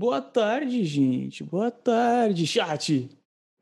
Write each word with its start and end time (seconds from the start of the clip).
Boa 0.00 0.22
tarde, 0.22 0.82
gente. 0.82 1.44
Boa 1.44 1.70
tarde, 1.70 2.46
chat. 2.46 3.10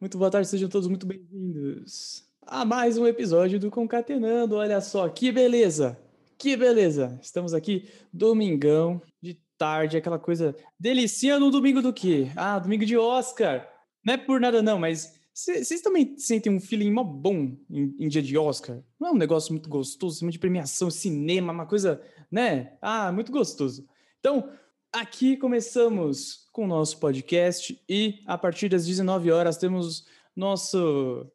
Muito 0.00 0.16
boa 0.16 0.30
tarde, 0.30 0.46
sejam 0.46 0.68
todos 0.68 0.86
muito 0.86 1.04
bem-vindos 1.04 2.28
a 2.46 2.64
mais 2.64 2.96
um 2.96 3.08
episódio 3.08 3.58
do 3.58 3.72
Concatenando. 3.72 4.54
Olha 4.54 4.80
só, 4.80 5.08
que 5.08 5.32
beleza! 5.32 5.98
Que 6.38 6.56
beleza! 6.56 7.18
Estamos 7.20 7.52
aqui 7.52 7.88
domingão, 8.12 9.02
de 9.20 9.34
tarde, 9.58 9.96
aquela 9.96 10.16
coisa 10.16 10.54
delicinha 10.78 11.40
no 11.40 11.50
domingo 11.50 11.82
do 11.82 11.92
quê? 11.92 12.30
Ah, 12.36 12.60
domingo 12.60 12.86
de 12.86 12.96
Oscar. 12.96 13.68
Não 14.06 14.14
é 14.14 14.16
por 14.16 14.40
nada 14.40 14.62
não, 14.62 14.78
mas 14.78 15.18
vocês 15.34 15.80
também 15.80 16.16
sentem 16.18 16.54
um 16.54 16.60
feeling 16.60 16.92
mó 16.92 17.02
bom 17.02 17.56
em, 17.68 17.96
em, 17.98 18.06
dia 18.06 18.22
de 18.22 18.38
Oscar? 18.38 18.78
Não 19.00 19.08
é 19.08 19.10
um 19.10 19.18
negócio 19.18 19.52
muito 19.52 19.68
gostoso, 19.68 20.18
cima 20.20 20.30
de 20.30 20.38
premiação, 20.38 20.88
cinema, 20.88 21.52
uma 21.52 21.66
coisa, 21.66 22.00
né? 22.30 22.74
Ah, 22.80 23.10
muito 23.10 23.32
gostoso. 23.32 23.88
Então, 24.20 24.48
aqui 24.92 25.36
começamos 25.36 26.46
com 26.52 26.64
o 26.64 26.68
nosso 26.68 26.98
podcast 26.98 27.78
e 27.88 28.20
a 28.26 28.36
partir 28.38 28.68
das 28.68 28.86
19 28.86 29.30
horas 29.30 29.56
temos 29.56 30.06
nosso 30.34 31.30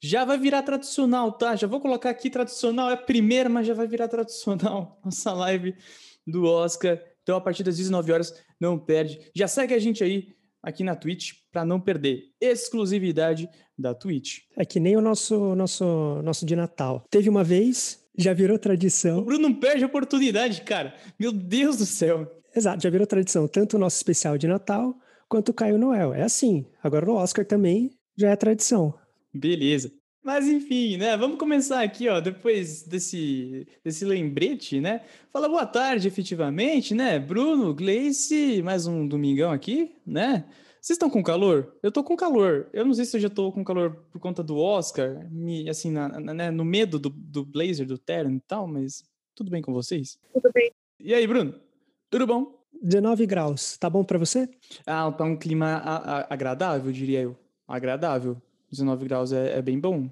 já 0.00 0.24
vai 0.24 0.38
virar 0.38 0.62
tradicional, 0.62 1.32
tá? 1.32 1.56
Já 1.56 1.66
vou 1.66 1.80
colocar 1.80 2.10
aqui 2.10 2.30
tradicional, 2.30 2.90
é 2.90 2.94
a 2.94 2.96
primeira, 2.96 3.48
mas 3.48 3.66
já 3.66 3.74
vai 3.74 3.86
virar 3.86 4.06
tradicional 4.08 5.00
nossa 5.04 5.32
live 5.32 5.74
do 6.26 6.44
Oscar. 6.44 7.00
Então, 7.22 7.36
a 7.36 7.40
partir 7.40 7.64
das 7.64 7.76
19 7.76 8.12
horas, 8.12 8.32
não 8.60 8.78
perde. 8.78 9.20
Já 9.34 9.48
segue 9.48 9.74
a 9.74 9.78
gente 9.78 10.04
aí 10.04 10.34
aqui 10.62 10.84
na 10.84 10.94
Twitch 10.94 11.32
para 11.50 11.64
não 11.64 11.80
perder 11.80 12.32
exclusividade 12.40 13.48
da 13.76 13.94
Twitch. 13.94 14.40
É 14.56 14.64
que 14.64 14.78
nem 14.78 14.96
o 14.96 15.00
nosso 15.00 15.54
nosso 15.56 16.22
nosso 16.22 16.46
de 16.46 16.54
Natal. 16.54 17.04
Teve 17.10 17.28
uma 17.28 17.42
vez, 17.42 18.04
já 18.16 18.32
virou 18.32 18.58
tradição. 18.58 19.18
O 19.18 19.24
Bruno 19.24 19.48
não 19.48 19.54
perde 19.54 19.82
a 19.82 19.86
oportunidade, 19.88 20.62
cara. 20.62 20.94
Meu 21.18 21.32
Deus 21.32 21.76
do 21.76 21.86
céu. 21.86 22.37
Exato, 22.54 22.82
já 22.82 22.90
virou 22.90 23.06
tradição, 23.06 23.46
tanto 23.46 23.76
o 23.76 23.78
nosso 23.78 23.96
especial 23.96 24.38
de 24.38 24.46
Natal 24.46 24.94
quanto 25.28 25.50
o 25.50 25.54
Caio 25.54 25.78
Noel. 25.78 26.14
É 26.14 26.22
assim. 26.22 26.66
Agora 26.82 27.06
no 27.06 27.14
Oscar 27.14 27.44
também 27.44 27.90
já 28.16 28.30
é 28.30 28.36
tradição. 28.36 28.94
Beleza. 29.32 29.92
Mas 30.22 30.46
enfim, 30.46 30.96
né? 30.96 31.16
Vamos 31.16 31.38
começar 31.38 31.82
aqui, 31.82 32.08
ó, 32.08 32.20
depois 32.20 32.82
desse, 32.82 33.66
desse 33.82 34.04
lembrete, 34.04 34.80
né? 34.80 35.02
Fala 35.32 35.48
boa 35.48 35.64
tarde, 35.64 36.08
efetivamente, 36.08 36.94
né? 36.94 37.18
Bruno, 37.18 37.72
Gleice, 37.72 38.60
mais 38.62 38.86
um 38.86 39.06
domingão 39.06 39.50
aqui, 39.50 39.94
né? 40.06 40.44
Vocês 40.80 40.96
estão 40.96 41.08
com 41.08 41.22
calor? 41.22 41.74
Eu 41.82 41.90
tô 41.90 42.04
com 42.04 42.16
calor. 42.16 42.68
Eu 42.72 42.84
não 42.84 42.94
sei 42.94 43.04
se 43.04 43.16
eu 43.16 43.20
já 43.20 43.30
tô 43.30 43.50
com 43.52 43.64
calor 43.64 44.04
por 44.10 44.20
conta 44.20 44.42
do 44.42 44.58
Oscar, 44.58 45.26
me, 45.30 45.68
assim, 45.68 45.90
na, 45.90 46.08
na, 46.08 46.34
né, 46.34 46.50
no 46.50 46.64
medo 46.64 46.98
do, 46.98 47.08
do 47.10 47.44
blazer, 47.44 47.86
do 47.86 47.98
terno 47.98 48.36
e 48.36 48.40
tal, 48.40 48.66
mas 48.66 49.04
tudo 49.34 49.50
bem 49.50 49.62
com 49.62 49.72
vocês? 49.72 50.18
Tudo 50.32 50.50
bem. 50.52 50.72
E 51.00 51.14
aí, 51.14 51.26
Bruno? 51.26 51.54
Tudo 52.10 52.26
bom? 52.26 52.58
19 52.82 53.26
graus, 53.26 53.76
tá 53.76 53.90
bom 53.90 54.02
para 54.02 54.18
você? 54.18 54.48
Ah, 54.86 55.10
tá 55.12 55.24
um 55.24 55.36
clima 55.36 55.66
a, 55.66 56.20
a, 56.20 56.26
agradável, 56.30 56.90
diria 56.90 57.20
eu. 57.20 57.36
Agradável. 57.66 58.40
19 58.70 59.04
graus 59.06 59.32
é, 59.32 59.58
é, 59.58 59.62
bem 59.62 59.78
bom, 59.78 60.08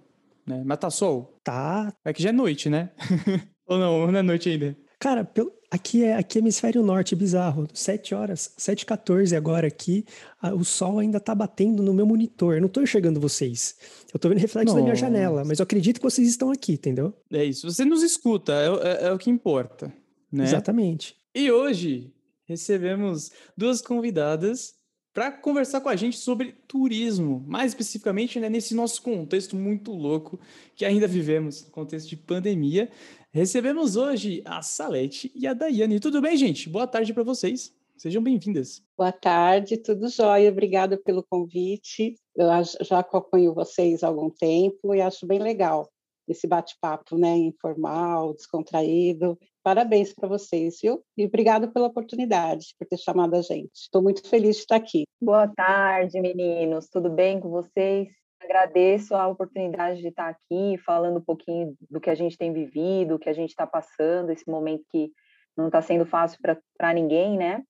né? 0.47 0.63
Mas 0.65 0.79
tá 0.79 0.91
sol? 0.91 1.39
Tá. 1.43 1.93
É 2.05 2.13
que 2.13 2.23
já 2.23 2.31
é 2.31 2.33
noite, 2.33 2.69
né? 2.69 2.91
Ou 3.67 3.79
não, 3.79 4.13
não 4.13 4.19
é 4.19 4.23
noite 4.23 4.49
ainda? 4.51 4.77
Cara, 4.99 5.25
pelo, 5.25 5.53
aqui 5.71 6.05
é 6.05 6.17
aqui 6.17 6.39
é 6.39 6.41
hemisfério 6.41 6.83
norte, 6.83 7.17
bizarro. 7.17 7.67
7 7.73 8.15
horas, 8.15 8.53
7h14 8.59 9.37
agora 9.37 9.67
aqui, 9.67 10.05
a, 10.41 10.53
o 10.55 10.65
sol 10.65 10.99
ainda 10.99 11.19
tá 11.19 11.35
batendo 11.35 11.83
no 11.83 11.95
meu 11.95 12.07
monitor. 12.07 12.57
Eu 12.57 12.63
não 12.63 12.69
tô 12.69 12.83
enxergando 12.83 13.21
vocês. 13.21 13.77
Eu 14.13 14.21
tô 14.21 14.29
vendo 14.29 14.39
reflexo 14.39 14.75
Nossa. 14.75 14.79
da 14.79 14.83
minha 14.83 14.95
janela, 14.95 15.45
mas 15.47 15.61
eu 15.61 15.63
acredito 15.65 15.97
que 15.97 16.05
vocês 16.05 16.29
estão 16.29 16.51
aqui, 16.51 16.73
entendeu? 16.73 17.15
É 17.33 17.45
isso. 17.45 17.71
Você 17.71 17.87
nos 17.87 18.03
escuta, 18.03 18.53
é, 18.53 18.67
é, 18.67 19.09
é 19.09 19.13
o 19.13 19.19
que 19.19 19.31
importa, 19.31 19.93
né? 20.31 20.45
Exatamente. 20.45 21.17
E 21.35 21.51
hoje 21.51 22.13
recebemos 22.45 23.31
duas 23.57 23.83
convidadas 23.83 24.75
para 25.13 25.33
conversar 25.33 25.81
com 25.81 25.89
a 25.89 25.97
gente 25.97 26.19
sobre 26.19 26.53
turismo, 26.69 27.43
mais 27.47 27.73
especificamente 27.73 28.39
né, 28.39 28.51
nesse 28.51 28.75
nosso 28.75 29.01
contexto 29.01 29.57
muito 29.57 29.91
louco 29.93 30.39
que 30.75 30.85
ainda 30.85 31.09
vivemos, 31.09 31.65
no 31.65 31.71
contexto 31.71 32.09
de 32.09 32.19
pandemia. 32.19 32.91
Recebemos 33.33 33.97
hoje 33.97 34.43
a 34.45 34.61
Salete 34.61 35.33
e 35.35 35.47
a 35.47 35.55
Daiane. 35.55 36.01
Tudo 36.01 36.21
bem, 36.21 36.37
gente? 36.37 36.69
Boa 36.69 36.87
tarde 36.87 37.15
para 37.15 37.23
vocês. 37.23 37.75
Sejam 37.97 38.23
bem-vindas. 38.23 38.83
Boa 38.97 39.11
tarde, 39.11 39.79
tudo 39.79 40.07
jóia. 40.09 40.51
Obrigada 40.51 40.99
pelo 40.99 41.25
convite. 41.25 42.15
Eu 42.37 42.47
já 42.83 42.99
acompanho 42.99 43.55
vocês 43.55 44.03
há 44.03 44.09
algum 44.09 44.29
tempo 44.29 44.95
e 44.95 45.01
acho 45.01 45.27
bem 45.27 45.39
legal 45.39 45.91
esse 46.29 46.47
bate-papo, 46.47 47.17
né, 47.17 47.37
informal, 47.37 48.35
descontraído. 48.35 49.39
Parabéns 49.67 50.15
para 50.15 50.29
vocês, 50.29 50.79
viu? 50.81 51.03
E 51.19 51.27
obrigado 51.27 51.73
pela 51.73 51.89
oportunidade, 51.89 52.69
por 52.79 52.87
ter 52.87 52.97
chamado 52.99 53.35
a 53.35 53.43
gente. 53.43 53.73
Estou 53.75 54.01
muito 54.01 54.25
feliz 54.29 54.55
de 54.55 54.63
estar 54.63 54.77
aqui. 54.77 55.03
Boa 55.21 55.49
tarde, 55.49 56.21
meninos. 56.21 56.87
Tudo 56.89 57.11
bem 57.11 57.41
com 57.41 57.51
vocês? 57.51 58.07
Agradeço 58.41 59.17
a 59.17 59.27
oportunidade 59.27 60.01
de 60.01 60.07
estar 60.07 60.29
aqui 60.29 60.79
falando 60.87 61.17
um 61.17 61.21
pouquinho 61.21 61.75
do 61.91 62.01
que 62.01 62.09
a 62.09 62.15
gente 62.15 62.39
tem 62.39 62.53
vivido, 62.53 63.17
o 63.17 63.19
que 63.19 63.29
a 63.29 63.33
gente 63.33 63.49
está 63.51 63.67
passando, 63.67 64.31
esse 64.31 64.49
momento 64.49 64.85
que 64.89 65.11
não 65.57 65.67
está 65.67 65.83
sendo 65.83 66.07
fácil 66.07 66.39
para 66.79 66.95
ninguém, 66.95 67.37
né? 67.37 67.61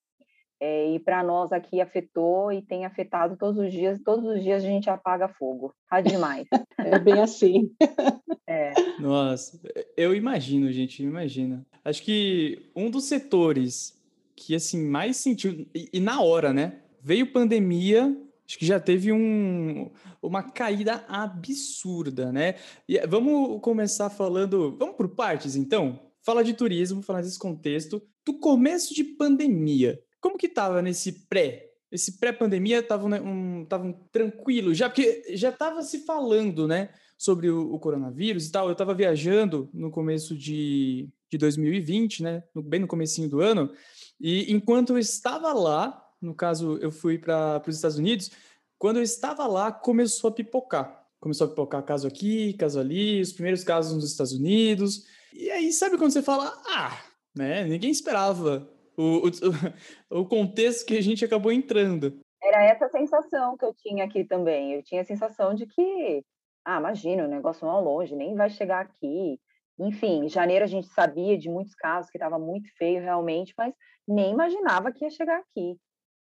É, 0.61 0.95
e 0.95 0.99
para 0.99 1.23
nós 1.23 1.53
aqui 1.53 1.81
afetou 1.81 2.51
e 2.51 2.63
tem 2.63 2.87
afetado 2.87 3.37
todos 3.37 3.59
os 3.59 3.73
dias. 3.73 4.01
Todos 4.03 4.25
os 4.25 4.43
dias 4.43 4.65
a 4.65 4.67
gente 4.67 4.89
apaga 4.89 5.29
fogo. 5.29 5.75
Tá 5.89 6.01
demais. 6.01 6.47
é 6.79 6.99
bem 6.99 7.21
assim. 7.21 7.71
É. 8.49 8.73
Nossa, 9.01 9.61
eu 9.97 10.15
imagino, 10.15 10.71
gente, 10.71 11.03
imagina. 11.03 11.67
Acho 11.85 12.01
que 12.01 12.71
um 12.77 12.89
dos 12.89 13.03
setores 13.03 14.01
que 14.37 14.55
assim 14.55 14.87
mais 14.87 15.17
sentiu 15.17 15.67
e, 15.75 15.91
e 15.93 15.99
na 15.99 16.21
hora, 16.21 16.53
né? 16.53 16.81
Veio 17.03 17.33
pandemia, 17.33 18.17
acho 18.47 18.57
que 18.57 18.65
já 18.65 18.79
teve 18.79 19.13
um, 19.13 19.91
uma 20.23 20.45
caída 20.45 21.05
absurda, 21.09 22.31
né? 22.31 22.55
E 22.89 23.05
vamos 23.07 23.61
começar 23.61 24.11
falando, 24.11 24.77
vamos 24.79 24.95
por 24.95 25.09
partes 25.09 25.57
então. 25.57 25.99
Fala 26.23 26.45
de 26.45 26.55
turismo, 26.55 27.03
falar 27.03 27.23
desse 27.23 27.39
contexto 27.39 28.01
do 28.25 28.39
começo 28.39 28.95
de 28.95 29.03
pandemia. 29.03 30.01
Como 30.27 30.39
que 30.39 30.49
tava 30.49 30.83
nesse 30.83 31.13
pré? 31.29 31.71
Esse 31.93 32.19
pré-pandemia 32.19 32.83
tava 32.83 33.07
um, 33.07 33.65
tava 33.65 33.85
um 33.85 33.93
tranquilo 33.93 34.75
já 34.75 34.89
porque 34.89 35.23
já 35.37 35.53
tava 35.53 35.83
se 35.83 36.01
falando, 36.01 36.67
né? 36.67 36.91
sobre 37.17 37.49
o, 37.49 37.73
o 37.73 37.79
coronavírus 37.79 38.47
e 38.47 38.53
tal. 38.53 38.67
Eu 38.67 38.73
estava 38.73 38.93
viajando 38.93 39.71
no 39.73 39.91
começo 39.91 40.37
de, 40.37 41.09
de 41.31 41.39
2020, 41.39 42.23
né? 42.23 42.43
No, 42.55 42.63
bem 42.63 42.81
no 42.81 42.87
comecinho 42.87 43.29
do 43.29 43.41
ano. 43.41 43.73
E 44.21 44.53
enquanto 44.53 44.91
eu 44.91 44.99
estava 44.99 45.53
lá, 45.53 46.05
no 46.21 46.35
caso 46.35 46.77
eu 46.81 46.91
fui 46.91 47.19
para 47.19 47.63
os 47.67 47.77
Estados 47.77 47.99
Unidos, 47.99 48.31
quando 48.79 48.99
eu 48.99 49.03
estava 49.03 49.47
lá 49.47 49.73
começou 49.73 50.29
a 50.29 50.33
pipocar. 50.33 51.05
Começou 51.19 51.47
a 51.47 51.51
pipocar 51.51 51.83
caso 51.83 52.07
aqui, 52.07 52.53
caso 52.55 52.79
ali, 52.79 53.21
os 53.21 53.33
primeiros 53.33 53.65
casos 53.65 53.95
nos 53.95 54.11
Estados 54.11 54.33
Unidos. 54.33 55.05
E 55.33 55.51
aí, 55.51 55.73
sabe 55.73 55.97
quando 55.97 56.13
você 56.13 56.23
fala, 56.23 56.53
ah, 56.67 56.99
né? 57.35 57.65
Ninguém 57.65 57.91
esperava 57.91 58.69
o, 58.97 59.29
o, 60.11 60.21
o 60.21 60.27
contexto 60.27 60.87
que 60.87 60.97
a 60.97 61.03
gente 61.03 61.25
acabou 61.25 61.53
entrando. 61.53 62.19
Era 62.43 62.65
essa 62.65 62.89
sensação 62.89 63.57
que 63.57 63.65
eu 63.65 63.75
tinha 63.75 64.05
aqui 64.05 64.25
também. 64.25 64.75
Eu 64.75 64.83
tinha 64.83 65.01
a 65.01 65.05
sensação 65.05 65.55
de 65.55 65.67
que 65.67 66.23
ah, 66.67 66.79
imagina, 66.81 67.25
o 67.25 67.29
negócio 67.29 67.65
não 67.65 67.79
é 67.79 67.81
longe, 67.81 68.17
nem 68.17 68.35
vai 68.35 68.51
chegar 68.51 68.81
aqui. 68.81 69.39
Enfim, 69.79 70.25
em 70.25 70.29
janeiro 70.29 70.65
a 70.65 70.69
gente 70.69 70.89
sabia 70.89 71.39
de 71.39 71.49
muitos 71.49 71.77
casos 71.77 72.11
que 72.11 72.19
estava 72.19 72.41
muito 72.41 72.69
feio 72.77 73.01
realmente, 73.01 73.55
mas 73.57 73.73
nem 74.07 74.33
imaginava 74.33 74.91
que 74.91 75.05
ia 75.05 75.11
chegar 75.11 75.39
aqui. 75.39 75.77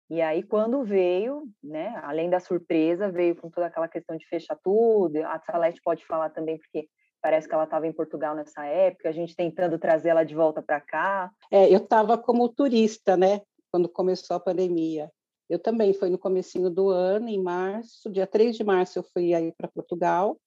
E 0.09 0.21
aí, 0.21 0.43
quando 0.43 0.83
veio, 0.83 1.43
né, 1.63 1.97
além 2.03 2.29
da 2.29 2.41
surpresa, 2.41 3.09
veio 3.09 3.37
com 3.37 3.49
toda 3.49 3.67
aquela 3.67 3.87
questão 3.87 4.17
de 4.17 4.27
fechar 4.27 4.57
tudo. 4.61 5.15
A 5.25 5.39
Salete 5.39 5.79
pode 5.81 6.05
falar 6.05 6.29
também, 6.29 6.57
porque 6.57 6.89
parece 7.23 7.47
que 7.47 7.53
ela 7.55 7.63
estava 7.63 7.87
em 7.87 7.93
Portugal 7.93 8.35
nessa 8.35 8.65
época, 8.65 9.07
a 9.07 9.13
gente 9.13 9.33
tentando 9.33 9.79
trazer 9.79 10.09
ela 10.09 10.25
de 10.25 10.35
volta 10.35 10.61
para 10.61 10.81
cá. 10.81 11.31
É, 11.49 11.73
eu 11.73 11.77
estava 11.77 12.17
como 12.17 12.49
turista, 12.49 13.15
né, 13.15 13.41
quando 13.71 13.87
começou 13.87 14.35
a 14.35 14.41
pandemia. 14.41 15.09
Eu 15.49 15.57
também, 15.57 15.93
foi 15.93 16.09
no 16.09 16.17
comecinho 16.17 16.69
do 16.69 16.89
ano, 16.89 17.29
em 17.29 17.41
março, 17.41 18.11
dia 18.11 18.27
3 18.27 18.57
de 18.57 18.63
março 18.63 18.99
eu 18.99 19.03
fui 19.03 19.33
aí 19.33 19.53
para 19.53 19.69
Portugal, 19.69 20.37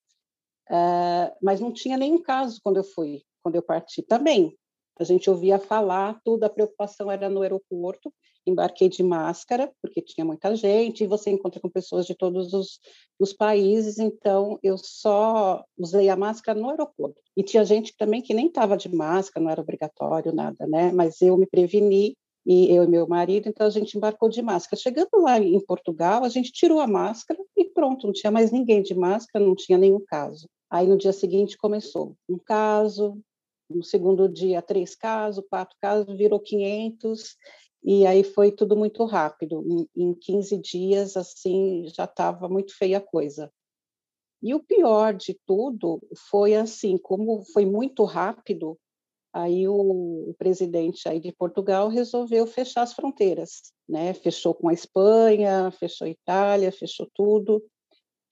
uh, 0.70 1.34
mas 1.43 1.61
não 1.61 1.73
tinha 1.73 1.96
nenhum 1.96 2.20
caso 2.20 2.61
quando 2.62 2.76
eu 2.76 2.84
fui, 2.84 3.22
quando 3.43 3.55
eu 3.55 3.62
parti 3.62 4.02
também. 4.02 4.55
A 4.98 5.04
gente 5.04 5.28
ouvia 5.28 5.58
falar, 5.58 6.20
tudo, 6.25 6.44
a 6.44 6.48
preocupação 6.48 7.10
era 7.10 7.28
no 7.28 7.43
aeroporto, 7.43 8.12
embarquei 8.46 8.88
de 8.88 9.02
máscara, 9.02 9.70
porque 9.82 10.00
tinha 10.00 10.25
muita 10.25 10.54
gente, 10.54 11.04
e 11.04 11.06
você 11.06 11.31
encontra 11.31 11.60
com 11.60 11.69
pessoas 11.69 12.06
de 12.06 12.14
todos 12.14 12.52
os, 12.52 12.78
os 13.19 13.32
países, 13.32 13.98
então 13.98 14.58
eu 14.62 14.78
só 14.78 15.64
usei 15.76 16.08
a 16.08 16.16
máscara 16.16 16.58
no 16.58 16.70
aeroporto. 16.70 17.20
E 17.37 17.43
tinha 17.43 17.64
gente 17.64 17.94
também 17.96 18.22
que 18.22 18.32
nem 18.32 18.46
estava 18.46 18.76
de 18.76 18.88
máscara, 18.88 19.44
não 19.44 19.50
era 19.50 19.60
obrigatório, 19.60 20.32
nada, 20.32 20.66
né? 20.66 20.93
Mas 20.93 21.20
eu 21.20 21.37
me 21.37 21.46
preveni 21.46 22.16
e 22.46 22.72
eu 22.72 22.84
e 22.84 22.87
meu 22.87 23.08
marido, 23.08 23.48
então 23.48 23.66
a 23.66 23.70
gente 23.70 23.96
embarcou 23.96 24.28
de 24.28 24.40
máscara. 24.40 24.81
Chegando 24.81 25.10
lá 25.14 25.38
em 25.38 25.60
Portugal, 25.60 26.22
a 26.22 26.28
gente 26.28 26.52
tirou 26.52 26.78
a 26.81 26.87
máscara 26.87 27.40
e 27.56 27.64
pronto, 27.64 28.06
não 28.06 28.12
tinha 28.12 28.31
mais 28.31 28.52
ninguém 28.52 28.82
de 28.82 28.94
máscara, 28.94 29.44
não 29.44 29.56
tinha 29.56 29.76
nenhum 29.76 30.00
caso. 30.06 30.48
Aí 30.70 30.87
no 30.87 30.96
dia 30.96 31.12
seguinte 31.12 31.58
começou 31.58 32.16
um 32.28 32.38
caso, 32.38 33.20
no 33.68 33.82
segundo 33.82 34.28
dia 34.28 34.62
três 34.62 34.94
casos, 34.94 35.44
quatro 35.48 35.76
casos, 35.80 36.16
virou 36.16 36.40
500 36.40 37.36
e 37.84 38.04
aí 38.04 38.24
foi 38.24 38.50
tudo 38.50 38.76
muito 38.76 39.04
rápido. 39.04 39.64
Em, 39.94 40.08
em 40.08 40.14
15 40.14 40.58
dias, 40.58 41.16
assim, 41.16 41.86
já 41.88 42.04
estava 42.04 42.48
muito 42.48 42.76
feia 42.76 42.98
a 42.98 43.00
coisa. 43.00 43.52
E 44.42 44.54
o 44.54 44.62
pior 44.62 45.14
de 45.14 45.38
tudo 45.46 46.00
foi 46.30 46.54
assim, 46.54 46.98
como 46.98 47.44
foi 47.52 47.64
muito 47.64 48.04
rápido, 48.04 48.78
aí 49.32 49.69
o, 49.69 50.34
presidente 50.38 51.08
aí 51.08 51.20
de 51.20 51.32
Portugal 51.32 51.88
resolveu 51.88 52.46
fechar 52.46 52.82
as 52.82 52.92
fronteiras, 52.92 53.72
né? 53.88 54.14
Fechou 54.14 54.54
com 54.54 54.69
a 54.69 54.72
Espanha, 54.72 55.70
fechou 55.70 56.06
a 56.06 56.10
Itália, 56.10 56.72
fechou 56.72 57.08
tudo. 57.14 57.62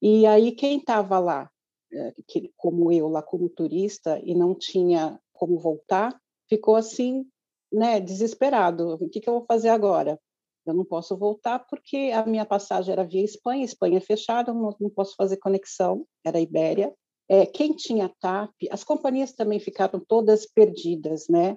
E 0.01 0.27
aí 0.27 0.53
quem 0.53 0.79
estava 0.79 1.19
lá, 1.19 1.51
eh, 1.93 2.15
como 2.57 2.91
eu 2.91 3.09
lá 3.09 3.23
como 3.23 3.49
turista 3.49 4.21
e 4.25 4.35
não 4.35 4.55
tinha 4.55 5.21
como 5.35 5.59
voltar, 5.59 6.19
ficou 6.49 6.77
assim, 6.77 7.27
né? 7.73 8.01
Desesperado. 8.01 8.95
O 8.95 9.09
que, 9.09 9.21
que 9.21 9.29
eu 9.29 9.35
vou 9.35 9.45
fazer 9.47 9.69
agora? 9.69 10.19
Eu 10.67 10.73
não 10.73 10.85
posso 10.85 11.17
voltar 11.17 11.59
porque 11.59 12.11
a 12.15 12.25
minha 12.25 12.47
passagem 12.47 12.93
era 12.93 13.05
via 13.05 13.23
Espanha, 13.23 13.65
Espanha 13.65 13.99
é 13.99 14.01
fechada, 14.01 14.53
não, 14.53 14.75
não 14.81 14.89
posso 14.89 15.15
fazer 15.15 15.37
conexão, 15.37 16.07
era 16.25 16.41
Ibéria. 16.41 16.95
É, 17.29 17.47
quem 17.47 17.75
tinha 17.75 18.11
TAP, 18.21 18.53
as 18.71 18.85
companhias 18.85 19.33
também 19.33 19.59
ficaram 19.59 20.01
todas 20.01 20.47
perdidas, 20.47 21.29
né? 21.29 21.57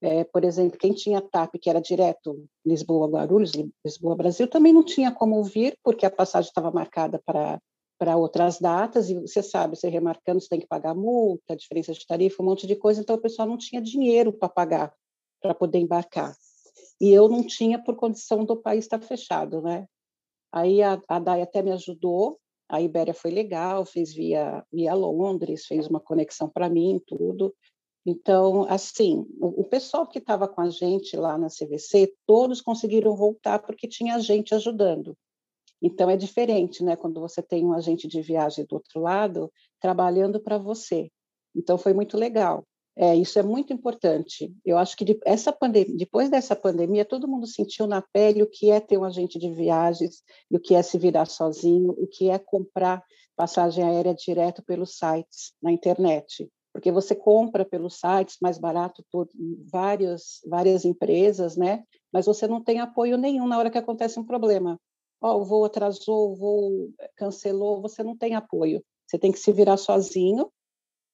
É, 0.00 0.24
por 0.24 0.44
exemplo, 0.44 0.78
quem 0.78 0.92
tinha 0.92 1.20
TAP, 1.20 1.54
que 1.60 1.70
era 1.70 1.80
direto 1.80 2.44
Lisboa-Guarulhos, 2.64 3.52
Lisboa-Brasil, 3.84 4.46
também 4.48 4.72
não 4.72 4.84
tinha 4.84 5.10
como 5.10 5.42
vir, 5.42 5.76
porque 5.82 6.04
a 6.04 6.10
passagem 6.10 6.48
estava 6.48 6.70
marcada 6.70 7.20
para 7.24 7.58
para 7.98 8.16
outras 8.16 8.58
datas, 8.58 9.08
e 9.08 9.14
você 9.14 9.42
sabe, 9.42 9.76
você 9.76 9.88
remarcando, 9.88 10.40
você 10.40 10.48
tem 10.48 10.60
que 10.60 10.66
pagar 10.66 10.94
multa, 10.94 11.56
diferença 11.56 11.92
de 11.92 12.06
tarifa, 12.06 12.42
um 12.42 12.46
monte 12.46 12.66
de 12.66 12.76
coisa, 12.76 13.00
então 13.00 13.16
o 13.16 13.20
pessoal 13.20 13.48
não 13.48 13.56
tinha 13.56 13.80
dinheiro 13.80 14.32
para 14.32 14.48
pagar, 14.48 14.94
para 15.40 15.54
poder 15.54 15.78
embarcar 15.78 16.34
e 17.00 17.10
eu 17.12 17.28
não 17.28 17.42
tinha 17.42 17.82
por 17.82 17.96
condição 17.96 18.44
do 18.44 18.56
país 18.56 18.84
estar 18.84 19.00
fechado, 19.00 19.60
né? 19.60 19.86
Aí 20.52 20.82
a, 20.82 21.00
a 21.08 21.18
DAI 21.18 21.42
até 21.42 21.62
me 21.62 21.72
ajudou, 21.72 22.38
a 22.68 22.80
Ibéria 22.80 23.14
foi 23.14 23.30
legal, 23.30 23.84
fez 23.84 24.14
via, 24.14 24.64
via 24.72 24.94
Londres, 24.94 25.66
fez 25.66 25.86
uma 25.86 26.00
conexão 26.00 26.48
para 26.48 26.68
mim, 26.68 27.00
tudo. 27.06 27.54
Então, 28.04 28.64
assim, 28.68 29.26
o, 29.38 29.60
o 29.60 29.64
pessoal 29.64 30.06
que 30.06 30.18
estava 30.18 30.48
com 30.48 30.60
a 30.60 30.70
gente 30.70 31.16
lá 31.16 31.36
na 31.36 31.48
CVC, 31.48 32.14
todos 32.26 32.60
conseguiram 32.60 33.14
voltar 33.14 33.58
porque 33.58 33.86
tinha 33.86 34.18
gente 34.20 34.54
ajudando. 34.54 35.16
Então, 35.86 36.10
é 36.10 36.16
diferente, 36.16 36.82
né? 36.82 36.96
Quando 36.96 37.20
você 37.20 37.40
tem 37.40 37.64
um 37.64 37.72
agente 37.72 38.08
de 38.08 38.20
viagem 38.20 38.66
do 38.66 38.74
outro 38.74 39.00
lado 39.00 39.52
trabalhando 39.80 40.40
para 40.40 40.58
você. 40.58 41.10
Então, 41.54 41.78
foi 41.78 41.92
muito 41.92 42.16
legal. 42.16 42.64
É, 42.98 43.14
isso 43.14 43.38
é 43.38 43.42
muito 43.42 43.72
importante. 43.72 44.52
Eu 44.64 44.78
acho 44.78 44.96
que 44.96 45.04
de, 45.04 45.20
essa 45.24 45.56
depois 45.96 46.28
dessa 46.28 46.56
pandemia, 46.56 47.04
todo 47.04 47.28
mundo 47.28 47.46
sentiu 47.46 47.86
na 47.86 48.02
pele 48.02 48.42
o 48.42 48.50
que 48.50 48.70
é 48.70 48.80
ter 48.80 48.98
um 48.98 49.04
agente 49.04 49.38
de 49.38 49.48
viagens, 49.50 50.22
o 50.50 50.58
que 50.58 50.74
é 50.74 50.82
se 50.82 50.98
virar 50.98 51.26
sozinho, 51.26 51.90
o 51.90 52.06
que 52.06 52.30
é 52.30 52.38
comprar 52.38 53.04
passagem 53.36 53.84
aérea 53.84 54.14
direto 54.14 54.64
pelos 54.64 54.96
sites 54.96 55.52
na 55.62 55.70
internet. 55.70 56.50
Porque 56.72 56.90
você 56.90 57.14
compra 57.14 57.64
pelos 57.64 58.00
sites 58.00 58.38
mais 58.42 58.58
barato 58.58 59.04
por 59.12 59.28
várias, 59.70 60.40
várias 60.48 60.84
empresas, 60.84 61.56
né? 61.56 61.84
mas 62.12 62.26
você 62.26 62.48
não 62.48 62.62
tem 62.62 62.80
apoio 62.80 63.18
nenhum 63.18 63.46
na 63.46 63.58
hora 63.58 63.70
que 63.70 63.78
acontece 63.78 64.18
um 64.18 64.24
problema. 64.24 64.80
Oh, 65.20 65.40
o 65.40 65.44
voo 65.44 65.64
atrasou, 65.64 66.32
o 66.32 66.36
voo 66.36 66.90
cancelou, 67.16 67.80
você 67.80 68.02
não 68.02 68.16
tem 68.16 68.34
apoio. 68.34 68.82
Você 69.06 69.18
tem 69.18 69.32
que 69.32 69.38
se 69.38 69.52
virar 69.52 69.76
sozinho, 69.76 70.50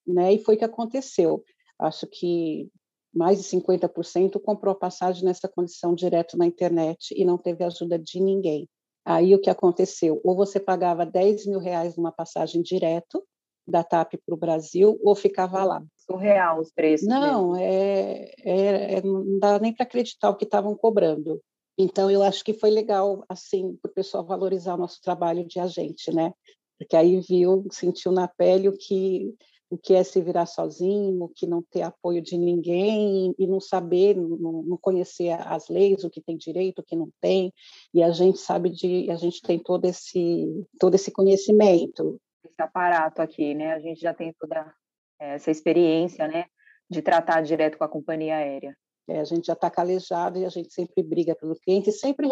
né? 0.06 0.32
E 0.32 0.38
foi 0.38 0.54
o 0.56 0.58
que 0.58 0.64
aconteceu 0.64 1.44
acho 1.82 2.06
que 2.06 2.68
mais 3.14 3.38
de 3.38 3.44
50% 3.44 4.40
comprou 4.40 4.72
a 4.72 4.78
passagem 4.78 5.24
nessa 5.24 5.48
condição 5.48 5.94
direto 5.94 6.38
na 6.38 6.46
internet 6.46 7.14
e 7.16 7.24
não 7.24 7.36
teve 7.36 7.62
ajuda 7.62 7.98
de 7.98 8.20
ninguém. 8.20 8.68
Aí 9.04 9.34
o 9.34 9.40
que 9.40 9.50
aconteceu? 9.50 10.20
Ou 10.24 10.34
você 10.34 10.58
pagava 10.58 11.04
10 11.04 11.46
mil 11.46 11.58
reais 11.58 11.96
numa 11.96 12.12
passagem 12.12 12.62
direto 12.62 13.22
da 13.66 13.84
TAP 13.84 14.14
para 14.24 14.34
o 14.34 14.38
Brasil, 14.38 14.98
ou 15.04 15.14
ficava 15.14 15.62
lá. 15.62 15.82
Surreal 15.96 16.60
os 16.60 16.72
preços. 16.72 17.06
Não, 17.06 17.54
é, 17.56 18.32
é, 18.44 18.94
é, 18.94 19.02
não 19.02 19.38
dá 19.38 19.58
nem 19.58 19.72
para 19.72 19.84
acreditar 19.84 20.30
o 20.30 20.36
que 20.36 20.44
estavam 20.44 20.74
cobrando. 20.74 21.40
Então, 21.78 22.10
eu 22.10 22.22
acho 22.22 22.44
que 22.44 22.52
foi 22.54 22.70
legal, 22.70 23.24
assim, 23.28 23.76
para 23.80 23.90
o 23.90 23.94
pessoal 23.94 24.24
valorizar 24.24 24.74
o 24.74 24.78
nosso 24.78 25.00
trabalho 25.00 25.46
de 25.46 25.58
agente, 25.58 26.12
né? 26.12 26.32
Porque 26.78 26.96
aí 26.96 27.20
viu, 27.20 27.66
sentiu 27.70 28.12
na 28.12 28.28
pele 28.28 28.68
o 28.68 28.76
que 28.76 29.34
o 29.72 29.78
que 29.78 29.94
é 29.94 30.04
se 30.04 30.20
virar 30.20 30.44
sozinho, 30.44 31.24
o 31.24 31.30
que 31.30 31.46
não 31.46 31.62
ter 31.62 31.80
apoio 31.80 32.20
de 32.20 32.36
ninguém 32.36 33.34
e 33.38 33.46
não 33.46 33.58
saber, 33.58 34.14
não, 34.14 34.62
não, 34.62 34.76
conhecer 34.76 35.30
as 35.30 35.70
leis, 35.70 36.04
o 36.04 36.10
que 36.10 36.20
tem 36.20 36.36
direito, 36.36 36.80
o 36.80 36.82
que 36.82 36.94
não 36.94 37.08
tem. 37.22 37.50
E 37.94 38.02
a 38.02 38.10
gente 38.10 38.38
sabe 38.38 38.68
de, 38.68 39.10
a 39.10 39.14
gente 39.14 39.40
tem 39.40 39.58
todo 39.58 39.86
esse 39.86 40.46
todo 40.78 40.94
esse 40.94 41.10
conhecimento. 41.10 42.20
Esse 42.44 42.60
aparato 42.60 43.22
aqui, 43.22 43.54
né? 43.54 43.72
A 43.72 43.80
gente 43.80 43.98
já 43.98 44.12
tem 44.12 44.34
toda 44.38 44.74
essa 45.18 45.50
experiência, 45.50 46.28
né, 46.28 46.44
de 46.90 47.00
tratar 47.00 47.40
direto 47.40 47.78
com 47.78 47.84
a 47.84 47.88
companhia 47.88 48.36
aérea. 48.36 48.76
É, 49.08 49.20
a 49.20 49.24
gente 49.24 49.46
já 49.46 49.52
está 49.52 49.70
calejado 49.70 50.38
e 50.38 50.44
a 50.44 50.48
gente 50.48 50.72
sempre 50.72 51.02
briga 51.02 51.34
pelo 51.34 51.56
cliente 51.56 51.90
e 51.90 51.92
sempre 51.92 52.28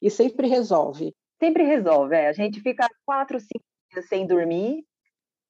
e 0.00 0.10
sempre 0.10 0.48
resolve. 0.48 1.14
Sempre 1.40 1.64
resolve, 1.64 2.14
é. 2.14 2.28
A 2.28 2.32
gente 2.32 2.60
fica 2.60 2.88
quatro, 3.04 3.38
cinco 3.40 3.64
dias 3.90 4.08
sem 4.08 4.26
dormir, 4.26 4.84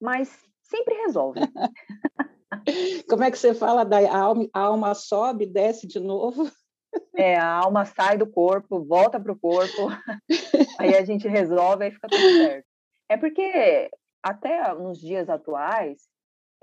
mas 0.00 0.28
sempre 0.62 0.94
resolve. 1.06 1.40
Como 3.08 3.24
é 3.24 3.30
que 3.30 3.38
você 3.38 3.54
fala 3.54 3.84
da 3.84 3.98
alma, 4.14 4.48
a 4.52 4.60
alma 4.60 4.94
sobe, 4.94 5.46
desce 5.46 5.86
de 5.86 5.98
novo? 5.98 6.50
É, 7.16 7.36
a 7.36 7.46
alma 7.46 7.86
sai 7.86 8.18
do 8.18 8.26
corpo, 8.26 8.84
volta 8.84 9.18
para 9.18 9.32
o 9.32 9.38
corpo, 9.38 9.88
aí 10.78 10.94
a 10.94 11.04
gente 11.04 11.26
resolve, 11.26 11.84
aí 11.84 11.90
fica 11.90 12.08
tudo 12.08 12.22
certo. 12.22 12.66
É 13.08 13.16
porque 13.16 13.90
até 14.22 14.74
nos 14.74 15.00
dias 15.00 15.28
atuais, 15.28 16.02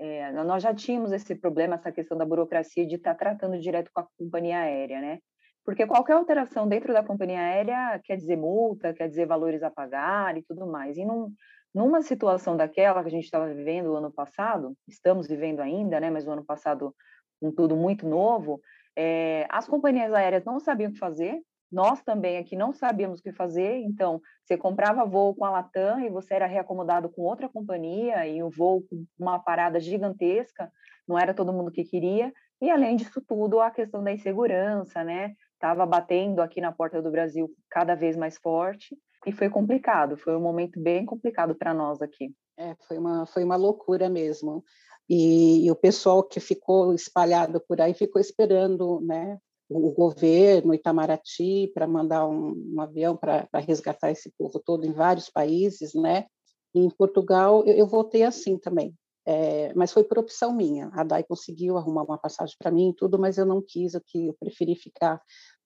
é, 0.00 0.32
nós 0.32 0.62
já 0.62 0.74
tínhamos 0.74 1.12
esse 1.12 1.34
problema, 1.34 1.74
essa 1.74 1.92
questão 1.92 2.16
da 2.16 2.24
burocracia 2.24 2.86
de 2.86 2.94
estar 2.94 3.12
tá 3.12 3.18
tratando 3.18 3.60
direto 3.60 3.90
com 3.92 4.00
a 4.00 4.06
companhia 4.18 4.60
aérea, 4.60 4.98
né? 4.98 5.18
Porque 5.62 5.86
qualquer 5.86 6.14
alteração 6.14 6.66
dentro 6.66 6.94
da 6.94 7.04
companhia 7.04 7.38
aérea 7.38 8.00
quer 8.02 8.16
dizer 8.16 8.36
multa, 8.36 8.94
quer 8.94 9.08
dizer 9.08 9.26
valores 9.26 9.62
a 9.62 9.70
pagar 9.70 10.38
e 10.38 10.42
tudo 10.42 10.66
mais. 10.66 10.96
E 10.96 11.04
não, 11.04 11.30
numa 11.74 12.00
situação 12.00 12.56
daquela 12.56 13.02
que 13.02 13.08
a 13.08 13.10
gente 13.10 13.24
estava 13.24 13.52
vivendo 13.52 13.88
o 13.88 13.96
ano 13.96 14.10
passado, 14.10 14.74
estamos 14.88 15.28
vivendo 15.28 15.60
ainda, 15.60 16.00
né, 16.00 16.10
mas 16.10 16.26
o 16.26 16.30
ano 16.30 16.44
passado 16.46 16.94
um 17.42 17.52
tudo 17.52 17.76
muito 17.76 18.08
novo, 18.08 18.58
é, 18.96 19.46
as 19.50 19.66
companhias 19.66 20.12
aéreas 20.14 20.44
não 20.44 20.58
sabiam 20.58 20.90
o 20.90 20.92
que 20.94 20.98
fazer, 20.98 21.40
nós 21.70 22.02
também 22.02 22.38
aqui 22.38 22.56
não 22.56 22.72
sabíamos 22.72 23.20
o 23.20 23.22
que 23.22 23.32
fazer, 23.32 23.78
então 23.78 24.20
você 24.44 24.56
comprava 24.56 25.04
voo 25.04 25.34
com 25.34 25.44
a 25.44 25.50
Latam 25.50 26.00
e 26.00 26.10
você 26.10 26.34
era 26.34 26.46
reacomodado 26.46 27.08
com 27.08 27.22
outra 27.22 27.48
companhia 27.48 28.26
e 28.26 28.42
o 28.42 28.50
voo 28.50 28.82
com 28.82 29.04
uma 29.18 29.38
parada 29.38 29.78
gigantesca, 29.78 30.70
não 31.06 31.18
era 31.18 31.34
todo 31.34 31.52
mundo 31.52 31.70
que 31.70 31.84
queria, 31.84 32.32
e 32.60 32.70
além 32.70 32.96
disso 32.96 33.22
tudo, 33.26 33.60
a 33.60 33.70
questão 33.70 34.02
da 34.02 34.12
insegurança, 34.12 35.04
né, 35.04 35.34
estava 35.54 35.86
batendo 35.86 36.40
aqui 36.40 36.60
na 36.60 36.72
porta 36.72 37.00
do 37.00 37.10
Brasil 37.10 37.50
cada 37.70 37.94
vez 37.94 38.16
mais 38.16 38.36
forte, 38.38 38.96
e 39.26 39.32
foi 39.32 39.50
complicado, 39.50 40.16
foi 40.16 40.34
um 40.34 40.40
momento 40.40 40.80
bem 40.80 41.04
complicado 41.04 41.54
para 41.54 41.74
nós 41.74 42.00
aqui. 42.00 42.34
É, 42.58 42.74
foi 42.86 42.98
uma, 42.98 43.26
foi 43.26 43.44
uma 43.44 43.56
loucura 43.56 44.08
mesmo. 44.08 44.64
E, 45.08 45.66
e, 45.66 45.70
o 45.70 45.76
pessoal 45.76 46.22
que 46.22 46.38
ficou 46.40 46.94
espalhado 46.94 47.60
por 47.60 47.80
aí 47.80 47.92
ficou 47.92 48.20
esperando 48.20 49.00
né, 49.00 49.38
o 49.70 49.92
governo, 49.92 50.74
Itamaraty, 50.74 51.70
para 51.72 51.86
mandar 51.86 52.26
um, 52.26 52.54
um 52.74 52.80
avião 52.80 53.16
para 53.16 53.48
resgatar 53.54 54.10
esse 54.10 54.30
povo 54.36 54.58
todo 54.58 54.84
em 54.84 54.92
vários 54.92 55.30
países. 55.30 55.94
Né? 55.94 56.26
E 56.74 56.80
em 56.80 56.90
Portugal, 56.90 57.64
eu, 57.64 57.74
eu 57.74 57.86
voltei 57.86 58.24
assim 58.24 58.58
também. 58.58 58.94
É, 59.26 59.72
mas 59.74 59.92
foi 59.92 60.02
por 60.02 60.18
opção 60.18 60.52
minha. 60.52 60.90
A 60.92 61.04
DAI 61.04 61.22
conseguiu 61.22 61.76
arrumar 61.76 62.02
uma 62.02 62.18
passagem 62.18 62.56
para 62.58 62.70
mim 62.70 62.90
e 62.90 62.94
tudo, 62.94 63.18
mas 63.18 63.38
eu 63.38 63.46
não 63.46 63.62
quis, 63.62 63.94
eu, 63.94 64.02
eu 64.14 64.34
preferi 64.38 64.74
ficar 64.74 65.20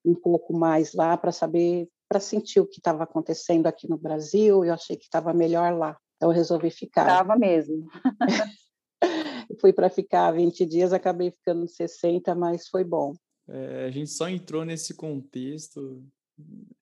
um 0.05 0.15
pouco 0.15 0.53
mais 0.53 0.93
lá 0.93 1.17
para 1.17 1.33
saber 1.33 1.89
para 2.07 2.21
sentir 2.21 2.61
o 2.61 2.67
que 2.67 2.79
estava 2.79 3.05
acontecendo 3.05 3.67
aqui 3.67 3.89
no 3.89 3.97
Brasil, 3.97 4.65
eu 4.65 4.75
achei 4.75 4.97
que 4.97 5.05
estava 5.05 5.33
melhor 5.33 5.73
lá. 5.77 5.97
Então 6.17 6.31
eu 6.31 6.35
resolvi 6.35 6.71
ficar. 6.71 7.07
Estava 7.07 7.37
mesmo. 7.37 7.89
Fui 9.61 9.73
para 9.73 9.89
ficar 9.89 10.31
20 10.33 10.67
dias, 10.67 10.93
acabei 10.93 11.31
ficando 11.31 11.67
60, 11.67 12.35
mas 12.35 12.69
foi 12.69 12.85
bom. 12.85 13.15
É, 13.49 13.85
a 13.87 13.91
gente 13.91 14.11
só 14.11 14.29
entrou 14.29 14.65
nesse 14.65 14.95
contexto 14.95 16.03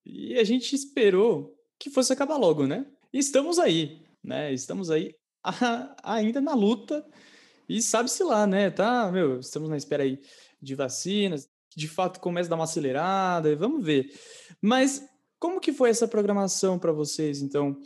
e 0.05 0.39
a 0.39 0.45
gente 0.45 0.75
esperou 0.75 1.55
que 1.79 1.91
fosse 1.91 2.13
acabar 2.13 2.37
logo, 2.37 2.67
né? 2.67 2.87
Estamos 3.13 3.59
aí, 3.59 4.03
né? 4.23 4.53
Estamos 4.53 4.91
aí 4.91 5.15
a, 5.43 5.97
ainda 6.03 6.41
na 6.41 6.55
luta 6.55 7.05
e 7.69 7.83
sabe-se 7.83 8.23
lá, 8.23 8.47
né? 8.47 8.71
Tá, 8.71 9.11
meu, 9.11 9.41
estamos 9.41 9.69
na 9.69 9.77
espera 9.77 10.03
aí 10.03 10.21
de 10.61 10.75
vacinas, 10.75 11.49
de 11.77 11.89
fato 11.89 12.21
começa 12.21 12.49
a 12.49 12.51
dar 12.51 12.57
uma 12.57 12.65
acelerada, 12.65 13.55
vamos 13.57 13.85
ver. 13.85 14.13
Mas 14.61 15.05
como 15.39 15.61
que 15.61 15.73
foi 15.73 15.91
essa 15.91 16.07
programação 16.07 16.79
para 16.79 16.93
vocês, 16.93 17.43
então, 17.43 17.77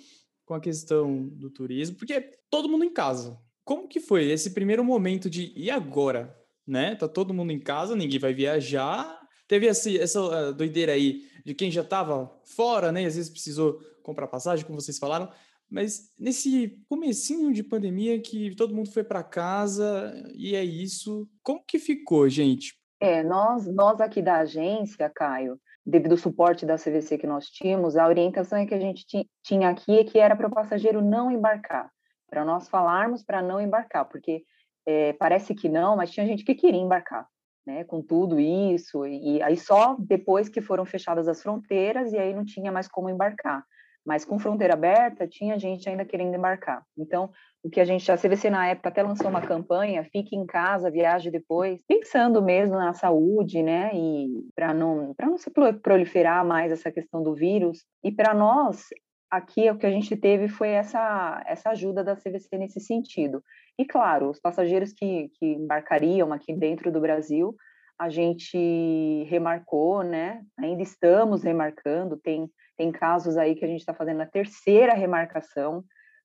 com 0.44 0.54
a 0.54 0.60
questão 0.60 1.26
do 1.28 1.48
turismo? 1.48 1.96
Porque 1.96 2.20
todo 2.50 2.68
mundo 2.68 2.84
em 2.84 2.92
casa. 2.92 3.40
Como 3.64 3.88
que 3.88 3.98
foi 3.98 4.30
esse 4.30 4.50
primeiro 4.50 4.84
momento 4.84 5.30
de 5.30 5.52
e 5.56 5.70
agora, 5.70 6.36
né? 6.66 6.94
Tá 6.96 7.08
todo 7.08 7.34
mundo 7.34 7.52
em 7.52 7.60
casa, 7.60 7.94
ninguém 7.94 8.18
vai 8.18 8.34
viajar, 8.34 9.26
Teve 9.48 9.68
essa, 9.68 9.90
essa 9.90 10.52
doideira 10.52 10.92
aí 10.92 11.22
de 11.44 11.54
quem 11.54 11.70
já 11.70 11.82
estava 11.82 12.30
fora, 12.44 12.90
né? 12.90 13.04
Às 13.04 13.14
vezes 13.14 13.30
precisou 13.30 13.78
comprar 14.02 14.26
passagem, 14.26 14.64
como 14.64 14.80
vocês 14.80 14.98
falaram. 14.98 15.30
Mas 15.70 16.12
nesse 16.18 16.80
comecinho 16.88 17.52
de 17.52 17.62
pandemia 17.62 18.20
que 18.20 18.54
todo 18.56 18.74
mundo 18.74 18.90
foi 18.90 19.04
para 19.04 19.22
casa 19.22 20.14
e 20.34 20.54
é 20.54 20.64
isso, 20.64 21.28
como 21.42 21.64
que 21.64 21.78
ficou, 21.78 22.28
gente? 22.28 22.74
É, 23.00 23.22
nós, 23.22 23.66
nós 23.66 24.00
aqui 24.00 24.22
da 24.22 24.38
agência, 24.38 25.10
Caio, 25.14 25.60
devido 25.84 26.12
ao 26.12 26.18
suporte 26.18 26.64
da 26.64 26.76
CVC 26.76 27.18
que 27.18 27.26
nós 27.26 27.46
tínhamos, 27.46 27.96
a 27.96 28.06
orientação 28.06 28.64
que 28.64 28.74
a 28.74 28.80
gente 28.80 29.04
tinha 29.42 29.68
aqui 29.68 29.98
é 29.98 30.04
que 30.04 30.18
era 30.18 30.36
para 30.36 30.46
o 30.46 30.54
passageiro 30.54 31.02
não 31.02 31.30
embarcar, 31.30 31.90
para 32.28 32.44
nós 32.44 32.68
falarmos 32.68 33.22
para 33.22 33.42
não 33.42 33.60
embarcar, 33.60 34.04
porque 34.08 34.44
é, 34.86 35.12
parece 35.14 35.54
que 35.54 35.68
não, 35.68 35.96
mas 35.96 36.10
tinha 36.10 36.26
gente 36.26 36.44
que 36.44 36.54
queria 36.54 36.80
embarcar, 36.80 37.26
né, 37.66 37.84
com 37.84 38.00
tudo 38.00 38.38
isso, 38.38 39.04
e, 39.04 39.36
e 39.36 39.42
aí 39.42 39.56
só 39.56 39.96
depois 39.98 40.48
que 40.48 40.60
foram 40.60 40.86
fechadas 40.86 41.26
as 41.26 41.42
fronteiras 41.42 42.12
e 42.12 42.18
aí 42.18 42.32
não 42.32 42.44
tinha 42.44 42.70
mais 42.70 42.88
como 42.88 43.10
embarcar. 43.10 43.64
Mas 44.06 44.24
com 44.24 44.38
fronteira 44.38 44.74
aberta, 44.74 45.26
tinha 45.26 45.58
gente 45.58 45.88
ainda 45.88 46.04
querendo 46.04 46.32
embarcar. 46.32 46.80
Então, 46.96 47.28
o 47.60 47.68
que 47.68 47.80
a 47.80 47.84
gente, 47.84 48.10
a 48.12 48.16
CVC 48.16 48.48
na 48.48 48.68
época 48.68 48.88
até 48.88 49.02
lançou 49.02 49.28
uma 49.28 49.42
campanha, 49.42 50.04
fique 50.04 50.36
em 50.36 50.46
casa, 50.46 50.92
viaje 50.92 51.28
depois, 51.28 51.80
pensando 51.88 52.40
mesmo 52.40 52.76
na 52.76 52.92
saúde, 52.92 53.64
né, 53.64 53.90
e 53.92 54.28
para 54.54 54.72
não, 54.72 55.12
não 55.20 55.36
se 55.36 55.50
proliferar 55.82 56.46
mais 56.46 56.70
essa 56.70 56.92
questão 56.92 57.20
do 57.20 57.34
vírus. 57.34 57.84
E 58.04 58.12
para 58.12 58.32
nós, 58.32 58.84
aqui 59.30 59.70
o 59.70 59.76
que 59.76 59.86
a 59.86 59.90
gente 59.90 60.16
teve 60.16 60.48
foi 60.48 60.68
essa, 60.68 61.42
essa 61.46 61.70
ajuda 61.70 62.02
da 62.02 62.16
CVC 62.16 62.58
nesse 62.58 62.80
sentido. 62.80 63.42
E 63.78 63.84
claro, 63.84 64.30
os 64.30 64.40
passageiros 64.40 64.92
que, 64.92 65.30
que 65.38 65.46
embarcariam 65.46 66.32
aqui 66.32 66.54
dentro 66.54 66.90
do 66.90 67.00
Brasil, 67.00 67.54
a 67.98 68.08
gente 68.08 69.24
remarcou, 69.28 70.02
né? 70.02 70.42
Ainda 70.58 70.82
estamos 70.82 71.42
remarcando, 71.42 72.16
tem, 72.16 72.50
tem 72.76 72.92
casos 72.92 73.36
aí 73.36 73.54
que 73.54 73.64
a 73.64 73.68
gente 73.68 73.80
está 73.80 73.94
fazendo 73.94 74.20
a 74.20 74.26
terceira 74.26 74.94
remarcação, 74.94 75.82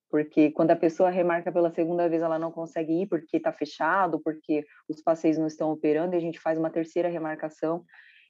porque 0.09 0.51
quando 0.51 0.71
a 0.71 0.75
pessoa 0.75 1.09
remarca 1.09 1.51
pela 1.51 1.71
segunda 1.71 2.09
vez, 2.09 2.21
ela 2.21 2.37
não 2.37 2.51
consegue 2.51 3.03
ir 3.03 3.07
porque 3.07 3.37
está 3.37 3.53
fechado, 3.53 4.19
porque 4.21 4.65
os 4.87 5.01
passeios 5.01 5.37
não 5.37 5.47
estão 5.47 5.71
operando, 5.71 6.13
e 6.13 6.17
a 6.17 6.21
gente 6.21 6.39
faz 6.39 6.57
uma 6.57 6.69
terceira 6.69 7.07
remarcação. 7.07 7.85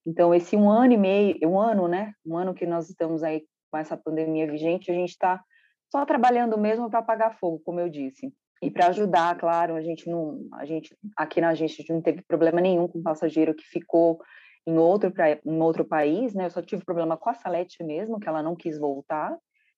Então, 0.06 0.34
esse 0.34 0.56
um 0.56 0.70
ano 0.70 0.94
e 0.94 0.98
meio, 0.98 1.38
um 1.44 1.60
ano, 1.60 1.88
né? 1.88 2.14
Um 2.26 2.38
ano 2.38 2.54
que 2.54 2.66
nós 2.66 2.90
estamos 2.90 3.24
aí 3.24 3.44
com 3.72 3.78
essa 3.78 3.96
pandemia 3.96 4.46
vigente, 4.46 4.92
a 4.92 4.94
gente 4.94 5.12
está 5.12 5.42
só 5.90 6.06
trabalhando 6.06 6.58
mesmo 6.58 6.90
para 6.90 7.00
apagar 7.00 7.38
fogo, 7.38 7.62
como 7.64 7.80
eu 7.80 7.90
disse. 7.90 8.32
E 8.62 8.70
para 8.70 8.88
ajudar, 8.88 9.36
claro, 9.38 9.76
a 9.76 9.82
gente 9.82 10.08
não, 10.08 10.48
a 10.54 10.66
gente 10.66 10.96
aqui 11.18 11.42
na 11.42 11.54
gente 11.56 11.92
não 11.92 12.02
teve 12.02 12.22
problema 12.22 12.62
nenhum 12.62 12.88
com 12.88 13.00
o 13.00 13.04
passageiro 13.04 13.56
que 13.56 13.64
ficou 13.64 14.22
em 14.68 14.78
outro 14.78 15.12
em 15.44 15.62
outro 15.62 15.84
país, 15.84 16.36
né? 16.36 16.46
Eu 16.46 16.52
só 16.52 16.62
tive 16.62 16.86
problema 16.86 17.18
com 17.18 17.30
a 17.30 17.34
Salete 17.34 17.84
mesmo, 17.84 18.20
que 18.20 18.30
ela 18.30 18.44
não 18.44 18.56
quis 18.56 18.78
voltar. 18.78 19.36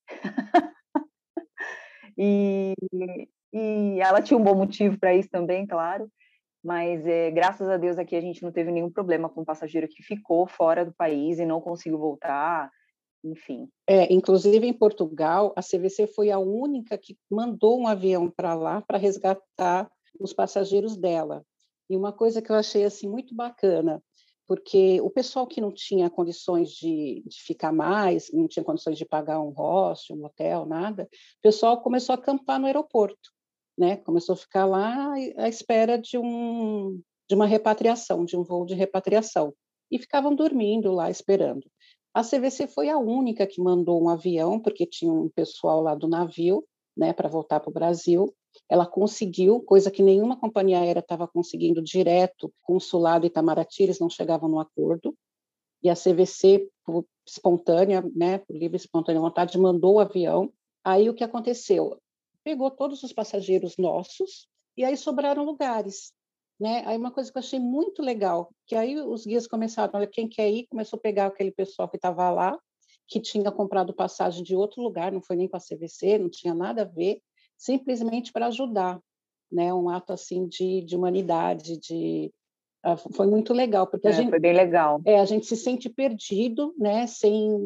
e, 2.17 2.73
e 3.53 4.00
ela 4.01 4.21
tinha 4.21 4.38
um 4.38 4.43
bom 4.43 4.55
motivo 4.55 5.00
para 5.00 5.15
isso 5.15 5.29
também, 5.29 5.65
claro. 5.65 6.12
Mas 6.62 7.05
é, 7.07 7.31
graças 7.31 7.69
a 7.69 7.77
Deus 7.77 7.97
aqui 7.97 8.15
a 8.15 8.21
gente 8.21 8.43
não 8.43 8.51
teve 8.51 8.71
nenhum 8.71 8.89
problema 8.89 9.29
com 9.29 9.41
o 9.41 9.45
passageiro 9.45 9.88
que 9.88 10.03
ficou 10.03 10.45
fora 10.45 10.85
do 10.85 10.93
país 10.93 11.39
e 11.39 11.45
não 11.45 11.62
conseguiu 11.62 11.97
voltar 11.97 12.69
enfim. 13.24 13.70
É, 13.88 14.12
inclusive 14.13 14.68
em 14.68 14.74
Portugal, 14.74 15.53
a 15.56 15.62
CVC 15.62 16.08
foi 16.08 16.30
a 16.30 16.39
única 16.39 16.98
que 16.98 17.18
mandou 17.30 17.80
um 17.80 17.88
avião 17.88 18.30
para 18.30 18.53
lá 18.53 18.82
para 18.82 18.98
resgatar 18.98 19.89
os 20.20 20.34
passageiros 20.34 20.98
dela. 20.98 21.46
E 21.89 21.96
uma 21.96 22.12
coisa 22.12 22.42
que 22.42 22.51
eu 22.51 22.56
achei 22.56 22.84
assim 22.84 23.08
muito 23.08 23.34
bacana, 23.34 24.03
porque 24.48 25.00
o 25.01 25.10
pessoal 25.10 25.48
que 25.48 25.62
não 25.62 25.72
tinha 25.72 26.10
condições 26.10 26.70
de, 26.72 27.24
de 27.25 27.42
ficar 27.42 27.72
mais, 27.72 28.32
não 28.34 28.48
tinha 28.48 28.63
condições 28.63 28.98
de 28.98 29.06
pagar 29.06 29.39
um 29.39 29.50
hostel, 29.50 30.18
um 30.18 30.25
hotel, 30.25 30.65
nada, 30.65 31.03
o 31.03 31.42
pessoal 31.42 31.82
começou 31.82 32.13
a 32.13 32.18
acampar 32.18 32.60
no 32.60 32.65
aeroporto, 32.65 33.32
né? 33.77 33.98
Começou 33.98 34.34
a 34.34 34.38
ficar 34.38 34.65
lá 34.65 35.13
à 35.38 35.48
espera 35.48 35.98
de 35.98 36.18
um 36.18 37.01
de 37.30 37.36
uma 37.36 37.46
repatriação, 37.46 38.25
de 38.25 38.36
um 38.36 38.44
voo 38.44 38.65
de 38.65 38.75
repatriação, 38.75 39.53
e 39.89 39.98
ficavam 39.98 40.36
dormindo 40.36 40.92
lá 40.92 41.10
esperando. 41.10 41.63
A 42.13 42.22
CVC 42.22 42.67
foi 42.67 42.89
a 42.89 42.98
única 42.98 43.48
que 43.48 43.60
mandou 43.60 44.01
um 44.01 44.08
avião, 44.08 44.60
porque 44.60 44.86
tinha 44.86 45.12
um 45.12 45.29
pessoal 45.29 45.82
lá 45.82 45.96
do 45.96 46.08
navio, 46.08 46.63
né, 46.96 47.12
para 47.12 47.27
voltar 47.27 47.60
para 47.60 47.72
o 47.72 47.74
Brasil. 47.74 48.32
Ela 48.70 48.86
conseguiu, 48.86 49.60
coisa 49.62 49.89
que 49.89 50.03
nenhuma 50.03 50.39
companhia 50.39 50.79
aérea 50.79 51.00
estava 51.00 51.27
conseguindo 51.27 51.82
direto, 51.82 52.53
consulado 52.62 53.25
Itamaraty, 53.25 53.84
eles 53.84 54.00
não 54.00 54.10
chegavam 54.10 54.48
no 54.48 54.60
acordo. 54.60 55.15
E 55.82 55.89
a 55.89 55.96
CVC, 55.96 56.70
por 56.86 57.03
espontânea, 57.27 58.03
né, 58.15 58.38
por 58.38 58.55
livre 58.55 58.75
e 58.75 58.79
espontânea 58.79 59.20
vontade, 59.20 59.58
mandou 59.58 59.96
o 59.96 60.00
avião. 60.00 60.53
Aí 60.84 61.10
o 61.10 61.15
que 61.15 61.24
aconteceu? 61.24 61.98
Pegou 62.43 62.70
todos 62.70 63.01
os 63.01 63.12
passageiros 63.12 63.75
nossos 63.77 64.48
e 64.77 64.84
aí 64.84 64.96
sobraram 64.96 65.43
lugares. 65.43 66.13
Né? 66.63 66.82
Aí 66.86 66.96
uma 66.96 67.12
coisa 67.12 67.29
que 67.29 67.38
eu 67.38 67.41
achei 67.41 67.60
muito 67.60 68.01
legal, 68.01 68.50
que 68.65 68.74
aí 68.74 68.98
os 68.98 69.25
guias 69.25 69.46
começaram, 69.46 69.91
olha, 69.96 70.08
quem 70.08 70.29
quer 70.29 70.50
ir, 70.50 70.65
começou 70.67 70.96
a 70.96 71.01
pegar 71.01 71.25
aquele 71.25 71.51
pessoal 71.51 71.89
que 71.89 71.98
estava 71.98 72.32
lá, 72.32 72.58
que 73.05 73.20
tinha 73.20 73.51
comprado 73.51 73.93
passagem 73.93 74.41
de 74.46 74.55
outro 74.55 74.82
lugar, 74.82 75.12
não 75.12 75.22
foi 75.22 75.36
nem 75.36 75.50
para 75.50 75.60
a 75.60 75.62
CVC, 75.62 76.17
não 76.17 76.29
tinha 76.29 76.53
nada 76.53 76.84
a 76.84 76.86
ver, 76.86 77.20
simplesmente 77.58 78.32
para 78.32 78.48
ajudar, 78.48 78.98
né? 79.51 79.74
Um 79.74 79.89
ato 79.89 80.13
assim 80.13 80.48
de, 80.48 80.82
de 80.84 80.96
humanidade, 80.96 81.77
de 81.77 82.32
uh, 82.86 83.13
foi 83.13 83.27
muito 83.27 83.53
legal 83.53 83.86
porque 83.86 84.08
é, 84.08 84.12
a 84.12 84.13
gente 84.13 84.29
foi 84.29 84.39
bem 84.39 84.53
legal. 84.53 85.01
É, 85.05 85.20
a 85.20 85.25
gente 85.25 85.46
se 85.46 85.58
sente 85.58 85.89
perdido, 85.89 86.74
né? 86.77 87.08
Sem 87.08 87.60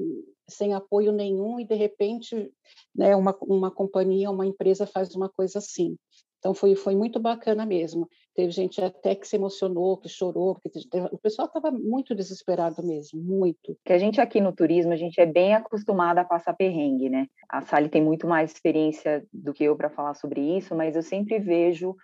sem 0.50 0.74
apoio 0.74 1.12
nenhum 1.12 1.60
e 1.60 1.66
de 1.66 1.76
repente, 1.76 2.52
né? 2.96 3.16
Uma 3.16 3.38
uma 3.42 3.70
companhia, 3.70 4.32
uma 4.32 4.48
empresa 4.48 4.88
faz 4.88 5.14
uma 5.14 5.30
coisa 5.30 5.60
assim. 5.60 5.96
Então 6.40 6.54
foi, 6.54 6.76
foi 6.76 6.96
muito 6.96 7.20
bacana 7.20 7.66
mesmo. 7.66 8.08
Teve 8.38 8.52
gente 8.52 8.80
até 8.80 9.16
que 9.16 9.28
se 9.28 9.36
emocionou, 9.36 9.98
que 9.98 10.08
chorou, 10.08 10.54
porque 10.54 10.70
o 11.12 11.18
pessoal 11.18 11.48
estava 11.48 11.72
muito 11.72 12.14
desesperado 12.14 12.86
mesmo, 12.86 13.20
muito. 13.20 13.76
Que 13.84 13.92
a 13.92 13.98
gente 13.98 14.22
aqui 14.22 14.40
no 14.40 14.54
turismo, 14.54 14.94
a 14.94 14.96
gente 14.96 15.20
é 15.20 15.26
bem 15.26 15.56
acostumada 15.56 16.22
a 16.22 16.24
passar 16.24 16.54
perrengue, 16.54 17.10
né? 17.10 17.26
A 17.50 17.62
Sally 17.62 17.90
tem 17.90 18.00
muito 18.00 18.28
mais 18.28 18.52
experiência 18.52 19.26
do 19.34 19.56
que 19.56 19.64
eu 19.64 19.76
para 19.76 19.90
falar 19.90 20.14
sobre 20.14 20.40
isso, 20.56 20.76
mas 20.76 20.96
eu 20.96 21.02
sempre 21.02 21.40
vejo 21.40 21.96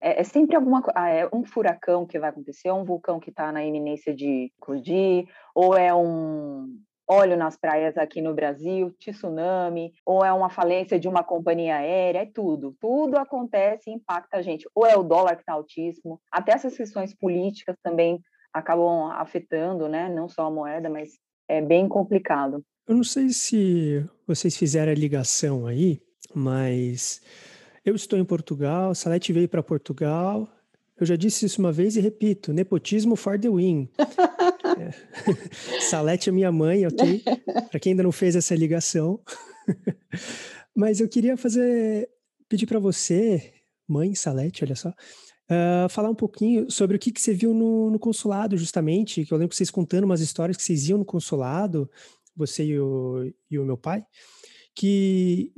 é, 0.00 0.20
é, 0.20 0.24
sempre 0.24 0.56
alguma 0.56 0.82
ah, 0.92 1.08
é 1.08 1.28
um 1.32 1.44
furacão 1.44 2.04
que 2.04 2.18
vai 2.18 2.30
acontecer, 2.30 2.66
é 2.66 2.72
um 2.72 2.84
vulcão 2.84 3.20
que 3.20 3.30
está 3.30 3.52
na 3.52 3.64
iminência 3.64 4.12
de 4.12 4.52
eclodir, 4.60 5.28
ou 5.54 5.76
é 5.76 5.94
um, 5.94 6.80
óleo 7.08 7.36
nas 7.36 7.56
praias 7.56 7.96
aqui 7.96 8.20
no 8.20 8.34
Brasil, 8.34 8.94
tsunami, 8.98 9.92
ou 10.04 10.24
é 10.24 10.32
uma 10.32 10.50
falência 10.50 10.98
de 10.98 11.08
uma 11.08 11.22
companhia 11.22 11.76
aérea, 11.76 12.20
é 12.20 12.26
tudo. 12.26 12.76
Tudo 12.80 13.16
acontece 13.16 13.90
e 13.90 13.94
impacta 13.94 14.38
a 14.38 14.42
gente. 14.42 14.68
Ou 14.74 14.86
é 14.86 14.96
o 14.96 15.02
dólar 15.02 15.36
que 15.36 15.42
está 15.42 15.52
altíssimo, 15.52 16.20
até 16.30 16.52
essas 16.52 16.76
questões 16.76 17.14
políticas 17.14 17.76
também 17.82 18.20
acabam 18.52 19.10
afetando, 19.12 19.88
né? 19.88 20.08
Não 20.08 20.28
só 20.28 20.46
a 20.46 20.50
moeda, 20.50 20.88
mas 20.88 21.10
é 21.48 21.60
bem 21.60 21.88
complicado. 21.88 22.62
Eu 22.88 22.96
não 22.96 23.04
sei 23.04 23.30
se 23.30 24.04
vocês 24.26 24.56
fizeram 24.56 24.92
a 24.92 24.94
ligação 24.94 25.66
aí, 25.66 26.00
mas 26.34 27.20
eu 27.84 27.94
estou 27.94 28.18
em 28.18 28.24
Portugal, 28.24 28.94
Salete 28.94 29.32
veio 29.32 29.48
para 29.48 29.62
Portugal. 29.62 30.48
Eu 30.98 31.04
já 31.04 31.14
disse 31.14 31.44
isso 31.44 31.60
uma 31.60 31.72
vez 31.72 31.96
e 31.96 32.00
repito: 32.00 32.52
nepotismo 32.52 33.16
for 33.16 33.38
the 33.38 33.50
win. 33.50 33.88
É. 34.86 35.80
Salete 35.80 36.28
é 36.28 36.32
minha 36.32 36.52
mãe, 36.52 36.86
ok? 36.86 37.22
Para 37.70 37.80
quem 37.80 37.92
ainda 37.92 38.02
não 38.02 38.12
fez 38.12 38.36
essa 38.36 38.54
ligação. 38.54 39.20
Mas 40.74 41.00
eu 41.00 41.08
queria 41.08 41.36
fazer, 41.36 42.08
pedir 42.48 42.66
para 42.66 42.78
você, 42.78 43.54
mãe 43.88 44.14
Salete, 44.14 44.62
olha 44.62 44.76
só, 44.76 44.90
uh, 44.90 45.88
falar 45.88 46.10
um 46.10 46.14
pouquinho 46.14 46.70
sobre 46.70 46.96
o 46.96 46.98
que, 46.98 47.10
que 47.10 47.20
você 47.20 47.32
viu 47.32 47.54
no, 47.54 47.90
no, 47.90 47.98
consulado, 47.98 48.56
justamente. 48.56 49.24
Que 49.24 49.32
eu 49.32 49.38
lembro 49.38 49.56
vocês 49.56 49.70
contando 49.70 50.04
umas 50.04 50.20
histórias 50.20 50.56
que 50.56 50.62
vocês 50.62 50.88
iam 50.88 50.98
no 50.98 51.04
consulado, 51.04 51.90
você 52.36 52.64
e 52.64 52.78
o, 52.78 53.32
e 53.50 53.58
o 53.58 53.64
meu 53.64 53.78
pai, 53.78 54.04
que 54.74 55.50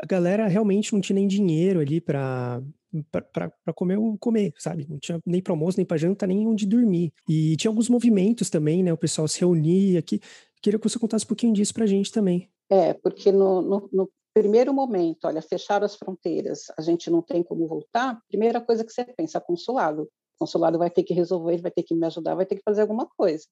a 0.00 0.06
galera 0.06 0.46
realmente 0.46 0.92
não 0.92 1.00
tinha 1.00 1.14
nem 1.14 1.26
dinheiro 1.26 1.80
ali 1.80 2.00
para 2.00 2.62
para 3.10 3.72
comer 3.74 3.98
o 3.98 4.16
comer, 4.18 4.52
sabe? 4.58 4.86
Não 4.88 4.98
tinha 4.98 5.20
nem 5.24 5.42
para 5.42 5.52
almoço, 5.52 5.78
nem 5.78 5.86
para 5.86 5.96
janta, 5.96 6.26
nem 6.26 6.46
onde 6.46 6.66
dormir. 6.66 7.12
E 7.28 7.56
tinha 7.56 7.70
alguns 7.70 7.88
movimentos 7.88 8.50
também, 8.50 8.82
né? 8.82 8.92
O 8.92 8.98
pessoal 8.98 9.28
se 9.28 9.40
reunia 9.40 9.98
aqui. 9.98 10.20
Queria 10.62 10.78
que 10.78 10.88
você 10.88 10.98
contasse 10.98 11.24
um 11.24 11.28
pouquinho 11.28 11.52
disso 11.52 11.72
para 11.72 11.84
a 11.84 11.86
gente 11.86 12.12
também. 12.12 12.50
É, 12.68 12.94
porque 12.94 13.32
no, 13.32 13.62
no, 13.62 13.88
no, 13.92 14.10
primeiro 14.32 14.72
momento, 14.72 15.24
olha, 15.24 15.42
fecharam 15.42 15.84
as 15.84 15.96
fronteiras, 15.96 16.66
a 16.78 16.82
gente 16.82 17.10
não 17.10 17.20
tem 17.20 17.42
como 17.42 17.66
voltar, 17.66 18.20
primeira 18.28 18.60
coisa 18.60 18.84
que 18.84 18.92
você 18.92 19.04
pensa, 19.04 19.40
consulado. 19.40 20.08
Consulado 20.38 20.78
vai 20.78 20.88
ter 20.88 21.02
que 21.02 21.12
resolver, 21.12 21.60
vai 21.60 21.70
ter 21.70 21.82
que 21.82 21.94
me 21.94 22.06
ajudar, 22.06 22.34
vai 22.34 22.46
ter 22.46 22.56
que 22.56 22.62
fazer 22.62 22.80
alguma 22.80 23.06
coisa. 23.06 23.44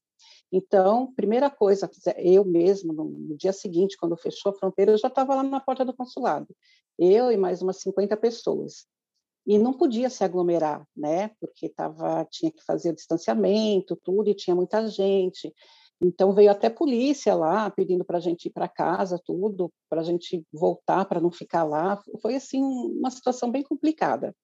Então, 0.51 1.13
primeira 1.15 1.51
coisa, 1.51 1.91
eu 2.17 2.45
mesmo, 2.45 2.93
no 2.93 3.37
dia 3.37 3.53
seguinte, 3.53 3.97
quando 3.99 4.17
fechou 4.17 4.53
a 4.53 4.55
fronteira, 4.55 4.93
eu 4.93 4.99
já 4.99 5.09
estava 5.09 5.35
lá 5.35 5.43
na 5.43 5.61
porta 5.61 5.85
do 5.85 5.95
consulado. 5.95 6.47
Eu 6.99 7.31
e 7.31 7.37
mais 7.37 7.61
umas 7.61 7.81
50 7.83 8.17
pessoas. 8.17 8.87
E 9.49 9.59
não 9.59 9.73
podia 9.73 10.11
se 10.11 10.23
aglomerar, 10.23 10.87
né? 10.95 11.31
Porque 11.41 11.71
tava, 11.71 12.23
tinha 12.31 12.53
que 12.53 12.63
fazer 12.63 12.93
distanciamento, 12.93 13.97
tudo, 14.05 14.29
e 14.29 14.35
tinha 14.35 14.55
muita 14.55 14.87
gente. 14.89 15.51
Então 16.03 16.35
veio 16.35 16.51
até 16.51 16.69
polícia 16.69 17.35
lá 17.35 17.71
pedindo 17.71 18.05
para 18.05 18.19
a 18.19 18.21
gente 18.21 18.45
ir 18.45 18.51
para 18.51 18.69
casa, 18.69 19.19
tudo, 19.25 19.73
para 19.89 20.03
a 20.03 20.05
gente 20.05 20.45
voltar, 20.53 21.07
para 21.07 21.19
não 21.19 21.31
ficar 21.31 21.65
lá. 21.65 21.99
Foi 22.21 22.37
assim 22.37 22.63
uma 22.63 23.11
situação 23.11 23.51
bem 23.51 23.63
complicada. 23.63 24.37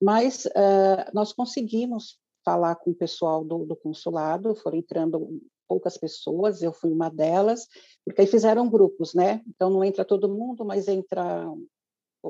Mas 0.00 0.44
uh, 0.46 1.10
nós 1.12 1.32
conseguimos 1.32 2.16
falar 2.44 2.76
com 2.76 2.92
o 2.92 2.94
pessoal 2.94 3.44
do, 3.44 3.66
do, 3.66 3.74
consulado, 3.74 4.54
foram 4.54 4.78
entrando 4.78 5.40
poucas 5.66 5.98
pessoas, 5.98 6.62
eu 6.62 6.72
fui 6.72 6.92
uma 6.92 7.10
delas, 7.10 7.66
porque 8.04 8.20
aí 8.20 8.26
fizeram 8.28 8.70
grupos, 8.70 9.12
né? 9.12 9.42
Então 9.48 9.70
não 9.70 9.82
entra 9.82 10.04
todo 10.04 10.32
mundo, 10.32 10.64
mas 10.64 10.86
entra 10.86 11.44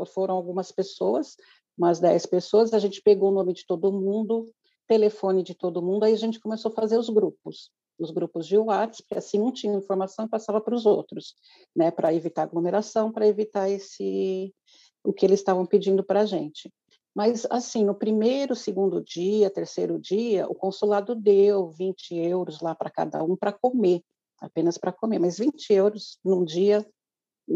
foram 0.04 0.34
algumas 0.34 0.70
pessoas, 0.70 1.36
umas 1.76 2.00
10 2.00 2.26
pessoas, 2.26 2.72
a 2.72 2.78
gente 2.78 3.02
pegou 3.02 3.30
o 3.30 3.34
nome 3.34 3.52
de 3.52 3.66
todo 3.66 3.92
mundo, 3.92 4.46
telefone 4.88 5.42
de 5.42 5.54
todo 5.54 5.82
mundo, 5.82 6.04
aí 6.04 6.12
a 6.12 6.18
gente 6.18 6.40
começou 6.40 6.70
a 6.70 6.74
fazer 6.74 6.98
os 6.98 7.08
grupos 7.08 7.70
os 7.98 8.10
grupos 8.10 8.46
de 8.46 8.58
WhatsApp, 8.58 9.02
porque 9.02 9.18
assim 9.18 9.40
um 9.40 9.50
tinha 9.50 9.74
informação 9.74 10.26
e 10.26 10.28
passava 10.28 10.60
para 10.60 10.74
os 10.74 10.86
outros, 10.86 11.34
né, 11.74 11.90
para 11.90 12.12
evitar 12.12 12.42
aglomeração, 12.42 13.10
para 13.10 13.26
evitar 13.26 13.68
esse 13.68 14.54
o 15.02 15.12
que 15.12 15.24
eles 15.24 15.38
estavam 15.38 15.64
pedindo 15.64 16.02
para 16.02 16.22
a 16.22 16.26
gente. 16.26 16.72
Mas, 17.14 17.46
assim, 17.48 17.84
no 17.84 17.94
primeiro, 17.94 18.54
segundo 18.56 19.02
dia, 19.02 19.48
terceiro 19.48 19.98
dia, 19.98 20.46
o 20.48 20.54
consulado 20.54 21.14
deu 21.14 21.70
20 21.70 22.14
euros 22.14 22.60
lá 22.60 22.74
para 22.74 22.90
cada 22.90 23.22
um 23.22 23.36
para 23.36 23.52
comer, 23.52 24.02
apenas 24.40 24.76
para 24.76 24.92
comer, 24.92 25.20
mas 25.20 25.38
20 25.38 25.72
euros 25.72 26.18
num 26.24 26.44
dia, 26.44 26.84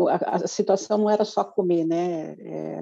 a, 0.09 0.37
a, 0.37 0.47
situação 0.47 0.99
não 0.99 1.11
era 1.11 1.25
só 1.25 1.43
comer, 1.43 1.85
né? 1.85 2.35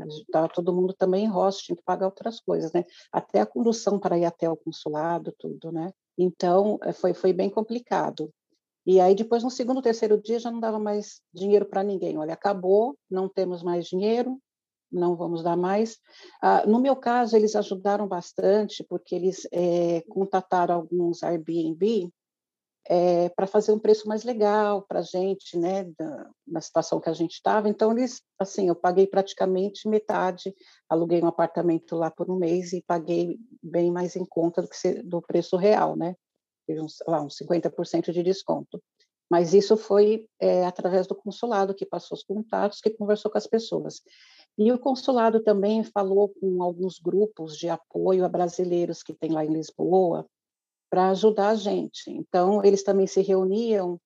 Estava 0.07 0.47
é, 0.47 0.51
todo 0.51 0.75
mundo 0.75 0.93
também 0.93 1.25
em 1.25 1.29
roça, 1.29 1.61
tinha 1.63 1.77
que 1.77 1.83
pagar 1.83 2.07
outras 2.07 2.41
coisas, 2.41 2.73
né? 2.73 2.85
Até 3.13 3.41
a 3.41 3.47
condução 3.47 3.99
para 3.99 4.19
ir 4.19 4.25
até 4.25 4.49
o 4.49 4.57
consulado, 4.57 5.35
tudo, 5.39 5.73
né? 5.73 5.93
Então, 6.17 6.79
eh, 6.83 6.93
foi, 6.93 7.15
foi 7.15 7.33
bem 7.33 7.49
complicado. 7.49 8.31
E 8.85 9.01
aí, 9.01 9.15
depois, 9.15 9.43
no 9.43 9.51
segundo, 9.51 9.83
terceiro 9.83 10.21
dia, 10.21 10.39
já 10.39 10.51
não 10.51 10.61
dava 10.61 10.79
mais 10.79 11.21
dinheiro 11.33 11.67
para 11.67 11.85
ninguém. 11.85 12.19
Olha, 12.19 12.35
acabou, 12.35 12.97
não 13.11 13.29
temos 13.29 13.63
mais 13.63 13.87
dinheiro, 13.87 14.39
não 14.91 15.15
vamos 15.15 15.43
dar 15.43 15.57
mais. 15.57 15.99
Ah, 16.43 16.67
no 16.67 16.81
meu 16.81 16.97
caso, 16.97 17.37
eles 17.37 17.55
ajudaram 17.55 18.09
bastante, 18.09 18.85
porque 18.85 19.15
eles 19.15 19.47
é, 19.53 20.03
contataram 20.09 20.75
alguns 20.75 21.23
Airbnb 21.23 22.11
é, 22.89 23.29
para 23.29 23.47
fazer 23.47 23.73
um 23.73 23.79
preço 23.79 24.09
mais 24.09 24.25
legal 24.25 24.83
para 24.83 25.01
a 25.01 25.03
gente, 25.03 25.59
né, 25.59 25.85
da, 25.99 26.31
na 26.47 26.61
situação 26.61 26.99
que 26.99 27.11
a 27.11 27.13
gente 27.13 27.33
estava. 27.33 27.69
Então, 27.69 27.93
eles, 27.93 28.23
assim, 28.39 28.69
eu 28.69 28.75
paguei 28.75 29.07
praticamente 29.07 29.87
metade, 29.87 30.55
aluguei 30.89 31.23
um 31.23 31.27
apartamento 31.27 31.95
lá 31.95 32.11
por 32.11 32.31
um 32.31 32.37
mês 32.37 32.73
e 32.73 32.83
paguei 32.83 33.39
bem 33.63 33.93
mais 33.93 34.17
em 34.17 34.25
conta 34.25 34.63
do 34.63 34.69
que 34.69 35.03
do 35.03 35.21
preço 35.21 35.57
real, 35.57 35.97
né, 35.97 36.15
uns, 36.71 36.97
lá, 37.07 37.21
uns 37.21 37.37
50% 37.37 38.11
de 38.11 38.23
desconto. 38.23 38.83
Mas 39.31 39.53
isso 39.53 39.77
foi 39.77 40.27
é, 40.41 40.65
através 40.65 41.07
do 41.07 41.15
consulado 41.15 41.75
que 41.75 41.85
passou 41.85 42.17
os 42.17 42.25
contatos, 42.25 42.81
que 42.81 42.89
conversou 42.89 43.31
com 43.31 43.37
as 43.37 43.47
pessoas. 43.47 44.01
E 44.57 44.73
o 44.73 44.79
consulado 44.79 45.43
também 45.43 45.85
falou 45.85 46.31
com 46.31 46.63
alguns 46.63 46.99
grupos 46.99 47.55
de 47.55 47.69
apoio 47.69 48.25
a 48.25 48.29
brasileiros 48.29 49.03
que 49.03 49.13
tem 49.13 49.31
lá 49.31 49.45
em 49.45 49.53
Lisboa, 49.53 50.27
para 50.91 51.11
ajudar 51.11 51.51
a 51.51 51.55
gente. 51.55 52.11
Então, 52.11 52.65
eles 52.65 52.83
também 52.83 53.07
se 53.07 53.21
reuniam 53.21 54.01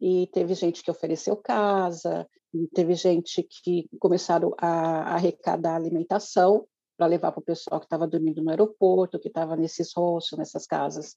e 0.00 0.26
teve 0.28 0.54
gente 0.54 0.82
que 0.82 0.90
ofereceu 0.90 1.36
casa, 1.36 2.28
teve 2.74 2.94
gente 2.94 3.42
que 3.42 3.88
começaram 3.98 4.54
a, 4.58 5.14
arrecadar 5.14 5.76
alimentação 5.76 6.66
para 6.96 7.06
levar 7.06 7.32
para 7.32 7.40
o 7.40 7.44
pessoal 7.44 7.80
que 7.80 7.86
estava 7.86 8.06
dormindo 8.06 8.42
no 8.42 8.50
aeroporto, 8.50 9.18
que 9.18 9.28
estava 9.28 9.56
nesses 9.56 9.92
rostos, 9.94 10.38
nessas 10.38 10.66
casas. 10.66 11.16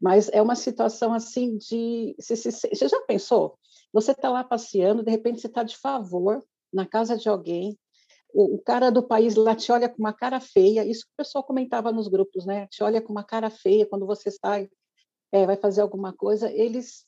Mas 0.00 0.28
é 0.32 0.42
uma 0.42 0.56
situação 0.56 1.14
assim 1.14 1.56
de. 1.56 2.16
Você 2.18 2.88
já 2.88 3.00
pensou? 3.02 3.56
Você 3.92 4.10
está 4.10 4.28
lá 4.30 4.42
passeando, 4.42 5.04
de 5.04 5.10
repente 5.10 5.40
você 5.40 5.46
está 5.46 5.62
de 5.62 5.76
favor 5.76 6.42
na 6.72 6.86
casa 6.86 7.16
de 7.16 7.28
alguém, 7.28 7.78
o, 8.32 8.58
cara 8.58 8.90
do 8.90 9.02
país 9.02 9.34
lá 9.34 9.54
te 9.54 9.70
olha 9.70 9.88
com 9.88 9.98
uma 9.98 10.12
cara 10.12 10.40
feia, 10.40 10.84
isso 10.84 11.04
que 11.04 11.12
o 11.12 11.16
pessoal 11.16 11.44
comentava 11.44 11.92
nos 11.92 12.08
grupos, 12.08 12.46
né? 12.46 12.66
Te 12.68 12.82
olha 12.82 13.00
com 13.00 13.12
uma 13.12 13.24
cara 13.24 13.50
feia 13.50 13.86
quando 13.86 14.06
você 14.06 14.30
sai, 14.30 14.68
é, 15.30 15.46
vai 15.46 15.56
fazer 15.56 15.80
alguma 15.82 16.12
coisa. 16.12 16.50
Eles 16.50 17.04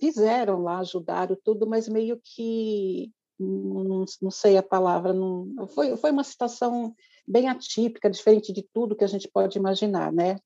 fizeram 0.00 0.62
lá, 0.62 0.78
ajudaram 0.78 1.36
tudo, 1.44 1.66
mas 1.66 1.88
meio 1.88 2.20
que 2.22 3.12
não, 3.38 4.04
não 4.22 4.30
sei 4.30 4.56
a 4.56 4.62
palavra, 4.62 5.12
não, 5.12 5.66
foi, 5.68 5.96
foi 5.96 6.10
uma 6.10 6.24
situação 6.24 6.94
bem 7.26 7.48
atípica, 7.48 8.10
diferente 8.10 8.52
de 8.52 8.62
tudo 8.72 8.96
que 8.96 9.04
a 9.04 9.08
gente 9.08 9.28
pode 9.28 9.58
imaginar, 9.58 10.12
né? 10.12 10.38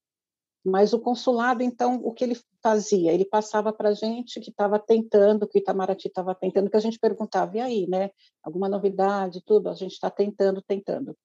Mas 0.65 0.93
o 0.93 1.01
consulado, 1.01 1.63
então, 1.63 2.01
o 2.05 2.13
que 2.13 2.25
ele 2.25 2.37
fazia? 2.63 3.13
Ele 3.13 3.25
passava 3.25 3.73
para 3.73 3.91
a 3.91 3.95
gente 3.95 4.41
que 4.41 4.51
estava 4.51 4.79
tentando, 4.79 5.47
que 5.47 5.59
o 5.59 5.61
Itamaraty 5.61 6.09
estava 6.09 6.35
tentando, 6.35 6.69
que 6.69 6.77
a 6.77 6.81
gente 6.81 6.99
perguntava, 6.99 7.57
e 7.57 7.61
aí, 7.61 7.87
né? 7.89 8.11
Alguma 8.43 8.69
novidade, 8.69 9.43
tudo? 9.45 9.69
A 9.69 9.75
gente 9.75 9.93
está 9.93 10.11
tentando, 10.11 10.61
tentando. 10.61 11.17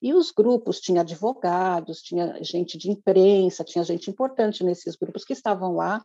E 0.00 0.12
os 0.14 0.30
grupos, 0.30 0.80
tinha 0.80 1.00
advogados, 1.00 2.02
tinha 2.02 2.42
gente 2.42 2.76
de 2.76 2.90
imprensa, 2.90 3.64
tinha 3.64 3.84
gente 3.84 4.10
importante 4.10 4.64
nesses 4.64 4.96
grupos 4.96 5.24
que 5.24 5.32
estavam 5.32 5.74
lá, 5.74 6.02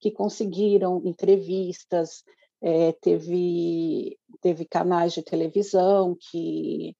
que 0.00 0.10
conseguiram 0.10 1.00
entrevistas, 1.04 2.24
é, 2.60 2.92
teve, 2.92 4.18
teve 4.40 4.64
canais 4.64 5.12
de 5.12 5.22
televisão 5.22 6.16
que 6.30 6.96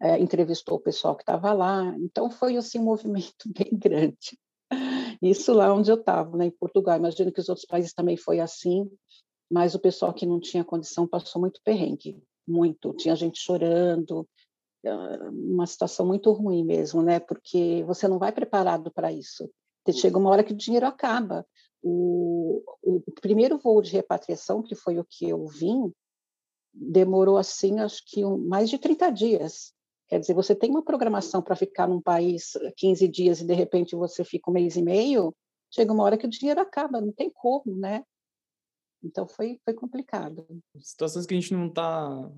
é, 0.00 0.18
entrevistou 0.18 0.76
o 0.76 0.80
pessoal 0.80 1.14
que 1.14 1.22
estava 1.22 1.52
lá. 1.52 1.94
Então, 1.98 2.30
foi 2.30 2.56
assim, 2.56 2.78
um 2.78 2.84
movimento 2.84 3.44
bem 3.54 3.70
grande. 3.72 4.38
Isso 5.22 5.52
lá 5.52 5.72
onde 5.72 5.90
eu 5.90 5.96
estava, 5.96 6.36
né, 6.36 6.46
em 6.46 6.50
Portugal. 6.50 6.96
Imagino 6.96 7.32
que 7.32 7.40
os 7.40 7.48
outros 7.48 7.66
países 7.66 7.92
também 7.92 8.16
foi 8.16 8.40
assim, 8.40 8.90
mas 9.50 9.74
o 9.74 9.80
pessoal 9.80 10.12
que 10.12 10.26
não 10.26 10.40
tinha 10.40 10.64
condição 10.64 11.06
passou 11.06 11.40
muito 11.40 11.60
perrengue, 11.64 12.22
muito. 12.46 12.92
Tinha 12.94 13.14
gente 13.14 13.40
chorando, 13.40 14.26
uma 15.30 15.66
situação 15.66 16.06
muito 16.06 16.32
ruim 16.32 16.64
mesmo, 16.64 17.02
né? 17.02 17.20
Porque 17.20 17.84
você 17.86 18.08
não 18.08 18.18
vai 18.18 18.32
preparado 18.32 18.90
para 18.90 19.12
isso. 19.12 19.48
Chega 19.92 20.18
uma 20.18 20.30
hora 20.30 20.44
que 20.44 20.52
o 20.52 20.56
dinheiro 20.56 20.86
acaba. 20.86 21.46
O, 21.82 22.62
o 22.82 23.02
primeiro 23.20 23.58
voo 23.58 23.82
de 23.82 23.92
repatriação, 23.92 24.62
que 24.62 24.74
foi 24.74 24.98
o 24.98 25.04
que 25.04 25.28
eu 25.28 25.46
vim, 25.46 25.92
demorou 26.72 27.36
assim, 27.36 27.80
acho 27.80 28.02
que 28.06 28.24
um, 28.24 28.38
mais 28.38 28.70
de 28.70 28.78
30 28.78 29.10
dias. 29.10 29.72
Quer 30.12 30.20
dizer, 30.20 30.34
você 30.34 30.54
tem 30.54 30.68
uma 30.68 30.84
programação 30.84 31.40
para 31.40 31.56
ficar 31.56 31.88
num 31.88 31.98
país 31.98 32.52
15 32.76 33.08
dias 33.08 33.40
e 33.40 33.46
de 33.46 33.54
repente 33.54 33.96
você 33.96 34.22
fica 34.22 34.50
um 34.50 34.52
mês 34.52 34.76
e 34.76 34.82
meio, 34.82 35.34
chega 35.70 35.90
uma 35.90 36.04
hora 36.04 36.18
que 36.18 36.26
o 36.26 36.28
dinheiro 36.28 36.60
acaba, 36.60 37.00
não 37.00 37.10
tem 37.10 37.30
como, 37.30 37.74
né? 37.74 38.04
Então 39.02 39.26
foi, 39.26 39.58
foi 39.64 39.72
complicado. 39.72 40.46
Situações 40.80 41.24
que 41.24 41.32
a 41.32 41.40
gente 41.40 41.54
não 41.54 41.68
está 41.68 42.30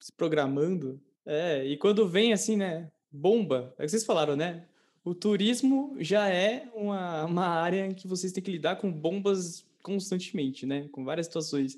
se 0.00 0.10
programando. 0.16 0.98
É, 1.26 1.62
e 1.66 1.76
quando 1.76 2.08
vem 2.08 2.32
assim, 2.32 2.56
né? 2.56 2.90
Bomba, 3.12 3.74
é 3.76 3.82
que 3.82 3.90
vocês 3.90 4.06
falaram, 4.06 4.34
né? 4.34 4.66
O 5.04 5.14
turismo 5.14 5.94
já 5.98 6.26
é 6.30 6.70
uma, 6.74 7.26
uma 7.26 7.46
área 7.46 7.84
em 7.84 7.92
que 7.92 8.08
vocês 8.08 8.32
têm 8.32 8.42
que 8.42 8.52
lidar 8.52 8.76
com 8.76 8.90
bombas 8.90 9.62
constantemente, 9.82 10.64
né? 10.64 10.88
Com 10.90 11.04
várias 11.04 11.26
situações. 11.26 11.76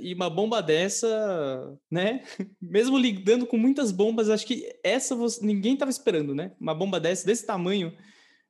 E 0.00 0.12
uma 0.14 0.28
bomba 0.28 0.60
dessa, 0.60 1.78
né? 1.90 2.22
Mesmo 2.60 2.98
lidando 2.98 3.46
com 3.46 3.56
muitas 3.56 3.92
bombas, 3.92 4.28
acho 4.28 4.46
que 4.46 4.68
essa 4.82 5.14
você, 5.14 5.44
ninguém 5.44 5.74
estava 5.74 5.90
esperando, 5.90 6.34
né? 6.34 6.54
Uma 6.60 6.74
bomba 6.74 6.98
dessa, 6.98 7.24
desse 7.24 7.46
tamanho, 7.46 7.96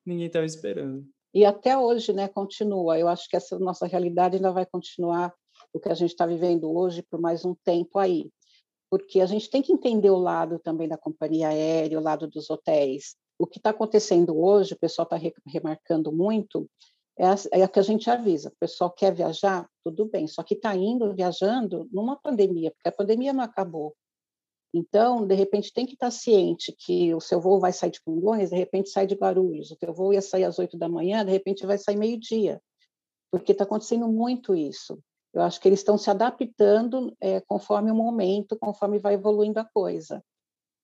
ninguém 0.06 0.26
estava 0.26 0.46
esperando. 0.46 1.06
E 1.34 1.44
até 1.44 1.76
hoje, 1.76 2.12
né, 2.12 2.28
continua. 2.28 2.98
Eu 2.98 3.08
acho 3.08 3.28
que 3.28 3.36
essa 3.36 3.58
nossa 3.58 3.86
realidade 3.86 4.36
ainda 4.36 4.52
vai 4.52 4.66
continuar 4.66 5.32
o 5.72 5.80
que 5.80 5.88
a 5.88 5.94
gente 5.94 6.10
está 6.10 6.26
vivendo 6.26 6.70
hoje 6.70 7.02
por 7.02 7.20
mais 7.20 7.44
um 7.44 7.54
tempo 7.64 7.98
aí. 7.98 8.30
Porque 8.90 9.20
a 9.20 9.26
gente 9.26 9.48
tem 9.48 9.62
que 9.62 9.72
entender 9.72 10.10
o 10.10 10.18
lado 10.18 10.58
também 10.58 10.86
da 10.86 10.98
companhia 10.98 11.48
aérea, 11.48 11.98
o 11.98 12.02
lado 12.02 12.28
dos 12.28 12.50
hotéis. 12.50 13.16
O 13.38 13.46
que 13.46 13.58
está 13.58 13.70
acontecendo 13.70 14.38
hoje, 14.38 14.74
o 14.74 14.78
pessoal 14.78 15.04
está 15.04 15.18
remarcando 15.46 16.12
muito, 16.12 16.68
é 17.18 17.26
a, 17.26 17.34
é 17.52 17.68
que 17.68 17.78
a 17.78 17.82
gente 17.82 18.10
avisa. 18.10 18.48
O 18.48 18.58
pessoal 18.58 18.90
quer 18.90 19.14
viajar, 19.14 19.68
tudo 19.84 20.06
bem, 20.06 20.26
só 20.26 20.42
que 20.42 20.54
está 20.54 20.74
indo 20.74 21.14
viajando 21.14 21.88
numa 21.92 22.16
pandemia, 22.16 22.70
porque 22.70 22.88
a 22.88 22.92
pandemia 22.92 23.32
não 23.32 23.44
acabou. 23.44 23.94
Então, 24.74 25.26
de 25.26 25.34
repente, 25.34 25.72
tem 25.72 25.84
que 25.84 25.92
estar 25.92 26.06
tá 26.06 26.10
ciente 26.10 26.72
que 26.72 27.14
o 27.14 27.20
seu 27.20 27.40
voo 27.40 27.60
vai 27.60 27.72
sair 27.72 27.90
de 27.90 28.00
Congonhas, 28.00 28.50
de 28.50 28.56
repente 28.56 28.88
sai 28.88 29.06
de 29.06 29.14
Guarulhos, 29.14 29.70
o 29.70 29.76
teu 29.76 29.92
voo 29.92 30.14
ia 30.14 30.22
sair 30.22 30.44
às 30.44 30.58
oito 30.58 30.78
da 30.78 30.88
manhã, 30.88 31.24
de 31.24 31.30
repente 31.30 31.66
vai 31.66 31.76
sair 31.76 31.96
meio-dia, 31.96 32.60
porque 33.30 33.52
está 33.52 33.64
acontecendo 33.64 34.08
muito 34.08 34.54
isso. 34.54 34.98
Eu 35.34 35.42
acho 35.42 35.60
que 35.60 35.68
eles 35.68 35.80
estão 35.80 35.96
se 35.98 36.10
adaptando 36.10 37.14
é, 37.20 37.40
conforme 37.40 37.90
o 37.90 37.94
momento, 37.94 38.56
conforme 38.58 38.98
vai 38.98 39.14
evoluindo 39.14 39.60
a 39.60 39.64
coisa. 39.64 40.22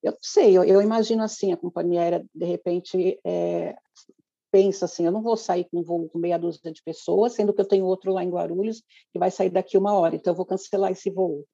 Eu 0.03 0.17
sei, 0.23 0.57
eu, 0.57 0.65
eu 0.65 0.81
imagino 0.81 1.23
assim, 1.23 1.53
a 1.53 1.57
companhia 1.57 2.03
aérea, 2.03 2.27
de 2.35 2.47
repente, 2.47 3.19
é, 3.25 3.77
pensa 4.51 4.85
assim, 4.85 5.05
eu 5.05 5.13
não 5.13 5.23
vou 5.23 5.37
sair 5.37 5.65
com 5.71 5.81
um 5.81 5.83
voo 5.83 6.09
com 6.09 6.19
meia 6.19 6.39
dúzia 6.39 6.73
de 6.73 6.83
pessoas, 6.83 7.35
sendo 7.35 7.53
que 7.53 7.61
eu 7.61 7.69
tenho 7.69 7.85
outro 7.85 8.13
lá 8.13 8.25
em 8.25 8.31
Guarulhos 8.31 8.83
que 9.13 9.19
vai 9.19 9.31
sair 9.31 9.51
daqui 9.51 9.77
uma 9.77 9.93
hora, 9.93 10.17
então 10.17 10.33
eu 10.33 10.37
vou 10.37 10.47
cancelar 10.47 10.93
esse 10.93 11.11
voo, 11.11 11.45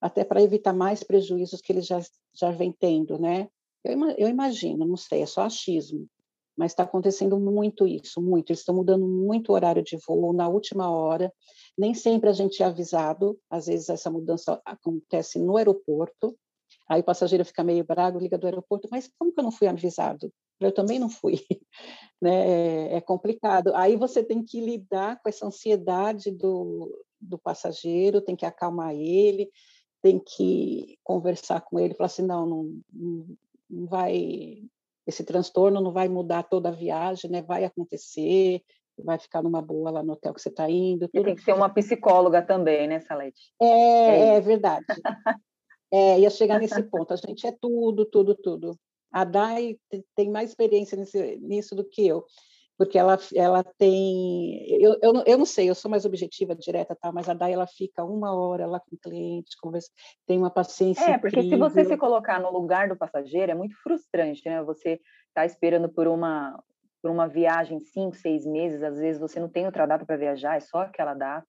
até 0.00 0.24
para 0.24 0.42
evitar 0.42 0.72
mais 0.72 1.02
prejuízos 1.02 1.60
que 1.60 1.72
eles 1.72 1.86
já, 1.86 2.00
já 2.34 2.50
vêm 2.50 2.72
tendo, 2.72 3.18
né? 3.18 3.48
Eu, 3.84 3.98
eu 4.16 4.28
imagino, 4.28 4.84
não 4.84 4.96
sei, 4.96 5.22
é 5.22 5.26
só 5.26 5.42
achismo, 5.42 6.08
mas 6.56 6.72
está 6.72 6.84
acontecendo 6.84 7.38
muito 7.38 7.86
isso, 7.86 8.20
muito. 8.20 8.50
Eles 8.50 8.60
estão 8.60 8.74
mudando 8.74 9.06
muito 9.06 9.50
o 9.50 9.54
horário 9.54 9.82
de 9.82 9.96
voo 10.06 10.32
na 10.32 10.48
última 10.48 10.90
hora. 10.90 11.32
Nem 11.76 11.92
sempre 11.92 12.30
a 12.30 12.32
gente 12.32 12.62
é 12.62 12.66
avisado, 12.66 13.38
às 13.50 13.66
vezes 13.66 13.90
essa 13.90 14.10
mudança 14.10 14.60
acontece 14.64 15.38
no 15.38 15.56
aeroporto. 15.56 16.36
Aí 16.88 17.00
o 17.00 17.04
passageiro 17.04 17.44
fica 17.44 17.62
meio 17.62 17.84
bravo, 17.84 18.18
liga 18.18 18.38
do 18.38 18.46
aeroporto, 18.46 18.88
mas 18.90 19.10
como 19.18 19.32
que 19.32 19.38
eu 19.38 19.44
não 19.44 19.52
fui 19.52 19.68
avisado? 19.68 20.32
Eu 20.60 20.72
também 20.72 20.98
não 20.98 21.08
fui, 21.08 21.34
né? 22.20 22.96
É, 22.96 23.00
complicado. 23.00 23.74
Aí 23.74 23.96
você 23.96 24.22
tem 24.22 24.42
que 24.42 24.60
lidar 24.60 25.20
com 25.20 25.28
essa 25.28 25.46
ansiedade 25.46 26.30
do, 26.30 27.04
do 27.20 27.38
passageiro, 27.38 28.20
tem 28.20 28.36
que 28.36 28.46
acalmar 28.46 28.94
ele, 28.94 29.50
tem 30.02 30.18
que 30.18 30.98
conversar 31.04 31.60
com 31.60 31.78
ele, 31.78 31.94
falar 31.94 32.06
assim, 32.06 32.22
não, 32.22 32.46
não, 32.46 32.82
não 33.68 33.86
vai, 33.86 34.62
esse 35.06 35.24
transtorno 35.24 35.80
não 35.80 35.92
vai 35.92 36.08
mudar 36.08 36.44
toda 36.44 36.68
a 36.68 36.72
viagem, 36.72 37.30
né? 37.30 37.42
Vai 37.42 37.64
acontecer, 37.64 38.62
vai 39.04 39.18
ficar 39.18 39.42
numa 39.42 39.60
boa 39.60 39.90
lá 39.90 40.02
no 40.02 40.14
hotel 40.14 40.32
que 40.32 40.40
você 40.40 40.48
está 40.48 40.70
indo. 40.70 41.08
Tudo. 41.08 41.24
Tem 41.24 41.34
que 41.34 41.42
ser 41.42 41.54
uma 41.54 41.68
psicóloga 41.68 42.40
também, 42.40 42.86
né, 42.86 43.00
Salete? 43.00 43.52
É, 43.60 43.66
é, 43.66 44.34
é 44.36 44.40
verdade. 44.40 44.86
é, 45.92 46.20
ia 46.20 46.30
chegar 46.30 46.58
nesse 46.58 46.82
ponto. 46.84 47.12
A 47.12 47.16
gente 47.16 47.46
é 47.46 47.52
tudo, 47.60 48.06
tudo, 48.06 48.34
tudo. 48.34 48.78
A 49.16 49.24
Dai 49.24 49.78
tem 50.14 50.30
mais 50.30 50.50
experiência 50.50 50.96
nesse, 50.96 51.36
nisso 51.38 51.74
do 51.74 51.82
que 51.84 52.06
eu 52.06 52.24
porque 52.78 52.98
ela, 52.98 53.18
ela 53.34 53.64
tem, 53.64 54.66
eu, 54.82 54.98
eu, 55.00 55.24
eu 55.26 55.38
não 55.38 55.46
sei, 55.46 55.68
eu 55.70 55.74
sou 55.74 55.90
mais 55.90 56.04
objetiva, 56.04 56.54
direta, 56.54 56.96
tal, 57.00 57.12
mas 57.12 57.28
a 57.28 57.32
Dai, 57.34 57.52
ela 57.52 57.66
fica 57.66 58.04
uma 58.04 58.34
hora 58.34 58.66
lá 58.66 58.78
com 58.78 58.94
o 58.94 58.98
cliente, 58.98 59.56
conversa, 59.60 59.90
tem 60.26 60.36
uma 60.36 60.50
paciência 60.50 61.12
É, 61.12 61.18
porque 61.18 61.40
incrível. 61.40 61.70
se 61.70 61.74
você 61.74 61.84
se 61.86 61.96
colocar 61.96 62.38
no 62.38 62.52
lugar 62.52 62.88
do 62.88 62.96
passageiro, 62.96 63.50
é 63.50 63.54
muito 63.54 63.74
frustrante, 63.82 64.42
né? 64.44 64.62
Você 64.62 65.00
está 65.28 65.46
esperando 65.46 65.88
por 65.88 66.06
uma, 66.06 66.62
por 67.00 67.10
uma 67.10 67.26
viagem 67.26 67.80
cinco, 67.80 68.14
seis 68.14 68.44
meses, 68.44 68.82
às 68.82 68.98
vezes 68.98 69.18
você 69.18 69.40
não 69.40 69.48
tem 69.48 69.64
outra 69.64 69.86
data 69.86 70.04
para 70.04 70.16
viajar, 70.16 70.56
é 70.56 70.60
só 70.60 70.80
aquela 70.80 71.14
data, 71.14 71.48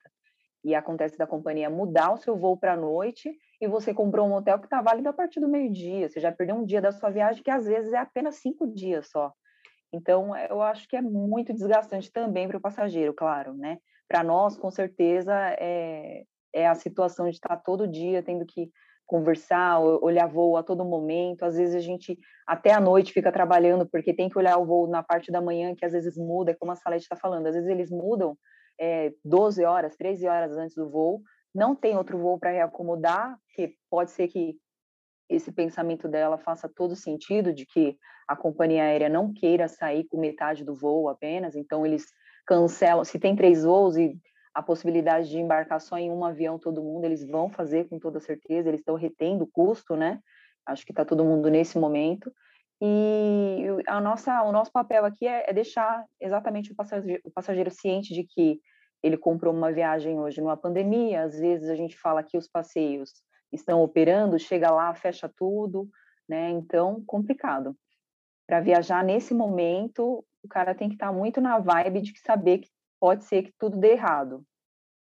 e 0.63 0.73
acontece 0.73 1.17
da 1.17 1.27
companhia 1.27 1.69
mudar 1.69 2.13
o 2.13 2.17
seu 2.17 2.37
voo 2.37 2.57
para 2.57 2.73
a 2.73 2.77
noite, 2.77 3.37
e 3.59 3.67
você 3.67 3.93
comprou 3.93 4.27
um 4.27 4.33
hotel 4.33 4.59
que 4.59 4.65
está 4.65 4.81
válido 4.81 5.09
a 5.09 5.13
partir 5.13 5.39
do 5.39 5.47
meio-dia, 5.47 6.09
você 6.09 6.19
já 6.19 6.31
perdeu 6.31 6.55
um 6.55 6.65
dia 6.65 6.81
da 6.81 6.91
sua 6.91 7.09
viagem, 7.09 7.43
que 7.43 7.51
às 7.51 7.65
vezes 7.65 7.91
é 7.93 7.97
apenas 7.97 8.35
cinco 8.35 8.67
dias 8.67 9.09
só. 9.09 9.33
Então, 9.91 10.35
eu 10.35 10.61
acho 10.61 10.87
que 10.87 10.95
é 10.95 11.01
muito 11.01 11.53
desgastante 11.53 12.11
também 12.11 12.47
para 12.47 12.57
o 12.57 12.61
passageiro, 12.61 13.13
claro, 13.13 13.53
né? 13.53 13.77
Para 14.07 14.23
nós, 14.23 14.57
com 14.57 14.69
certeza, 14.69 15.33
é, 15.59 16.23
é 16.53 16.67
a 16.67 16.75
situação 16.75 17.25
de 17.25 17.35
estar 17.35 17.55
todo 17.57 17.87
dia 17.87 18.21
tendo 18.21 18.45
que 18.45 18.69
conversar, 19.05 19.79
olhar 19.79 20.27
voo 20.27 20.57
a 20.57 20.63
todo 20.63 20.83
momento. 20.83 21.43
Às 21.43 21.55
vezes 21.55 21.73
a 21.73 21.79
gente 21.79 22.19
até 22.45 22.73
à 22.73 22.79
noite 22.79 23.13
fica 23.13 23.31
trabalhando 23.31 23.87
porque 23.89 24.13
tem 24.13 24.29
que 24.29 24.37
olhar 24.37 24.57
o 24.57 24.65
voo 24.65 24.87
na 24.87 25.01
parte 25.01 25.31
da 25.31 25.41
manhã, 25.41 25.73
que 25.73 25.85
às 25.85 25.93
vezes 25.93 26.17
muda, 26.17 26.55
como 26.59 26.73
a 26.73 26.75
Salete 26.75 27.03
está 27.03 27.15
falando. 27.15 27.47
Às 27.47 27.55
vezes 27.55 27.69
eles 27.69 27.89
mudam 27.89 28.37
é, 28.79 29.13
12 29.23 29.63
horas, 29.63 29.95
13 29.95 30.27
horas 30.27 30.57
antes 30.57 30.75
do 30.75 30.89
voo. 30.89 31.21
Não 31.57 31.75
tem 31.75 31.97
outro 31.97 32.19
voo 32.19 32.37
para 32.37 32.51
reacomodar, 32.51 33.35
que 33.55 33.73
pode 33.89 34.11
ser 34.11 34.27
que 34.27 34.55
esse 35.27 35.51
pensamento 35.51 36.07
dela 36.07 36.37
faça 36.37 36.69
todo 36.69 36.95
sentido 36.95 37.51
de 37.51 37.65
que 37.65 37.97
a 38.27 38.35
companhia 38.35 38.83
aérea 38.83 39.09
não 39.09 39.33
queira 39.33 39.67
sair 39.67 40.03
com 40.03 40.19
metade 40.19 40.63
do 40.63 40.75
voo 40.75 41.09
apenas, 41.09 41.55
então 41.55 41.83
eles 41.83 42.05
cancelam. 42.45 43.03
Se 43.03 43.17
tem 43.17 43.35
três 43.35 43.63
voos 43.63 43.97
e 43.97 44.15
a 44.53 44.61
possibilidade 44.61 45.29
de 45.29 45.39
embarcar 45.39 45.81
só 45.81 45.97
em 45.97 46.11
um 46.11 46.23
avião 46.23 46.59
todo 46.59 46.83
mundo, 46.83 47.05
eles 47.05 47.27
vão 47.27 47.49
fazer 47.49 47.89
com 47.89 47.97
toda 47.97 48.19
certeza, 48.19 48.69
eles 48.69 48.81
estão 48.81 48.93
retendo 48.93 49.45
o 49.45 49.51
custo, 49.51 49.95
né? 49.95 50.19
Acho 50.63 50.85
que 50.85 50.91
está 50.91 51.03
todo 51.03 51.25
mundo 51.25 51.49
nesse 51.49 51.79
momento. 51.79 52.31
E 52.79 53.65
a 53.87 53.99
nossa, 53.99 54.43
o 54.43 54.51
nosso 54.51 54.71
papel 54.71 55.05
aqui 55.05 55.27
é, 55.27 55.49
é 55.49 55.53
deixar 55.53 56.05
exatamente 56.21 56.71
o 56.71 56.75
passageiro, 56.75 57.19
o 57.25 57.31
passageiro 57.31 57.71
ciente 57.71 58.13
de 58.13 58.23
que 58.23 58.59
ele 59.03 59.17
comprou 59.17 59.53
uma 59.53 59.71
viagem 59.71 60.19
hoje 60.19 60.41
numa 60.41 60.57
pandemia, 60.57 61.23
às 61.23 61.39
vezes 61.39 61.69
a 61.69 61.75
gente 61.75 61.97
fala 61.97 62.23
que 62.23 62.37
os 62.37 62.47
passeios 62.47 63.11
estão 63.51 63.81
operando, 63.81 64.39
chega 64.39 64.71
lá, 64.71 64.93
fecha 64.93 65.31
tudo, 65.35 65.87
né? 66.27 66.49
Então, 66.49 67.03
complicado. 67.05 67.75
Para 68.47 68.59
viajar 68.59 69.03
nesse 69.03 69.33
momento, 69.33 70.25
o 70.43 70.47
cara 70.47 70.75
tem 70.75 70.89
que 70.89 70.95
estar 70.95 71.07
tá 71.07 71.13
muito 71.13 71.39
na 71.39 71.59
vibe 71.59 72.01
de 72.01 72.19
saber 72.19 72.59
que 72.59 72.69
pode 72.99 73.23
ser 73.25 73.43
que 73.43 73.53
tudo 73.57 73.77
dê 73.77 73.91
errado. 73.91 74.43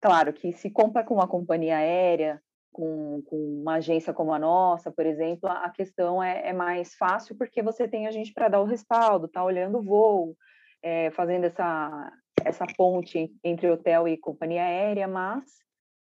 Claro 0.00 0.32
que 0.32 0.52
se 0.52 0.70
compra 0.70 1.04
com 1.04 1.14
uma 1.14 1.28
companhia 1.28 1.76
aérea, 1.76 2.40
com, 2.72 3.22
com 3.26 3.36
uma 3.36 3.74
agência 3.74 4.14
como 4.14 4.32
a 4.32 4.38
nossa, 4.38 4.90
por 4.90 5.04
exemplo, 5.04 5.50
a 5.50 5.68
questão 5.70 6.22
é, 6.22 6.48
é 6.48 6.52
mais 6.52 6.94
fácil 6.94 7.36
porque 7.36 7.62
você 7.62 7.88
tem 7.88 8.06
a 8.06 8.10
gente 8.10 8.32
para 8.32 8.48
dar 8.48 8.60
o 8.60 8.64
respaldo, 8.64 9.28
tá 9.28 9.44
olhando 9.44 9.78
o 9.78 9.82
voo, 9.82 10.36
é, 10.82 11.10
fazendo 11.10 11.44
essa, 11.44 12.12
essa 12.44 12.66
ponte 12.76 13.32
entre 13.42 13.70
hotel 13.70 14.08
e 14.08 14.16
companhia 14.16 14.62
aérea, 14.62 15.06
mas 15.06 15.44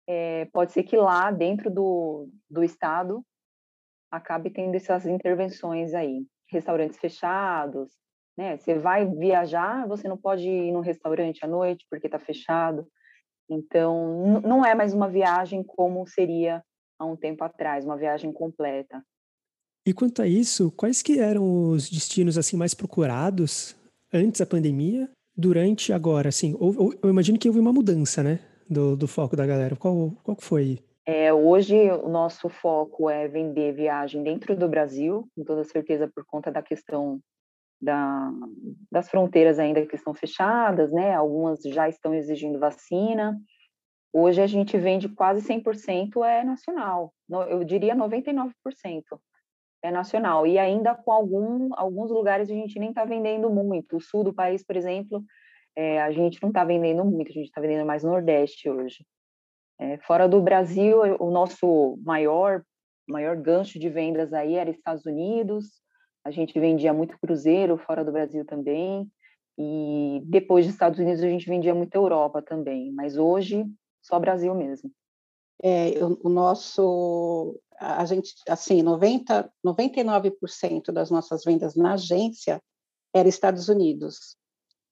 é, 0.08 0.46
pode 0.46 0.72
ser 0.72 0.84
que 0.84 0.96
lá 0.96 1.32
dentro 1.32 1.70
do, 1.70 2.30
do 2.50 2.64
estado 2.64 3.24
acabe 4.12 4.50
tendo 4.50 4.76
essas 4.76 5.06
intervenções 5.06 5.94
aí, 5.94 6.26
restaurantes 6.50 7.00
fechados, 7.00 7.92
né? 8.38 8.58
Você 8.58 8.78
vai 8.78 9.06
viajar, 9.06 9.88
você 9.88 10.08
não 10.08 10.18
pode 10.18 10.48
ir 10.48 10.72
no 10.72 10.82
restaurante 10.82 11.44
à 11.44 11.48
noite 11.48 11.86
porque 11.90 12.08
está 12.08 12.20
fechado. 12.20 12.88
Então, 13.50 14.42
não 14.42 14.66
é 14.66 14.74
mais 14.74 14.94
uma 14.94 15.10
viagem 15.10 15.64
como 15.64 16.06
seria 16.08 16.64
há 17.00 17.06
um 17.06 17.16
tempo 17.16 17.44
atrás, 17.44 17.86
uma 17.86 17.98
viagem 17.98 18.32
completa. 18.32 19.04
E 19.86 19.94
quanto 19.94 20.22
a 20.22 20.28
isso, 20.28 20.72
quais 20.72 21.02
que 21.02 21.20
eram 21.20 21.70
os 21.70 21.90
destinos 21.90 22.38
assim 22.38 22.58
mais 22.58 22.74
procurados 22.74 23.76
antes 24.12 24.40
da 24.40 24.46
pandemia, 24.46 25.10
durante 25.36 25.92
agora, 25.92 26.30
assim? 26.30 26.56
Eu 27.04 27.10
imagino 27.10 27.38
que 27.38 27.48
houve 27.48 27.60
uma 27.60 27.74
mudança, 27.74 28.24
né? 28.24 28.40
do, 28.70 28.96
do 28.96 29.08
foco 29.08 29.36
da 29.36 29.46
galera? 29.46 29.76
Qual, 29.76 30.12
qual 30.24 30.38
foi? 30.40 30.80
É, 31.06 31.32
hoje 31.32 31.76
o 31.92 32.10
nosso 32.10 32.50
foco 32.50 33.10
é 33.10 33.28
vender 33.28 33.74
viagem 33.74 34.24
dentro 34.24 34.56
do 34.56 34.68
Brasil, 34.68 35.28
com 35.36 35.44
toda 35.44 35.64
certeza 35.64 36.10
por 36.14 36.26
conta 36.26 36.52
da 36.52 36.64
questão 36.64 37.20
da, 37.80 38.32
das 38.92 39.10
fronteiras 39.10 39.60
ainda 39.60 39.86
que 39.86 39.96
estão 39.96 40.14
fechadas, 40.14 40.92
né? 40.92 41.14
Algumas 41.14 41.62
já 41.62 41.88
estão 41.88 42.14
exigindo 42.14 42.60
vacina. 42.60 43.40
Hoje 44.12 44.42
a 44.42 44.48
gente 44.48 44.78
vende 44.78 45.10
quase 45.10 45.46
100% 45.46 46.26
é 46.26 46.44
nacional, 46.44 47.14
eu 47.50 47.64
diria 47.66 47.94
99% 47.94 48.50
é 49.86 49.92
nacional. 49.92 50.46
E 50.46 50.58
ainda 50.58 50.96
com 50.96 51.12
algum, 51.12 51.70
alguns 51.74 52.12
lugares 52.12 52.50
a 52.50 52.54
gente 52.54 52.80
nem 52.80 52.90
está 52.90 53.06
vendendo 53.06 53.50
muito. 53.50 53.98
O 53.98 54.02
sul 54.02 54.24
do 54.24 54.34
país, 54.34 54.64
por 54.64 54.76
exemplo, 54.76 55.24
é, 55.76 56.02
a 56.02 56.12
gente 56.12 56.42
não 56.42 56.50
está 56.50 56.64
vendendo 56.64 57.04
muito, 57.04 57.30
a 57.30 57.34
gente 57.34 57.48
está 57.48 57.62
vendendo 57.62 57.86
mais 57.86 58.04
Nordeste 58.04 58.70
hoje. 58.70 59.06
É, 59.80 59.98
fora 60.00 60.28
do 60.28 60.42
Brasil, 60.42 61.00
o 61.20 61.30
nosso 61.30 61.98
maior 62.04 62.64
maior 63.08 63.36
gancho 63.36 63.78
de 63.78 63.88
vendas 63.90 64.34
aí 64.34 64.56
era 64.56 64.70
Estados 64.70 65.06
Unidos. 65.06 65.82
A 66.24 66.32
gente 66.32 66.60
vendia 66.60 66.92
muito 66.92 67.18
cruzeiro 67.20 67.78
fora 67.78 68.04
do 68.04 68.12
Brasil 68.12 68.44
também. 68.46 69.08
E 69.58 70.22
depois 70.26 70.66
dos 70.66 70.74
Estados 70.74 71.00
Unidos 71.00 71.24
a 71.24 71.30
gente 71.30 71.48
vendia 71.48 71.74
muito 71.74 71.96
Europa 71.96 72.42
também, 72.42 72.92
mas 72.92 73.16
hoje 73.16 73.66
só 74.02 74.20
Brasil 74.20 74.54
mesmo. 74.54 74.92
É, 75.64 75.92
o, 76.22 76.30
nosso, 76.30 77.58
a 77.80 78.06
gente, 78.06 78.34
assim, 78.48 78.82
90, 78.82 79.52
99% 79.66 80.92
das 80.92 81.10
nossas 81.10 81.44
vendas 81.44 81.76
na 81.76 81.94
agência 81.94 82.62
era 83.14 83.28
Estados 83.28 83.70
Unidos 83.70 84.38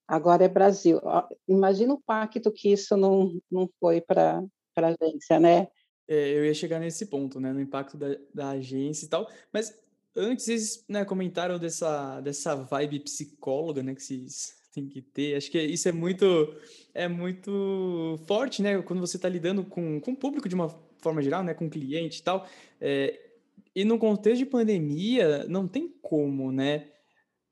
agora 0.07 0.45
é 0.45 0.47
Brasil. 0.47 1.01
Imagina 1.47 1.93
o 1.93 2.01
pacto 2.01 2.51
que 2.51 2.71
isso 2.71 2.95
não, 2.95 3.39
não 3.51 3.69
foi 3.79 4.01
para 4.01 4.43
a 4.75 4.87
agência, 4.87 5.39
né? 5.39 5.67
É, 6.07 6.29
eu 6.37 6.45
ia 6.45 6.53
chegar 6.53 6.79
nesse 6.79 7.05
ponto, 7.05 7.39
né, 7.39 7.53
no 7.53 7.61
impacto 7.61 7.97
da, 7.97 8.07
da 8.33 8.49
agência 8.49 9.05
e 9.05 9.09
tal, 9.09 9.29
mas 9.53 9.73
antes 10.13 10.43
vocês 10.43 10.83
né, 10.89 11.05
comentaram 11.05 11.57
dessa, 11.57 12.19
dessa 12.19 12.55
vibe 12.55 12.99
psicóloga, 12.99 13.81
né, 13.81 13.95
que 13.95 14.03
vocês 14.03 14.53
têm 14.73 14.85
que 14.85 15.01
ter, 15.01 15.37
acho 15.37 15.49
que 15.49 15.61
isso 15.61 15.87
é 15.87 15.93
muito, 15.93 16.25
é 16.93 17.07
muito 17.07 18.19
forte, 18.27 18.61
né, 18.61 18.81
quando 18.81 18.99
você 18.99 19.15
está 19.15 19.29
lidando 19.29 19.63
com, 19.63 20.01
com 20.01 20.11
o 20.11 20.15
público 20.15 20.49
de 20.49 20.55
uma 20.55 20.67
forma 21.03 21.21
geral, 21.21 21.43
né, 21.43 21.53
com 21.53 21.69
cliente 21.69 22.19
e 22.19 22.23
tal, 22.23 22.47
é, 22.79 23.19
e 23.75 23.83
no 23.83 23.97
contexto 23.97 24.39
de 24.39 24.45
pandemia, 24.45 25.45
não 25.47 25.67
tem 25.67 25.89
como, 26.01 26.51
né, 26.51 26.87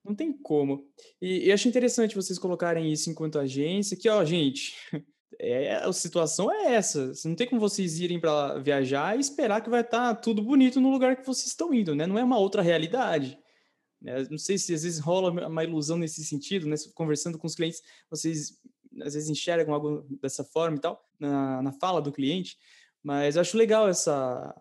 não 0.04 0.16
tem 0.16 0.34
como. 0.34 0.88
E, 1.22 1.48
e 1.48 1.52
acho 1.52 1.68
interessante 1.68 2.16
vocês 2.16 2.40
colocarem 2.40 2.92
isso 2.92 3.10
enquanto 3.10 3.40
agência, 3.40 3.98
que, 3.98 4.10
ó, 4.10 4.24
gente, 4.26 4.76
é, 5.40 5.76
a 5.76 5.94
situação 5.94 6.52
é 6.52 6.74
essa. 6.74 7.14
Não 7.26 7.36
tem 7.36 7.48
como 7.48 7.62
vocês 7.62 8.00
irem 8.00 8.20
para 8.20 8.60
viajar 8.60 9.16
e 9.16 9.20
esperar 9.20 9.62
que 9.62 9.70
vai 9.70 9.82
estar 9.82 10.16
tá 10.16 10.16
tudo 10.16 10.42
bonito 10.42 10.82
no 10.82 10.92
lugar 10.92 11.16
que 11.16 11.26
vocês 11.26 11.48
estão 11.48 11.74
indo, 11.74 11.96
né? 11.96 12.08
Não 12.08 12.18
é 12.18 12.24
uma 12.24 12.40
outra 12.40 12.62
realidade. 12.62 13.38
Né? 14.02 14.26
Não 14.30 14.38
sei 14.38 14.58
se 14.58 14.74
às 14.74 14.84
vezes 14.84 15.00
rola 15.00 15.48
uma 15.48 15.64
ilusão 15.64 15.98
nesse 15.98 16.24
sentido, 16.26 16.68
né? 16.68 16.76
Conversando 16.96 17.38
com 17.38 17.48
os 17.48 17.56
clientes, 17.56 17.82
vocês 18.10 18.60
às 19.02 19.14
vezes 19.14 19.30
enxergam 19.30 19.74
algo 19.74 20.06
dessa 20.22 20.44
forma 20.44 20.78
e 20.78 20.80
tal, 20.82 21.02
na, 21.18 21.62
na 21.62 21.72
fala 21.72 22.02
do 22.02 22.12
cliente, 22.12 22.58
mas 23.04 23.36
eu 23.36 23.42
acho 23.42 23.58
legal 23.58 23.88
essa, 23.88 24.56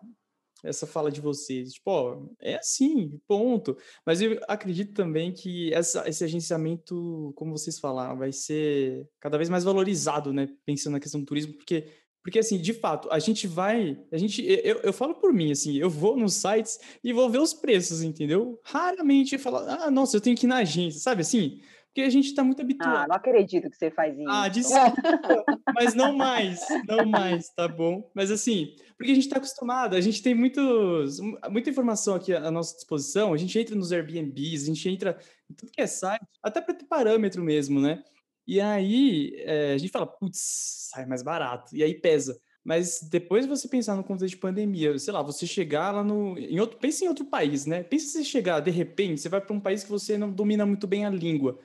essa 0.63 0.87
fala 0.87 1.11
de 1.11 1.21
vocês. 1.21 1.73
Tipo, 1.73 1.91
ó, 1.91 2.27
é 2.41 2.55
assim, 2.55 3.19
ponto. 3.27 3.77
Mas 4.05 4.21
eu 4.21 4.39
acredito 4.47 4.93
também 4.93 5.31
que 5.31 5.73
essa, 5.73 6.07
esse 6.07 6.23
agenciamento, 6.23 7.33
como 7.35 7.57
vocês 7.57 7.79
falaram, 7.79 8.17
vai 8.17 8.31
ser 8.31 9.07
cada 9.19 9.37
vez 9.37 9.49
mais 9.49 9.63
valorizado, 9.63 10.33
né? 10.33 10.47
Pensando 10.65 10.93
na 10.93 10.99
questão 10.99 11.19
do 11.19 11.25
turismo, 11.25 11.53
porque 11.53 11.87
porque, 12.23 12.37
assim, 12.37 12.59
de 12.59 12.73
fato, 12.73 13.09
a 13.11 13.17
gente 13.17 13.47
vai. 13.47 13.99
A 14.11 14.17
gente, 14.17 14.43
eu, 14.45 14.79
eu 14.83 14.93
falo 14.93 15.15
por 15.15 15.33
mim, 15.33 15.51
assim, 15.51 15.77
eu 15.77 15.89
vou 15.89 16.15
nos 16.15 16.35
sites 16.35 16.77
e 17.03 17.11
vou 17.11 17.29
ver 17.29 17.39
os 17.39 17.53
preços, 17.53 18.03
entendeu? 18.03 18.59
Raramente 18.63 19.39
falo, 19.39 19.57
ah, 19.57 19.89
nossa, 19.89 20.17
eu 20.17 20.21
tenho 20.21 20.37
que 20.37 20.45
ir 20.45 20.47
na 20.49 20.57
agência, 20.57 20.99
sabe 20.99 21.21
assim? 21.21 21.61
Porque 21.91 22.07
a 22.07 22.09
gente 22.09 22.27
está 22.27 22.41
muito 22.41 22.61
habituado. 22.61 23.03
Ah, 23.03 23.07
não 23.07 23.15
acredito 23.15 23.69
que 23.69 23.75
você 23.75 23.91
faz 23.91 24.17
isso. 24.17 24.29
Ah, 24.29 24.47
desculpa, 24.47 24.95
mas 25.75 25.93
não 25.93 26.15
mais, 26.15 26.61
não 26.87 27.05
mais, 27.05 27.49
tá 27.49 27.67
bom? 27.67 28.09
Mas 28.15 28.31
assim, 28.31 28.73
porque 28.97 29.11
a 29.11 29.15
gente 29.15 29.25
está 29.25 29.37
acostumado, 29.37 29.97
a 29.97 29.99
gente 29.99 30.23
tem 30.23 30.33
muitos, 30.33 31.19
muita 31.49 31.69
informação 31.69 32.15
aqui 32.15 32.33
à 32.33 32.49
nossa 32.49 32.75
disposição, 32.75 33.33
a 33.33 33.37
gente 33.37 33.59
entra 33.59 33.75
nos 33.75 33.91
Airbnbs, 33.91 34.63
a 34.63 34.67
gente 34.67 34.87
entra 34.87 35.19
em 35.49 35.53
tudo 35.53 35.71
que 35.71 35.81
é 35.81 35.87
site, 35.87 36.25
até 36.41 36.61
para 36.61 36.73
ter 36.73 36.85
parâmetro 36.85 37.43
mesmo, 37.43 37.81
né? 37.81 38.01
E 38.47 38.61
aí 38.61 39.33
é, 39.39 39.73
a 39.73 39.77
gente 39.77 39.91
fala, 39.91 40.07
putz, 40.07 40.89
sai 40.91 41.05
mais 41.05 41.21
barato. 41.21 41.75
E 41.75 41.83
aí 41.83 41.93
pesa. 41.93 42.39
Mas 42.63 43.01
depois 43.01 43.45
você 43.45 43.67
pensar 43.67 43.95
no 43.95 44.03
contexto 44.03 44.35
de 44.35 44.41
pandemia, 44.41 44.97
sei 44.99 45.13
lá, 45.13 45.21
você 45.21 45.47
chegar 45.47 45.91
lá 45.91 46.03
no. 46.03 46.37
Em 46.37 46.59
outro, 46.59 46.77
pense 46.77 47.03
em 47.03 47.07
outro 47.07 47.25
país, 47.25 47.65
né? 47.65 47.83
Pense 47.83 48.05
se 48.05 48.11
você 48.13 48.23
chegar, 48.23 48.59
de 48.59 48.69
repente, 48.69 49.19
você 49.19 49.29
vai 49.29 49.41
para 49.41 49.55
um 49.55 49.59
país 49.59 49.83
que 49.83 49.89
você 49.89 50.17
não 50.17 50.31
domina 50.31 50.65
muito 50.65 50.85
bem 50.85 51.05
a 51.05 51.09
língua. 51.09 51.59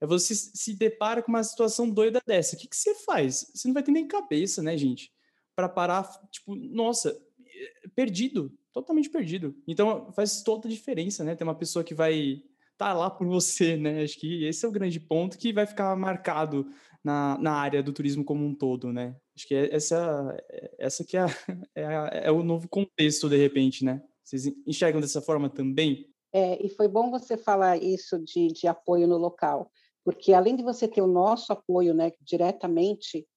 Aí 0.00 0.06
você 0.06 0.34
se 0.34 0.74
depara 0.74 1.22
com 1.22 1.30
uma 1.30 1.42
situação 1.42 1.88
doida 1.88 2.20
dessa. 2.26 2.56
O 2.56 2.58
que, 2.58 2.68
que 2.68 2.76
você 2.76 2.94
faz? 2.94 3.50
Você 3.54 3.68
não 3.68 3.74
vai 3.74 3.82
ter 3.82 3.92
nem 3.92 4.06
cabeça, 4.06 4.62
né, 4.62 4.76
gente? 4.76 5.12
Para 5.56 5.68
parar, 5.68 6.08
tipo, 6.30 6.54
nossa, 6.54 7.10
eh, 7.40 7.88
perdido, 7.94 8.52
totalmente 8.72 9.10
perdido. 9.10 9.56
Então 9.66 10.12
faz 10.12 10.42
toda 10.42 10.68
a 10.68 10.70
diferença, 10.70 11.24
né? 11.24 11.34
Ter 11.34 11.44
uma 11.44 11.54
pessoa 11.54 11.84
que 11.84 11.94
vai 11.94 12.42
tá 12.78 12.92
lá 12.92 13.10
por 13.10 13.26
você, 13.26 13.76
né? 13.76 14.04
Acho 14.04 14.18
que 14.18 14.44
esse 14.44 14.64
é 14.64 14.68
o 14.68 14.72
grande 14.72 15.00
ponto 15.00 15.36
que 15.36 15.52
vai 15.52 15.66
ficar 15.66 15.94
marcado 15.96 16.70
na, 17.02 17.36
na 17.38 17.52
área 17.52 17.82
do 17.82 17.92
turismo 17.92 18.24
como 18.24 18.46
um 18.46 18.54
todo, 18.54 18.92
né? 18.92 19.16
Acho 19.36 19.48
que 19.48 19.54
é 19.54 19.74
essa, 19.74 20.36
essa 20.78 21.04
que 21.04 21.16
é, 21.16 21.26
é, 21.74 22.26
é, 22.26 22.30
o 22.30 22.42
novo 22.42 22.68
contexto, 22.68 23.28
de 23.28 23.36
repente, 23.36 23.84
né? 23.84 24.02
Vocês 24.22 24.46
enxergam 24.66 25.00
dessa 25.00 25.20
forma 25.20 25.50
também? 25.50 26.08
É, 26.32 26.64
e 26.64 26.68
foi 26.68 26.86
bom 26.86 27.10
você 27.10 27.36
falar 27.36 27.82
isso 27.82 28.18
de, 28.22 28.48
de 28.48 28.66
apoio 28.68 29.06
no 29.06 29.16
local, 29.16 29.70
porque 30.08 30.32
além 30.32 30.56
de 30.56 30.62
você 30.62 30.88
ter 30.88 31.02
o 31.02 31.06
nosso 31.06 31.52
apoio, 31.52 31.92
né, 31.92 32.10
diretamente 32.22 33.28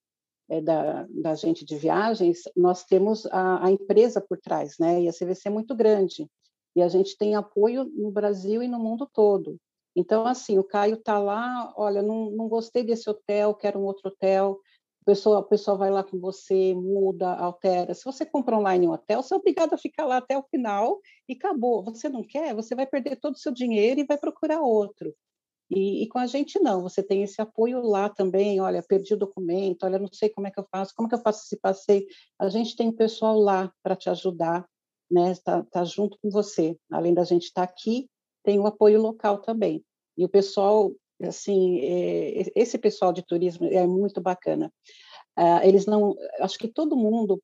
é, 0.50 0.62
da, 0.62 1.06
da 1.10 1.36
gente 1.36 1.66
de 1.66 1.76
viagens, 1.76 2.44
nós 2.56 2.86
temos 2.86 3.26
a, 3.26 3.66
a 3.66 3.70
empresa 3.70 4.22
por 4.22 4.38
trás, 4.38 4.78
né? 4.80 5.02
E 5.02 5.10
a 5.10 5.12
CVC 5.12 5.50
é 5.50 5.52
muito 5.52 5.76
grande. 5.76 6.30
E 6.74 6.82
a 6.82 6.88
gente 6.88 7.18
tem 7.18 7.36
apoio 7.36 7.84
no 7.94 8.10
Brasil 8.10 8.64
e 8.64 8.70
no 8.70 8.80
mundo 8.80 9.06
todo. 9.12 9.58
Então, 9.94 10.26
assim, 10.26 10.58
o 10.60 10.64
Caio 10.64 10.94
está 10.94 11.20
lá, 11.20 11.74
olha, 11.76 12.02
não, 12.02 12.32
não 12.32 12.48
gostei 12.48 12.86
desse 12.86 13.10
hotel, 13.10 13.54
quero 13.54 13.78
um 13.78 13.84
outro 13.84 14.08
hotel. 14.08 14.58
O 15.02 15.06
pessoal, 15.06 15.42
o 15.42 15.44
pessoal 15.44 15.78
vai 15.78 15.92
lá 15.92 16.06
com 16.06 16.22
você, 16.22 16.74
muda, 16.74 17.34
altera. 17.34 17.94
Se 17.94 18.06
você 18.06 18.26
compra 18.26 18.58
online 18.58 18.88
um 18.88 18.94
hotel, 18.94 19.22
você 19.22 19.34
é 19.34 19.38
obrigado 19.38 19.74
a 19.74 19.78
ficar 19.78 20.06
lá 20.06 20.20
até 20.20 20.38
o 20.38 20.44
final 20.44 21.02
e 21.28 21.34
acabou. 21.34 21.84
Você 21.84 22.08
não 22.08 22.24
quer, 22.24 22.56
você 22.56 22.74
vai 22.74 22.88
perder 22.88 23.18
todo 23.18 23.36
o 23.36 23.40
seu 23.40 23.52
dinheiro 23.52 24.00
e 24.00 24.06
vai 24.06 24.18
procurar 24.18 24.62
outro. 24.62 25.14
E, 25.74 26.04
e, 26.04 26.08
com 26.10 26.20
a 26.20 26.28
gente 26.28 26.60
não, 26.60 26.82
você 26.82 27.02
tem 27.02 27.24
esse 27.24 27.42
apoio 27.42 27.82
lá 27.82 28.10
também, 28.10 28.60
olha, 28.60 28.84
perdi 28.84 29.14
o 29.14 29.18
documento, 29.18 29.84
olha, 29.84 29.98
não 29.98 30.10
sei 30.12 30.28
como 30.28 30.46
é 30.46 30.52
que 30.52 30.60
eu 30.60 30.68
faço, 30.70 30.94
como 30.94 31.08
é 31.08 31.10
que 31.10 31.16
eu 31.16 31.22
faço 31.22 31.46
esse 31.46 31.58
passeio. 31.58 32.06
A 32.38 32.50
gente 32.50 32.76
tem 32.76 32.92
pessoal 32.92 33.40
lá 33.40 33.72
para 33.82 33.96
te 33.96 34.10
ajudar, 34.10 34.68
né, 35.10 35.32
está 35.32 35.64
tá 35.64 35.86
junto 35.86 36.18
com 36.22 36.30
você. 36.30 36.78
Além 36.92 37.14
da 37.14 37.24
gente 37.24 37.44
estar 37.44 37.66
tá 37.66 37.72
aqui, 37.72 38.10
tem 38.44 38.60
o 38.60 38.68
apoio 38.68 39.02
local 39.02 39.38
também. 39.38 39.82
E 40.18 40.26
o 40.26 40.30
pessoal, 40.30 40.92
assim, 41.24 41.80
é, 41.80 42.52
esse 42.54 42.78
pessoal 42.78 43.14
de 43.14 43.26
turismo 43.26 43.66
é 43.68 43.88
muito 43.88 44.20
bacana. 44.20 44.70
Ah, 45.38 45.66
eles 45.66 45.86
não, 45.86 46.18
acho 46.42 46.60
que 46.60 46.68
todo 46.68 46.98
mundo, 46.98 47.42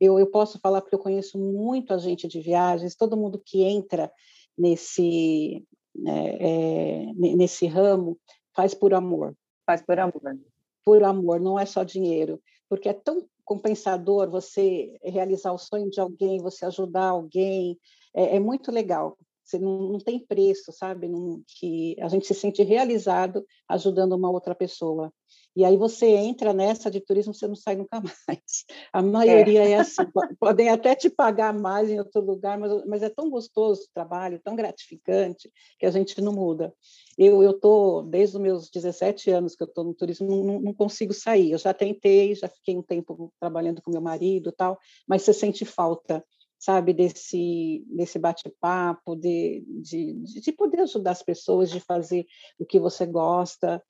eu, 0.00 0.18
eu 0.18 0.30
posso 0.30 0.58
falar 0.60 0.80
porque 0.80 0.94
eu 0.94 1.00
conheço 1.00 1.38
muito 1.38 1.92
a 1.92 1.98
gente 1.98 2.26
de 2.26 2.40
viagens, 2.40 2.96
todo 2.96 3.18
mundo 3.18 3.42
que 3.44 3.62
entra 3.62 4.10
nesse 4.56 5.62
é, 6.06 7.12
nesse 7.14 7.66
ramo 7.66 8.18
faz 8.54 8.74
por 8.74 8.94
amor. 8.94 9.36
Faz 9.64 9.82
por 9.82 9.98
amor. 9.98 10.38
Por 10.84 11.02
amor, 11.02 11.40
não 11.40 11.58
é 11.58 11.66
só 11.66 11.82
dinheiro, 11.82 12.40
porque 12.68 12.88
é 12.88 12.92
tão 12.92 13.26
compensador 13.44 14.30
você 14.30 14.96
realizar 15.02 15.52
o 15.52 15.58
sonho 15.58 15.90
de 15.90 16.00
alguém, 16.00 16.40
você 16.40 16.64
ajudar 16.66 17.08
alguém, 17.08 17.78
é, 18.14 18.36
é 18.36 18.40
muito 18.40 18.72
legal. 18.72 19.16
Você 19.42 19.58
não, 19.58 19.92
não 19.92 19.98
tem 19.98 20.18
preço, 20.18 20.72
sabe? 20.72 21.08
Não, 21.08 21.40
que 21.46 21.96
a 22.00 22.08
gente 22.08 22.26
se 22.26 22.34
sente 22.34 22.62
realizado 22.64 23.44
ajudando 23.68 24.14
uma 24.14 24.30
outra 24.30 24.54
pessoa. 24.54 25.12
E 25.56 25.64
aí 25.64 25.76
você 25.76 26.06
entra 26.06 26.52
nessa 26.52 26.90
de 26.90 27.00
turismo, 27.00 27.32
você 27.32 27.48
não 27.48 27.54
sai 27.54 27.76
nunca 27.76 28.00
mais. 28.28 28.64
A 28.92 29.00
maioria 29.00 29.64
é, 29.64 29.70
é 29.70 29.78
assim, 29.78 30.02
podem 30.38 30.68
até 30.68 30.94
te 30.94 31.08
pagar 31.08 31.54
mais 31.54 31.88
em 31.88 31.98
outro 31.98 32.20
lugar, 32.20 32.58
mas, 32.58 32.84
mas 32.86 33.02
é 33.02 33.08
tão 33.08 33.30
gostoso 33.30 33.82
o 33.82 33.94
trabalho, 33.94 34.40
tão 34.44 34.54
gratificante, 34.54 35.50
que 35.78 35.86
a 35.86 35.90
gente 35.90 36.20
não 36.20 36.32
muda. 36.32 36.74
Eu 37.16 37.50
estou, 37.50 38.02
desde 38.02 38.36
os 38.36 38.42
meus 38.42 38.70
17 38.70 39.30
anos 39.30 39.56
que 39.56 39.62
eu 39.62 39.66
estou 39.66 39.84
no 39.84 39.94
turismo, 39.94 40.28
não, 40.28 40.60
não, 40.60 40.74
consigo 40.74 41.14
sair. 41.14 41.52
Eu 41.52 41.58
já 41.58 41.72
tentei, 41.72 42.34
já 42.34 42.48
fiquei 42.48 42.76
um 42.76 42.82
tempo 42.82 43.32
trabalhando 43.40 43.80
com 43.80 43.90
meu 43.90 44.02
marido 44.02 44.52
tal, 44.52 44.78
mas 45.08 45.22
você 45.22 45.32
sente 45.32 45.64
falta 45.64 46.22
sabe, 46.58 46.92
desse, 46.92 47.84
desse 47.86 48.18
bate-papo, 48.18 49.14
de, 49.14 49.64
de, 49.82 50.14
de 50.40 50.52
poder 50.52 50.80
ajudar 50.80 51.12
as 51.12 51.22
pessoas, 51.22 51.70
de 51.70 51.80
fazer 51.80 52.26
o 52.58 52.64
que 52.64 52.80
você 52.80 53.06
gosta. 53.06 53.82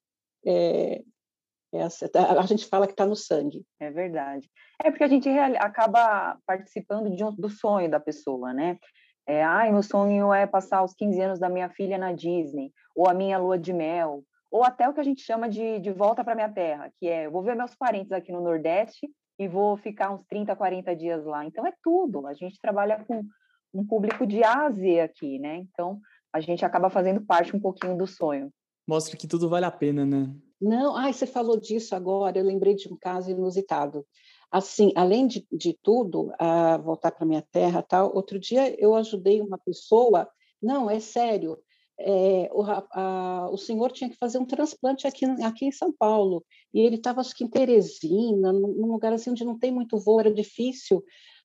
É, 0.44 1.02
essa, 1.72 2.09
tá, 2.09 2.38
a 2.38 2.46
gente 2.46 2.66
fala 2.66 2.87
que 2.87 2.92
está 2.92 3.05
no 3.05 3.16
sangue. 3.16 3.64
É 3.81 3.90
verdade. 3.90 4.48
É 4.83 4.90
porque 4.90 5.05
a 5.05 5.09
gente 5.09 5.29
acaba 5.29 6.38
participando 6.46 7.07
um, 7.07 7.35
do 7.35 7.48
sonho 7.48 7.90
da 7.90 8.00
pessoa, 8.00 8.52
né? 8.52 8.79
É, 9.26 9.42
ai, 9.42 9.72
meu 9.72 9.83
sonho 9.83 10.33
é 10.33 10.46
passar 10.46 10.85
os 10.85 10.94
15 10.94 11.20
anos 11.20 11.38
da 11.40 11.48
minha 11.48 11.68
filha 11.68 11.98
na 11.98 12.12
Disney, 12.12 12.72
ou 12.94 13.09
a 13.09 13.14
minha 13.14 13.38
lua 13.38 13.59
de 13.59 13.72
mel, 13.72 14.22
ou 14.50 14.62
até 14.62 14.88
o 14.88 14.94
que 14.94 15.00
a 15.00 15.05
gente 15.05 15.20
chama 15.22 15.48
de, 15.48 15.81
de 15.81 15.92
volta 15.92 16.22
para 16.22 16.35
minha 16.35 16.48
terra, 16.48 16.90
que 16.98 17.09
é, 17.09 17.29
vou 17.29 17.42
ver 17.42 17.57
meus 17.57 17.74
parentes 17.74 18.12
aqui 18.12 18.31
no 18.31 18.40
Nordeste 18.40 19.09
e 19.38 19.48
vou 19.48 19.76
ficar 19.76 20.12
uns 20.12 20.24
30, 20.26 20.55
40 20.55 20.94
dias 20.94 21.24
lá. 21.24 21.44
Então, 21.44 21.66
é 21.66 21.72
tudo. 21.83 22.26
A 22.26 22.35
gente 22.35 22.61
trabalha 22.61 23.05
com 23.05 23.22
um 23.74 23.87
público 23.87 24.26
de 24.26 24.42
Ásia 24.44 25.05
aqui, 25.05 25.38
né? 25.38 25.57
Então, 25.57 26.00
a 26.33 26.40
gente 26.40 26.64
acaba 26.64 26.88
fazendo 26.88 27.20
parte 27.20 27.55
um 27.55 27.61
pouquinho 27.61 27.96
do 27.96 28.07
sonho. 28.07 28.50
Mostra 28.87 29.16
que 29.16 29.27
tudo 29.27 29.49
vale 29.49 29.66
a 29.66 29.70
pena, 29.70 30.07
né? 30.07 30.33
Não, 30.61 30.96
ai, 30.96 31.12
você 31.12 31.27
falou 31.27 31.59
disso 31.59 31.94
agora, 31.94 32.38
eu 32.38 32.44
lembrei 32.44 32.75
de 32.75 32.90
um 32.92 32.96
caso 32.96 33.31
inusitado. 33.31 34.07
Assim, 34.51 34.92
além 34.94 35.27
de, 35.27 35.46
de 35.53 35.77
tudo, 35.83 36.33
a 36.38 36.79
voltar 36.79 37.11
para 37.11 37.27
minha 37.27 37.42
terra 37.42 37.83
tal, 37.83 38.14
outro 38.14 38.38
dia 38.38 38.75
eu 38.81 38.94
ajudei 38.94 39.40
uma 39.40 39.59
pessoa, 39.59 40.29
não, 40.62 40.88
é 40.88 41.01
sério, 41.01 41.59
é, 41.99 42.49
o, 42.53 42.62
a, 42.62 43.49
o 43.51 43.57
senhor 43.57 43.90
tinha 43.90 44.09
que 44.09 44.16
fazer 44.16 44.38
um 44.38 44.46
transplante 44.46 45.07
aqui, 45.07 45.25
aqui 45.42 45.66
em 45.66 45.72
São 45.72 45.92
Paulo, 45.92 46.44
e 46.72 46.81
ele 46.81 46.96
estava, 46.96 47.20
acho 47.20 47.35
que 47.35 47.44
em 47.44 47.49
Teresina, 47.49 48.53
num 48.53 48.87
lugar 48.92 49.12
assim 49.12 49.31
onde 49.31 49.44
não 49.44 49.59
tem 49.59 49.72
muito 49.72 49.99
voo, 49.99 50.20
era 50.20 50.33
difícil. 50.33 51.03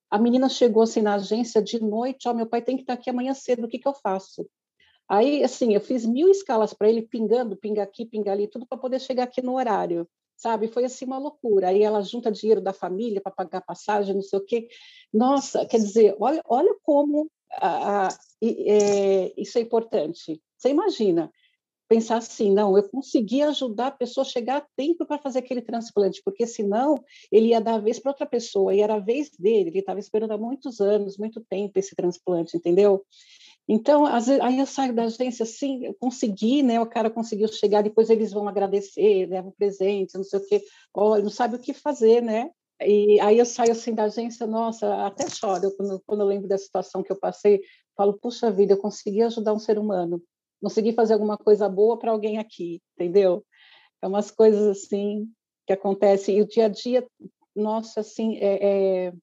A 0.10 0.20
menina 0.20 0.50
chegou 0.50 0.84
assim 0.84 1.02
na 1.02 1.16
agência 1.16 1.62
de 1.62 1.80
noite, 1.80 2.28
ó, 2.28 2.32
oh, 2.32 2.34
meu 2.34 2.46
pai 2.46 2.62
tem 2.62 2.76
que 2.76 2.84
estar 2.84 2.94
aqui 2.94 3.10
amanhã 3.10 3.34
cedo, 3.34 3.66
o 3.66 3.68
que, 3.68 3.80
que 3.80 3.88
eu 3.88 3.94
faço? 3.94 4.46
Aí, 5.12 5.44
assim, 5.44 5.74
eu 5.74 5.82
fiz 5.82 6.06
mil 6.06 6.30
escalas 6.30 6.74
para 6.74 6.88
ele, 6.88 7.02
pingando, 7.02 7.58
pinga 7.58 7.84
aqui, 7.84 8.06
pinga 8.06 8.32
ali, 8.32 8.48
tudo 8.48 8.66
para 8.66 8.78
poder 8.78 8.98
chegar 9.02 9.24
aqui 9.24 9.42
no 9.42 9.58
horário, 9.58 10.08
sabe? 10.38 10.70
Foi 10.70 10.86
assim 10.86 11.04
uma 11.04 11.18
loucura. 11.18 11.68
Aí 11.68 11.84
ela 11.84 12.02
junta 12.02 12.32
dinheiro 12.32 12.62
da 12.62 12.72
família 12.72 13.20
para 13.20 13.34
pagar 13.34 13.60
passagem, 13.60 14.16
não 14.16 14.22
sei 14.22 14.40
o 14.40 14.46
quê. 14.46 14.70
Nossa, 15.14 15.66
quer 15.66 15.80
dizer, 15.80 16.16
olha, 16.18 16.42
olha 16.46 16.74
como 16.82 17.30
a, 17.52 18.08
a, 18.08 18.18
é, 18.42 19.34
isso 19.36 19.58
é 19.58 19.62
importante. 19.62 20.42
Você 20.58 20.70
imagina, 20.70 21.30
pensar 21.90 22.16
assim, 22.16 22.50
não, 22.50 22.78
eu 22.78 22.88
consegui 22.88 23.42
ajudar 23.42 23.88
a 23.88 23.92
pessoa 23.92 24.26
a 24.26 24.30
chegar 24.30 24.58
a 24.60 24.68
tempo 24.78 25.06
para 25.06 25.20
fazer 25.20 25.40
aquele 25.40 25.62
transplante, 25.62 26.22
porque 26.24 26.48
senão 26.48 26.96
ele 27.30 27.48
ia 27.48 27.60
dar 27.60 27.74
a 27.74 27.80
vez 27.80 28.00
para 28.00 28.12
outra 28.12 28.26
pessoa, 28.26 28.74
e 28.74 28.80
era 28.80 28.96
a 28.96 29.00
vez 29.00 29.30
dele, 29.38 29.72
ele 29.72 29.80
estava 29.80 30.00
esperando 30.00 30.32
há 30.32 30.38
muitos 30.38 30.80
anos, 30.80 31.18
muito 31.18 31.42
tempo 31.42 31.78
esse 31.78 31.94
transplante, 31.94 32.56
entendeu? 32.56 33.06
Então, 33.68 34.06
às 34.06 34.28
vezes, 34.28 34.42
aí 34.42 34.60
eu 34.60 34.66
saio 34.66 34.94
da 34.94 35.04
agência 35.04 35.44
assim, 35.44 35.86
eu 35.86 35.94
consegui, 35.94 36.64
né? 36.64 36.80
O 36.80 36.86
cara 36.86 37.10
conseguiu 37.10 37.48
chegar, 37.48 37.82
depois 37.82 38.10
eles 38.10 38.32
vão 38.32 38.48
agradecer, 38.48 39.28
levam 39.28 39.52
presentes, 39.52 40.16
não 40.16 40.24
sei 40.24 40.40
o 40.40 40.46
quê, 40.46 40.64
oh, 40.94 41.18
não 41.18 41.30
sabe 41.30 41.56
o 41.56 41.60
que 41.60 41.74
fazer, 41.74 42.22
né? 42.22 42.50
E 42.82 43.20
aí 43.22 43.38
eu 43.38 43.46
saio 43.46 43.72
assim 43.72 43.94
da 43.94 44.06
agência, 44.06 44.48
nossa, 44.48 45.06
até 45.06 45.30
choro 45.30 45.72
quando, 45.78 46.02
quando 46.06 46.22
eu 46.22 46.28
lembro 46.28 46.48
da 46.48 46.58
situação 46.58 47.04
que 47.04 47.12
eu 47.12 47.16
passei, 47.16 47.62
falo, 47.96 48.18
puxa 48.18 48.50
vida, 48.52 48.74
eu 48.74 48.78
consegui 48.78 49.22
ajudar 49.22 49.54
um 49.54 49.60
ser 49.60 49.78
humano, 49.78 50.22
consegui 50.62 50.92
fazer 50.92 51.14
alguma 51.14 51.38
coisa 51.38 51.70
boa 51.70 51.98
para 52.00 52.12
alguém 52.12 52.40
aqui, 52.40 52.82
entendeu? 52.96 53.46
É 54.02 54.08
umas 54.08 54.32
coisas 54.32 54.68
assim 54.68 55.30
que 55.68 55.74
acontecem, 55.74 56.38
e 56.38 56.42
o 56.42 56.48
dia 56.48 56.66
a 56.66 56.70
dia, 56.70 57.08
nossa, 57.56 58.00
assim, 58.00 58.38
é, 58.38 59.08
é 59.08 59.14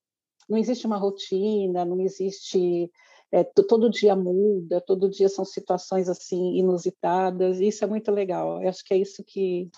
não 0.48 0.56
existe 0.56 0.86
uma 0.86 0.96
rotina, 0.96 1.84
não 1.84 2.00
existe 2.00 2.90
é, 3.32 3.44
todo 3.44 3.90
dia 3.90 4.16
muda, 4.16 4.80
todo 4.80 5.10
dia 5.10 5.28
são 5.28 5.44
situações 5.44 6.08
assim 6.08 6.56
inusitadas, 6.56 7.60
e 7.60 7.68
isso 7.68 7.84
é 7.84 7.86
muito 7.86 8.10
legal. 8.10 8.62
Eu 8.62 8.68
acho 8.68 8.82
que 8.84 8.94
é 8.94 8.96
isso 8.96 9.22
que, 9.26 9.70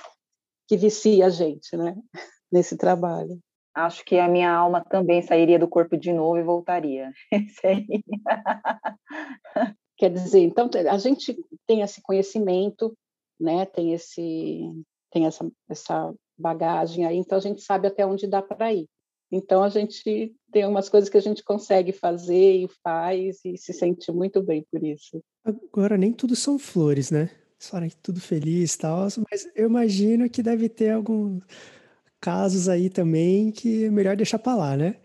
que 0.69 0.77
vicia 0.77 1.27
a 1.27 1.31
gente, 1.31 1.77
né, 1.77 1.97
nesse 2.51 2.77
trabalho. 2.77 3.39
Acho 3.75 4.05
que 4.05 4.19
a 4.19 4.29
minha 4.29 4.53
alma 4.53 4.85
também 4.85 5.23
sairia 5.23 5.59
do 5.59 5.69
corpo 5.69 5.97
de 5.97 6.13
novo 6.13 6.39
e 6.39 6.43
voltaria. 6.43 7.13
Quer 9.97 10.11
dizer, 10.11 10.41
então 10.41 10.69
a 10.91 10.99
gente 10.99 11.37
tem 11.67 11.83
esse 11.83 12.03
conhecimento, 12.03 12.97
né, 13.39 13.67
tem 13.67 13.93
esse 13.93 14.61
tem 15.13 15.27
essa, 15.27 15.51
essa 15.69 16.15
bagagem 16.39 17.05
aí, 17.05 17.17
então 17.17 17.37
a 17.37 17.41
gente 17.41 17.61
sabe 17.63 17.89
até 17.89 18.07
onde 18.07 18.29
dá 18.29 18.41
para 18.41 18.73
ir. 18.73 18.89
Então 19.31 19.63
a 19.63 19.69
gente 19.69 20.35
tem 20.51 20.67
umas 20.67 20.89
coisas 20.89 21.09
que 21.09 21.17
a 21.17 21.23
gente 21.23 21.43
consegue 21.43 21.93
fazer 21.93 22.65
e 22.65 22.69
faz 22.83 23.45
e 23.45 23.57
se 23.57 23.73
sente 23.73 24.11
muito 24.13 24.43
bem 24.43 24.67
por 24.71 24.83
isso. 24.83 25.23
Agora 25.45 25.97
nem 25.97 26.13
tudo 26.13 26.37
são 26.37 26.59
flores, 26.59 27.11
né? 27.11 27.31
Só 27.59 27.79
tudo 28.03 28.21
feliz, 28.21 28.77
tal, 28.77 29.07
mas 29.31 29.47
eu 29.55 29.69
imagino 29.69 30.31
que 30.31 30.43
deve 30.43 30.69
ter 30.69 30.91
alguns 30.93 31.43
casos 32.21 32.69
aí 32.69 32.89
também 32.89 33.51
que 33.51 33.85
é 33.85 33.91
melhor 33.91 34.17
deixar 34.17 34.39
para 34.39 34.57
lá, 34.57 34.77
né? 34.77 34.97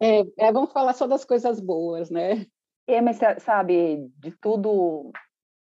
é, 0.00 0.20
é, 0.38 0.52
vamos 0.52 0.72
falar 0.72 0.92
só 0.92 1.06
das 1.06 1.24
coisas 1.24 1.58
boas, 1.58 2.10
né? 2.10 2.46
É, 2.86 3.00
mas 3.00 3.18
sabe, 3.38 4.10
de 4.18 4.30
tudo, 4.40 5.10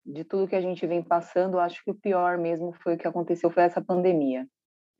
de 0.04 0.24
tudo 0.24 0.48
que 0.48 0.56
a 0.56 0.60
gente 0.60 0.86
vem 0.86 1.02
passando, 1.02 1.58
acho 1.58 1.84
que 1.84 1.90
o 1.90 1.94
pior 1.94 2.38
mesmo 2.38 2.72
foi 2.82 2.94
o 2.94 2.98
que 2.98 3.06
aconteceu, 3.06 3.50
foi 3.50 3.64
essa 3.64 3.82
pandemia. 3.82 4.46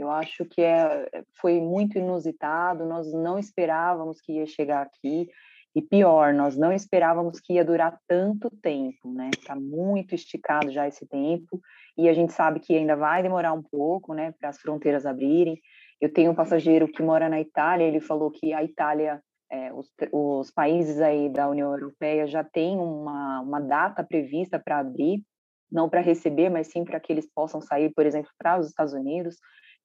Eu 0.01 0.11
acho 0.11 0.47
que 0.47 0.63
é, 0.63 1.25
foi 1.39 1.61
muito 1.61 1.99
inusitado, 1.99 2.87
nós 2.87 3.13
não 3.13 3.39
esperávamos 3.39 4.19
que 4.19 4.33
ia 4.33 4.47
chegar 4.47 4.81
aqui, 4.81 5.29
e 5.75 5.83
pior, 5.83 6.33
nós 6.33 6.57
não 6.57 6.73
esperávamos 6.73 7.39
que 7.39 7.53
ia 7.53 7.65
durar 7.65 8.01
tanto 8.09 8.51
tempo, 8.51 9.13
né? 9.13 9.29
Está 9.33 9.55
muito 9.55 10.15
esticado 10.15 10.71
já 10.71 10.89
esse 10.89 11.07
tempo, 11.07 11.61
e 11.99 12.09
a 12.09 12.15
gente 12.15 12.33
sabe 12.33 12.61
que 12.61 12.75
ainda 12.75 12.97
vai 12.97 13.23
demorar 13.23 13.53
um 13.53 13.63
pouco, 13.63 14.15
né, 14.15 14.33
para 14.41 14.49
as 14.49 14.59
fronteiras 14.59 15.05
abrirem. 15.05 15.61
Eu 16.01 16.11
tenho 16.11 16.31
um 16.31 16.35
passageiro 16.35 16.89
que 16.89 17.03
mora 17.03 17.29
na 17.29 17.39
Itália, 17.39 17.85
ele 17.85 18.01
falou 18.01 18.31
que 18.31 18.55
a 18.55 18.65
Itália, 18.65 19.23
é, 19.51 19.71
os, 19.75 19.87
os 20.11 20.51
países 20.51 20.99
aí 20.99 21.29
da 21.29 21.47
União 21.47 21.71
Europeia 21.73 22.27
já 22.27 22.43
têm 22.43 22.79
uma, 22.79 23.43
uma 23.43 23.61
data 23.61 24.03
prevista 24.03 24.59
para 24.59 24.79
abrir, 24.79 25.23
não 25.71 25.91
para 25.91 26.01
receber, 26.01 26.49
mas 26.49 26.69
sim 26.69 26.85
para 26.85 26.99
que 26.99 27.13
eles 27.13 27.31
possam 27.33 27.61
sair, 27.61 27.93
por 27.95 28.07
exemplo, 28.07 28.31
para 28.39 28.59
os 28.59 28.67
Estados 28.67 28.95
Unidos. 28.95 29.37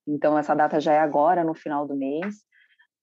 Então, 0.07 0.37
essa 0.37 0.55
data 0.55 0.79
já 0.79 0.93
é 0.93 0.99
agora, 0.99 1.43
no 1.43 1.53
final 1.53 1.87
do 1.87 1.95
mês. 1.95 2.45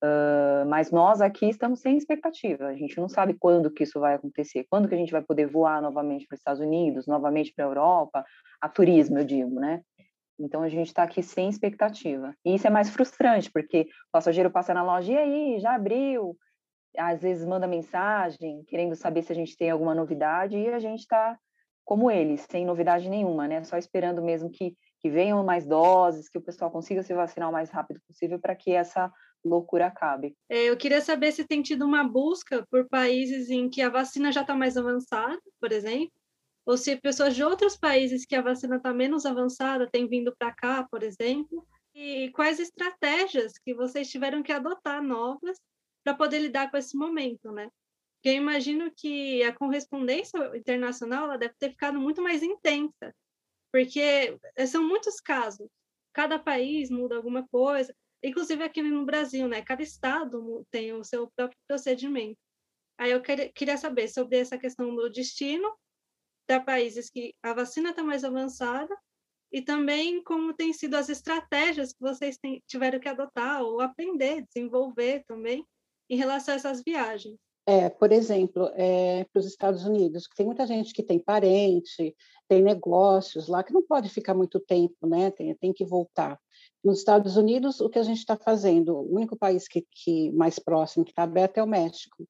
Uh, 0.03 0.67
mas 0.67 0.91
nós 0.91 1.21
aqui 1.21 1.49
estamos 1.49 1.81
sem 1.81 1.97
expectativa. 1.97 2.67
A 2.67 2.75
gente 2.75 2.99
não 2.99 3.09
sabe 3.09 3.35
quando 3.35 3.71
que 3.71 3.85
isso 3.85 4.01
vai 4.01 4.15
acontecer, 4.15 4.67
quando 4.69 4.89
que 4.89 4.95
a 4.97 4.99
gente 4.99 5.13
vai 5.13 5.23
poder 5.23 5.47
voar 5.47 5.81
novamente 5.81 6.27
para 6.27 6.35
os 6.35 6.41
Estados 6.41 6.61
Unidos, 6.61 7.07
novamente 7.07 7.53
para 7.55 7.65
a 7.65 7.69
Europa, 7.69 8.25
a 8.61 8.69
turismo, 8.69 9.19
eu 9.19 9.25
digo, 9.25 9.61
né? 9.61 9.81
Então 10.41 10.63
a 10.63 10.69
gente 10.69 10.89
está 10.89 11.05
aqui 11.05 11.23
sem 11.23 11.49
expectativa. 11.49 12.35
E 12.45 12.57
isso 12.57 12.67
é 12.67 12.71
mais 12.71 12.91
frustrante, 12.91 13.49
porque 13.53 13.83
o 13.83 14.11
passageiro 14.11 14.51
passa 14.51 14.75
na 14.75 14.83
loja, 14.83 15.13
e 15.13 15.17
aí, 15.17 15.61
já 15.61 15.77
abriu? 15.77 16.37
Às 16.99 17.23
vezes 17.23 17.47
manda 17.47 17.69
mensagem, 17.69 18.65
querendo 18.67 18.97
saber 18.97 19.23
se 19.23 19.31
a 19.31 19.37
gente 19.37 19.57
tem 19.57 19.71
alguma 19.71 19.95
novidade, 19.95 20.57
e 20.57 20.69
a 20.69 20.81
gente 20.81 21.01
está 21.01 21.39
como 21.85 22.11
eles, 22.11 22.45
sem 22.51 22.67
novidade 22.67 23.09
nenhuma, 23.09 23.47
né? 23.47 23.63
Só 23.63 23.77
esperando 23.77 24.21
mesmo 24.21 24.51
que 24.51 24.77
que 25.03 25.11
venham 25.11 25.43
mais 25.43 25.67
doses, 25.67 26.29
que 26.29 26.39
o 26.39 26.43
pessoal 26.43 26.71
consiga 26.71 27.03
se 27.03 27.13
vacinar 27.13 27.51
o 27.51 27.53
mais 27.53 27.69
rápido 27.71 28.01
possível 28.07 28.39
para 28.39 28.55
que 28.55 28.71
essa 28.71 29.13
loucura 29.45 29.89
acabe. 29.89 30.37
É, 30.49 30.71
eu 30.71 30.77
queria 30.77 31.01
saber 31.01 31.33
se 31.33 31.45
tem 31.45 31.61
tido 31.61 31.85
uma 31.85 32.05
busca 32.05 32.65
por 32.71 32.89
países 32.89 33.51
em 33.51 33.69
que 33.69 33.83
a 33.83 33.91
vacina 33.91 34.31
já 34.31 34.43
está 34.43 34.55
mais 34.55 34.77
avançada, 34.77 35.41
por 35.61 35.73
exemplo, 35.73 36.13
ou 36.65 36.77
se 36.77 36.95
pessoas 36.97 37.35
de 37.35 37.43
outros 37.43 37.77
países 37.77 38.25
que 38.25 38.37
a 38.37 38.43
vacina 38.43 38.77
está 38.77 38.95
menos 38.95 39.27
avançada 39.27 39.91
têm 39.91 40.07
vindo 40.07 40.33
para 40.39 40.55
cá, 40.55 40.87
por 40.89 41.03
exemplo, 41.03 41.67
e 41.93 42.31
quais 42.31 42.61
estratégias 42.61 43.55
que 43.59 43.75
vocês 43.75 44.09
tiveram 44.09 44.41
que 44.41 44.53
adotar 44.53 45.03
novas 45.03 45.59
para 46.05 46.15
poder 46.15 46.39
lidar 46.39 46.71
com 46.71 46.77
esse 46.77 46.97
momento, 46.97 47.51
né? 47.51 47.69
Porque 48.17 48.29
eu 48.29 48.41
imagino 48.41 48.93
que 48.97 49.43
a 49.43 49.53
correspondência 49.53 50.39
internacional 50.57 51.25
ela 51.25 51.37
deve 51.37 51.55
ter 51.59 51.71
ficado 51.71 51.99
muito 51.99 52.23
mais 52.23 52.41
intensa 52.41 53.13
porque 53.73 54.39
eh, 54.57 54.67
são 54.67 54.87
muitos 54.87 55.21
casos. 55.21 55.69
Cada 56.13 56.39
país 56.39 56.91
muda 56.91 57.17
alguma 57.17 57.47
coisa, 57.49 57.95
inclusive 58.23 58.63
aqui 58.63 58.83
no 58.83 59.07
Brasil, 59.07 59.49
né? 59.49 59.63
Cada 59.63 59.83
estado 59.83 60.67
tem 60.71 60.93
o 60.93 61.03
seu 61.03 61.31
próprio 61.35 61.59
procedimento. 61.67 62.39
Aí 62.99 63.11
eu 63.11 63.23
queria 63.23 63.77
saber 63.79 64.09
sobre 64.09 64.39
essa 64.39 64.59
questão 64.59 64.95
do 64.95 65.11
destino 65.11 65.75
para 66.47 66.61
países 66.61 67.11
que 67.11 67.35
a 67.43 67.55
vacina 67.55 67.91
está 67.91 68.03
mais 68.03 68.25
avançada 68.25 68.95
e 69.51 69.63
também 69.63 70.23
como 70.23 70.55
têm 70.55 70.73
sido 70.73 70.95
as 70.95 71.09
estratégias 71.09 71.93
que 71.93 72.01
vocês 72.01 72.39
tiveram 72.67 73.01
que 73.01 73.09
adotar 73.09 73.63
ou 73.63 73.81
aprender, 73.81 74.45
desenvolver 74.47 75.25
também 75.27 75.65
em 76.09 76.17
relação 76.17 76.55
a 76.55 76.57
essas 76.57 76.83
viagens. 76.85 77.39
É, 77.65 77.89
por 77.89 78.11
exemplo, 78.11 78.71
é, 78.75 79.25
para 79.25 79.39
os 79.39 79.47
Estados 79.47 79.85
Unidos, 79.85 80.27
que 80.27 80.35
tem 80.35 80.45
muita 80.47 80.67
gente 80.67 80.93
que 80.93 81.03
tem 81.03 81.19
parente, 81.19 82.15
tem 82.49 82.61
negócios 82.61 83.47
lá, 83.47 83.63
que 83.63 83.73
não 83.73 83.83
pode 83.83 84.09
ficar 84.09 84.35
muito 84.35 84.59
tempo, 84.59 85.07
né? 85.07 85.31
Tem, 85.31 85.55
tem 85.55 85.73
que 85.73 85.85
voltar. 85.85 86.41
Nos 86.83 86.99
Estados 86.99 87.37
Unidos, 87.37 87.81
o 87.81 87.89
que 87.89 88.01
a 88.01 88.03
gente 88.03 88.19
está 88.19 88.37
fazendo, 88.37 88.97
o 88.97 89.15
único 89.15 89.37
país 89.37 89.69
que, 89.69 89.87
que 89.91 90.33
mais 90.33 90.59
próximo 90.59 91.05
que 91.05 91.13
está 91.13 91.23
aberto 91.23 91.59
é 91.59 91.63
o 91.63 91.67
México. 91.67 92.27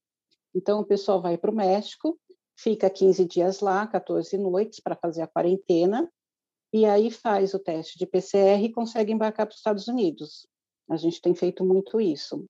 Então, 0.55 0.81
o 0.81 0.85
pessoal 0.85 1.23
vai 1.23 1.39
para 1.39 1.51
o 1.51 1.55
México, 1.55 2.19
fica 2.55 2.91
15 2.91 3.25
dias 3.25 3.61
lá, 3.61 3.87
14 3.87 4.37
noites, 4.37 4.81
para 4.81 4.95
fazer 4.95 5.23
a 5.23 5.27
quarentena, 5.27 6.13
e 6.73 6.85
aí 6.85 7.11
faz 7.11 7.55
o 7.55 7.59
teste 7.59 7.99
de 7.99 8.07
PCR 8.07 8.63
e 8.63 8.73
consegue 8.73 9.13
embarcar 9.13 9.47
para 9.47 9.53
os 9.53 9.59
Estados 9.59 9.89
Unidos. 9.89 10.47
A 10.91 10.97
gente 10.97 11.23
tem 11.23 11.35
feito 11.35 11.65
muito 11.65 11.99
isso. 11.99 12.45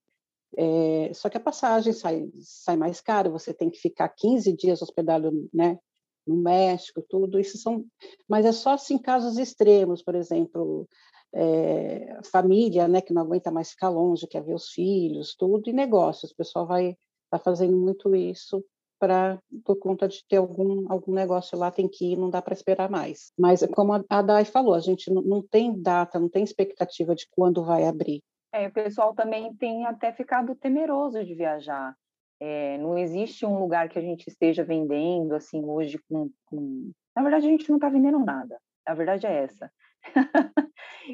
É, 0.57 1.11
só 1.13 1.29
que 1.29 1.37
a 1.37 1.41
passagem 1.41 1.93
sai, 1.93 2.29
sai 2.39 2.77
mais 2.77 3.01
cara, 3.01 3.29
você 3.29 3.53
tem 3.53 3.69
que 3.69 3.79
ficar 3.79 4.09
15 4.09 4.55
dias 4.55 4.81
hospedado 4.81 5.49
né, 5.53 5.79
no 6.25 6.37
México, 6.37 7.03
tudo 7.09 7.39
isso 7.39 7.57
são. 7.57 7.85
Mas 8.27 8.45
é 8.45 8.51
só 8.51 8.71
assim 8.71 8.97
casos 8.97 9.37
extremos, 9.37 10.03
por 10.03 10.15
exemplo, 10.15 10.87
é, 11.33 12.19
família 12.31 12.87
né, 12.87 13.01
que 13.01 13.13
não 13.13 13.21
aguenta 13.23 13.51
mais 13.51 13.71
ficar 13.71 13.89
longe, 13.89 14.27
quer 14.27 14.43
ver 14.43 14.53
os 14.53 14.69
filhos, 14.69 15.35
tudo, 15.35 15.69
e 15.69 15.73
negócios. 15.73 16.31
O 16.31 16.35
pessoal 16.35 16.67
vai 16.67 16.95
tá 17.29 17.39
fazendo 17.39 17.75
muito 17.75 18.15
isso 18.15 18.63
para 18.99 19.39
por 19.65 19.75
conta 19.77 20.07
de 20.07 20.23
ter 20.29 20.37
algum 20.37 20.85
algum 20.89 21.13
negócio 21.13 21.57
lá 21.57 21.71
tem 21.71 21.89
que 21.89 22.13
ir, 22.13 22.17
não 22.17 22.29
dá 22.29 22.41
para 22.41 22.53
esperar 22.53 22.89
mais. 22.89 23.33
Mas 23.37 23.65
como 23.73 23.91
a 24.07 24.21
Dai 24.21 24.45
falou, 24.45 24.73
a 24.73 24.79
gente 24.79 25.11
não, 25.11 25.21
não 25.21 25.41
tem 25.41 25.81
data, 25.81 26.19
não 26.19 26.29
tem 26.29 26.43
expectativa 26.43 27.15
de 27.15 27.27
quando 27.31 27.63
vai 27.63 27.85
abrir. 27.85 28.21
É, 28.53 28.67
o 28.67 28.71
pessoal 28.71 29.15
também 29.15 29.51
tem 29.55 29.85
até 29.87 30.13
ficado 30.13 30.53
temeroso 30.53 31.25
de 31.25 31.33
viajar. 31.33 31.95
É, 32.39 32.77
não 32.77 32.95
existe 32.97 33.45
um 33.45 33.57
lugar 33.57 33.89
que 33.89 33.97
a 33.97 34.01
gente 34.01 34.27
esteja 34.27 34.63
vendendo 34.63 35.33
assim 35.33 35.65
hoje 35.65 35.97
com, 36.07 36.29
com... 36.45 36.91
na 37.15 37.23
verdade 37.23 37.47
a 37.47 37.49
gente 37.49 37.67
não 37.67 37.77
está 37.77 37.89
vendendo 37.89 38.19
nada. 38.19 38.59
A 38.85 38.93
verdade 38.93 39.25
é 39.25 39.43
essa. 39.43 39.71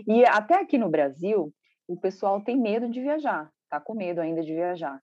e 0.06 0.26
até 0.26 0.56
aqui 0.56 0.78
no 0.78 0.90
Brasil 0.90 1.54
o 1.88 1.98
pessoal 1.98 2.42
tem 2.42 2.60
medo 2.60 2.90
de 2.90 3.02
viajar, 3.02 3.50
tá 3.70 3.80
com 3.80 3.94
medo 3.94 4.20
ainda 4.20 4.42
de 4.42 4.54
viajar. 4.54 5.00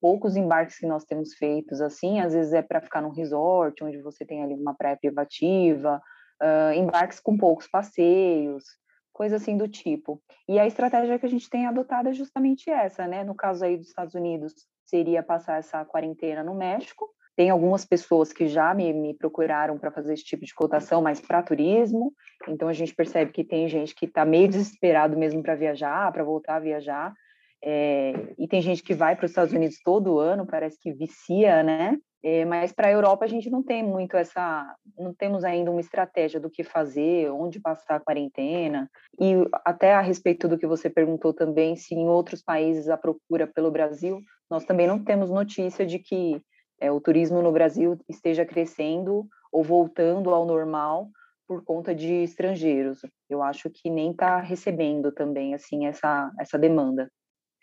Poucos 0.00 0.36
embarques 0.36 0.78
que 0.78 0.86
nós 0.86 1.04
temos 1.04 1.34
feitos 1.34 1.80
assim, 1.80 2.20
às 2.20 2.34
vezes 2.34 2.52
é 2.52 2.62
para 2.62 2.80
ficar 2.80 3.00
num 3.00 3.10
resort 3.10 3.82
onde 3.82 4.00
você 4.02 4.26
tem 4.26 4.44
ali 4.44 4.54
uma 4.54 4.74
praia 4.74 4.96
privativa, 4.96 6.00
uh, 6.42 6.72
embarques 6.74 7.18
com 7.18 7.36
poucos 7.36 7.66
passeios, 7.66 8.64
coisa 9.12 9.36
assim 9.36 9.56
do 9.56 9.68
tipo. 9.68 10.22
E 10.48 10.58
a 10.58 10.66
estratégia 10.66 11.18
que 11.18 11.26
a 11.26 11.28
gente 11.28 11.48
tem 11.48 11.66
adotado 11.66 12.08
é 12.08 12.12
justamente 12.12 12.70
essa, 12.70 13.06
né? 13.06 13.24
No 13.24 13.34
caso 13.34 13.64
aí 13.64 13.76
dos 13.76 13.88
Estados 13.88 14.14
Unidos, 14.14 14.54
seria 14.84 15.22
passar 15.22 15.58
essa 15.58 15.84
quarentena 15.84 16.42
no 16.42 16.54
México. 16.54 17.08
Tem 17.36 17.50
algumas 17.50 17.84
pessoas 17.84 18.32
que 18.32 18.48
já 18.48 18.74
me, 18.74 18.92
me 18.92 19.14
procuraram 19.14 19.78
para 19.78 19.92
fazer 19.92 20.14
esse 20.14 20.24
tipo 20.24 20.44
de 20.44 20.54
cotação, 20.54 21.00
mas 21.00 21.20
para 21.20 21.42
turismo. 21.42 22.12
Então 22.48 22.66
a 22.66 22.72
gente 22.72 22.94
percebe 22.94 23.30
que 23.30 23.44
tem 23.44 23.68
gente 23.68 23.94
que 23.94 24.06
está 24.06 24.24
meio 24.24 24.48
desesperado 24.48 25.16
mesmo 25.16 25.42
para 25.42 25.54
viajar, 25.54 26.10
para 26.12 26.24
voltar 26.24 26.56
a 26.56 26.60
viajar. 26.60 27.14
É, 27.62 28.34
e 28.38 28.48
tem 28.48 28.60
gente 28.60 28.82
que 28.82 28.94
vai 28.94 29.14
para 29.14 29.24
os 29.24 29.30
Estados 29.30 29.52
Unidos 29.52 29.78
todo 29.84 30.18
ano, 30.18 30.46
parece 30.46 30.78
que 30.80 30.92
vicia, 30.92 31.62
né? 31.62 31.96
É, 32.30 32.44
mas 32.44 32.72
para 32.72 32.88
a 32.88 32.90
Europa 32.90 33.24
a 33.24 33.28
gente 33.28 33.48
não 33.48 33.62
tem 33.62 33.82
muito 33.82 34.14
essa, 34.14 34.76
não 34.98 35.14
temos 35.14 35.44
ainda 35.44 35.70
uma 35.70 35.80
estratégia 35.80 36.38
do 36.38 36.50
que 36.50 36.62
fazer, 36.62 37.30
onde 37.30 37.58
passar 37.58 37.94
a 37.96 38.00
quarentena. 38.00 38.90
E 39.18 39.32
até 39.64 39.94
a 39.94 40.02
respeito 40.02 40.46
do 40.46 40.58
que 40.58 40.66
você 40.66 40.90
perguntou 40.90 41.32
também, 41.32 41.74
se 41.74 41.94
em 41.94 42.06
outros 42.06 42.42
países 42.42 42.90
a 42.90 42.98
procura 42.98 43.46
pelo 43.46 43.70
Brasil, 43.70 44.20
nós 44.50 44.66
também 44.66 44.86
não 44.86 45.02
temos 45.02 45.30
notícia 45.30 45.86
de 45.86 45.98
que 45.98 46.42
é, 46.78 46.92
o 46.92 47.00
turismo 47.00 47.40
no 47.40 47.50
Brasil 47.50 47.98
esteja 48.06 48.44
crescendo 48.44 49.26
ou 49.50 49.64
voltando 49.64 50.28
ao 50.28 50.44
normal 50.44 51.08
por 51.46 51.64
conta 51.64 51.94
de 51.94 52.12
estrangeiros. 52.24 53.00
Eu 53.30 53.42
acho 53.42 53.70
que 53.70 53.88
nem 53.88 54.10
está 54.10 54.38
recebendo 54.38 55.10
também 55.12 55.54
assim 55.54 55.86
essa 55.86 56.30
essa 56.38 56.58
demanda. 56.58 57.10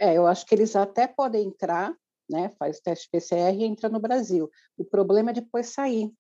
É, 0.01 0.16
eu 0.16 0.26
acho 0.26 0.43
que 0.43 0.55
eles 0.55 0.76
até 0.76 1.07
podem 1.07 1.49
entrar, 1.49 1.93
né? 2.30 2.50
Faz 2.58 2.80
teste 2.80 3.10
PCR 3.12 3.56
e 3.56 3.64
entra 3.64 3.90
no 3.90 4.00
Brasil. 4.00 4.50
O 4.78 4.86
problema 4.86 5.32
é 5.32 5.34
depois 5.34 5.68
sair, 5.68 6.12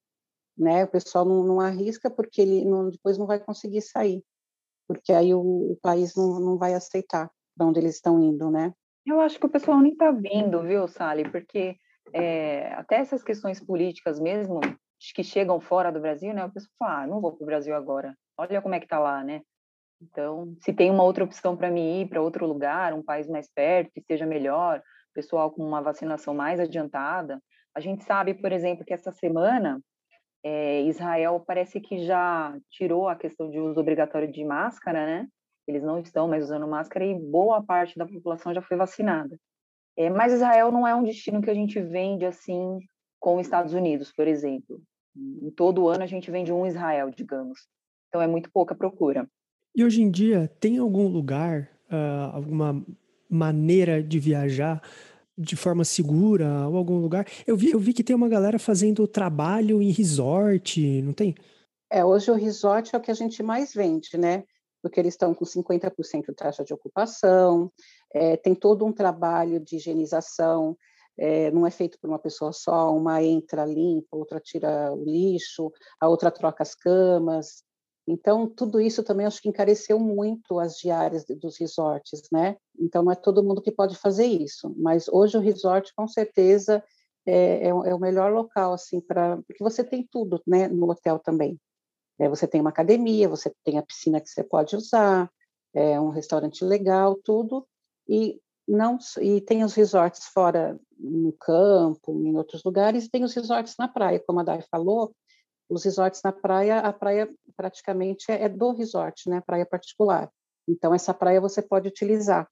né? 0.57 0.83
O 0.83 0.87
pessoal 0.87 1.25
não, 1.25 1.43
não 1.43 1.59
arrisca 1.59 2.09
porque 2.09 2.41
ele 2.41 2.65
não, 2.65 2.89
depois 2.89 3.17
não 3.17 3.25
vai 3.25 3.39
conseguir 3.39 3.81
sair, 3.81 4.23
porque 4.87 5.11
aí 5.11 5.33
o, 5.33 5.39
o 5.39 5.77
país 5.81 6.15
não, 6.15 6.39
não 6.39 6.57
vai 6.57 6.73
aceitar 6.73 7.29
para 7.57 7.67
onde 7.67 7.79
eles 7.79 7.95
estão 7.95 8.19
indo, 8.19 8.51
né? 8.51 8.73
Eu 9.05 9.21
acho 9.21 9.39
que 9.39 9.45
o 9.45 9.49
pessoal 9.49 9.79
nem 9.79 9.93
está 9.93 10.11
vindo, 10.11 10.63
viu, 10.63 10.87
Sally? 10.87 11.29
Porque 11.29 11.77
é, 12.13 12.73
até 12.73 12.95
essas 12.95 13.23
questões 13.23 13.59
políticas 13.59 14.19
mesmo, 14.19 14.59
que 15.13 15.23
chegam 15.23 15.59
fora 15.59 15.91
do 15.91 15.99
Brasil, 15.99 16.33
né? 16.33 16.45
O 16.45 16.51
pessoal 16.51 16.71
fala, 16.79 17.03
ah, 17.03 17.07
não 17.07 17.21
vou 17.21 17.33
para 17.33 17.43
o 17.43 17.45
Brasil 17.45 17.75
agora. 17.75 18.15
Olha 18.37 18.61
como 18.61 18.75
é 18.75 18.79
que 18.79 18.87
tá 18.87 18.99
lá, 18.99 19.23
né? 19.23 19.41
Então, 20.01 20.55
se 20.61 20.73
tem 20.73 20.91
uma 20.91 21.03
outra 21.03 21.23
opção 21.23 21.55
para 21.55 21.71
mim 21.71 22.01
ir 22.01 22.09
para 22.09 22.21
outro 22.21 22.45
lugar, 22.45 22.93
um 22.93 23.03
país 23.03 23.27
mais 23.27 23.47
perto, 23.47 23.91
que 23.93 23.99
esteja 23.99 24.25
melhor, 24.25 24.81
pessoal 25.15 25.49
com 25.49 25.65
uma 25.65 25.81
vacinação 25.81 26.35
mais 26.35 26.59
adiantada, 26.59 27.41
a 27.73 27.79
gente 27.79 28.03
sabe, 28.03 28.33
por 28.33 28.51
exemplo, 28.51 28.85
que 28.85 28.93
essa 28.93 29.11
semana 29.11 29.81
é, 30.43 30.83
Israel 30.83 31.43
parece 31.45 31.79
que 31.81 32.05
já 32.05 32.55
tirou 32.69 33.07
a 33.09 33.15
questão 33.15 33.49
de 33.49 33.59
uso 33.59 33.79
obrigatório 33.79 34.31
de 34.31 34.43
máscara, 34.43 35.05
né? 35.05 35.27
Eles 35.67 35.81
não 35.81 35.99
estão 35.99 36.27
mais 36.27 36.43
usando 36.43 36.67
máscara 36.67 37.03
e 37.03 37.15
boa 37.15 37.63
parte 37.63 37.97
da 37.97 38.05
população 38.05 38.53
já 38.53 38.61
foi 38.61 38.77
vacinada. 38.77 39.35
É, 39.97 40.09
mas 40.09 40.33
Israel 40.33 40.71
não 40.71 40.87
é 40.87 40.93
um 40.93 41.03
destino 41.03 41.41
que 41.41 41.49
a 41.49 41.53
gente 41.53 41.81
vende 41.81 42.25
assim 42.25 42.79
com 43.19 43.37
os 43.37 43.47
Estados 43.47 43.73
Unidos, 43.73 44.11
por 44.11 44.27
exemplo. 44.27 44.79
Em 45.15 45.49
todo 45.49 45.87
ano 45.87 46.03
a 46.03 46.07
gente 46.07 46.29
vende 46.29 46.51
um 46.51 46.67
Israel, 46.67 47.09
digamos. 47.09 47.67
Então 48.09 48.21
é 48.21 48.27
muito 48.27 48.51
pouca 48.51 48.75
procura. 48.75 49.27
E 49.75 49.83
hoje 49.83 50.01
em 50.01 50.11
dia, 50.11 50.47
tem 50.59 50.77
algum 50.77 51.07
lugar, 51.07 51.69
uh, 51.89 52.35
alguma 52.35 52.85
maneira 53.29 54.01
de 54.01 54.19
viajar 54.19 54.81
de 55.37 55.55
forma 55.55 55.83
segura 55.83 56.67
ou 56.67 56.77
algum 56.77 56.99
lugar? 56.99 57.27
Eu 57.45 57.57
vi, 57.57 57.71
eu 57.71 57.79
vi 57.79 57.93
que 57.93 58.03
tem 58.03 58.15
uma 58.15 58.29
galera 58.29 58.57
fazendo 58.57 59.07
trabalho 59.07 59.81
em 59.81 59.91
resort, 59.91 61.01
não 61.01 61.13
tem? 61.13 61.35
É, 61.91 62.03
hoje 62.03 62.31
o 62.31 62.35
resort 62.35 62.95
é 62.95 62.97
o 62.97 63.01
que 63.01 63.11
a 63.11 63.15
gente 63.15 63.43
mais 63.43 63.73
vende, 63.73 64.17
né? 64.17 64.43
Porque 64.81 64.99
eles 64.99 65.13
estão 65.13 65.33
com 65.33 65.45
50% 65.45 66.27
de 66.27 66.35
taxa 66.35 66.63
de 66.63 66.73
ocupação, 66.73 67.71
é, 68.13 68.37
tem 68.37 68.55
todo 68.55 68.85
um 68.85 68.91
trabalho 68.91 69.59
de 69.59 69.77
higienização, 69.77 70.77
é, 71.17 71.49
não 71.51 71.65
é 71.65 71.71
feito 71.71 71.97
por 71.99 72.09
uma 72.09 72.19
pessoa 72.19 72.51
só, 72.51 72.95
uma 72.95 73.23
entra 73.23 73.65
limpa, 73.65 74.17
outra 74.17 74.39
tira 74.39 74.93
o 74.93 75.03
lixo, 75.03 75.71
a 75.99 76.07
outra 76.07 76.29
troca 76.29 76.61
as 76.63 76.75
camas, 76.75 77.63
então, 78.07 78.47
tudo 78.47 78.79
isso 78.79 79.03
também 79.03 79.25
acho 79.25 79.41
que 79.41 79.49
encareceu 79.49 79.99
muito 79.99 80.59
as 80.59 80.77
diárias 80.77 81.25
dos 81.25 81.57
resorts, 81.57 82.21
né? 82.31 82.55
Então, 82.79 83.03
não 83.03 83.11
é 83.11 83.15
todo 83.15 83.43
mundo 83.43 83.61
que 83.61 83.71
pode 83.71 83.95
fazer 83.95 84.25
isso, 84.25 84.73
mas 84.77 85.07
hoje 85.07 85.37
o 85.37 85.41
resort, 85.41 85.91
com 85.95 86.07
certeza, 86.07 86.83
é, 87.25 87.67
é, 87.67 87.69
é 87.69 87.95
o 87.95 87.99
melhor 87.99 88.31
local, 88.31 88.73
assim, 88.73 89.01
para. 89.01 89.37
Porque 89.47 89.63
você 89.63 89.83
tem 89.83 90.07
tudo, 90.11 90.41
né, 90.45 90.67
no 90.67 90.89
hotel 90.89 91.17
também. 91.17 91.59
É, 92.19 92.29
você 92.29 92.47
tem 92.47 92.61
uma 92.61 92.69
academia, 92.69 93.27
você 93.27 93.51
tem 93.63 93.77
a 93.79 93.83
piscina 93.83 94.21
que 94.21 94.29
você 94.29 94.43
pode 94.43 94.75
usar, 94.75 95.29
é 95.73 95.99
um 95.99 96.09
restaurante 96.09 96.63
legal, 96.63 97.15
tudo, 97.23 97.67
e 98.07 98.39
não 98.67 98.97
e 99.21 99.41
tem 99.41 99.63
os 99.63 99.73
resorts 99.73 100.25
fora 100.27 100.79
no 100.97 101.33
campo, 101.33 102.13
em 102.23 102.35
outros 102.37 102.63
lugares, 102.63 103.05
e 103.05 103.09
tem 103.09 103.23
os 103.23 103.33
resorts 103.33 103.75
na 103.77 103.87
praia, 103.87 104.23
como 104.25 104.39
a 104.39 104.43
Dai 104.43 104.61
falou, 104.71 105.13
os 105.69 105.83
resorts 105.83 106.21
na 106.23 106.31
praia, 106.31 106.79
a 106.79 106.93
praia 106.93 107.29
praticamente 107.55 108.31
é, 108.31 108.43
é 108.43 108.49
do 108.49 108.71
resort, 108.71 109.29
né? 109.29 109.41
Praia 109.45 109.65
particular. 109.65 110.29
Então 110.67 110.93
essa 110.93 111.13
praia 111.13 111.41
você 111.41 111.61
pode 111.61 111.87
utilizar, 111.87 112.47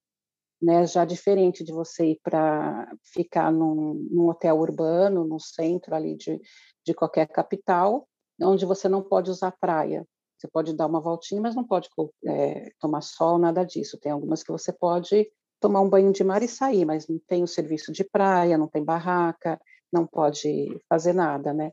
né? 0.61 0.85
Já 0.87 1.05
diferente 1.05 1.63
de 1.63 1.71
você 1.71 2.11
ir 2.11 2.19
para 2.23 2.91
ficar 3.03 3.51
num, 3.51 3.93
num, 4.11 4.27
hotel 4.29 4.57
urbano, 4.59 5.25
no 5.25 5.39
centro 5.39 5.95
ali 5.95 6.15
de, 6.15 6.39
de 6.85 6.93
qualquer 6.93 7.27
capital, 7.27 8.07
onde 8.41 8.65
você 8.65 8.89
não 8.89 9.01
pode 9.01 9.29
usar 9.29 9.51
praia. 9.51 10.05
Você 10.37 10.47
pode 10.47 10.75
dar 10.75 10.87
uma 10.87 10.99
voltinha, 10.99 11.39
mas 11.39 11.55
não 11.55 11.63
pode 11.63 11.87
é, 12.25 12.71
tomar 12.79 13.01
sol, 13.01 13.37
nada 13.37 13.63
disso. 13.63 13.97
Tem 13.97 14.11
algumas 14.11 14.43
que 14.43 14.51
você 14.51 14.73
pode 14.73 15.31
tomar 15.59 15.79
um 15.79 15.89
banho 15.89 16.11
de 16.11 16.23
mar 16.23 16.43
e 16.43 16.47
sair, 16.47 16.83
mas 16.83 17.07
não 17.07 17.17
tem 17.25 17.43
o 17.43 17.47
serviço 17.47 17.93
de 17.93 18.03
praia, 18.03 18.57
não 18.57 18.67
tem 18.67 18.83
barraca, 18.83 19.57
não 19.91 20.05
pode 20.05 20.77
fazer 20.89 21.13
nada, 21.13 21.53
né? 21.53 21.71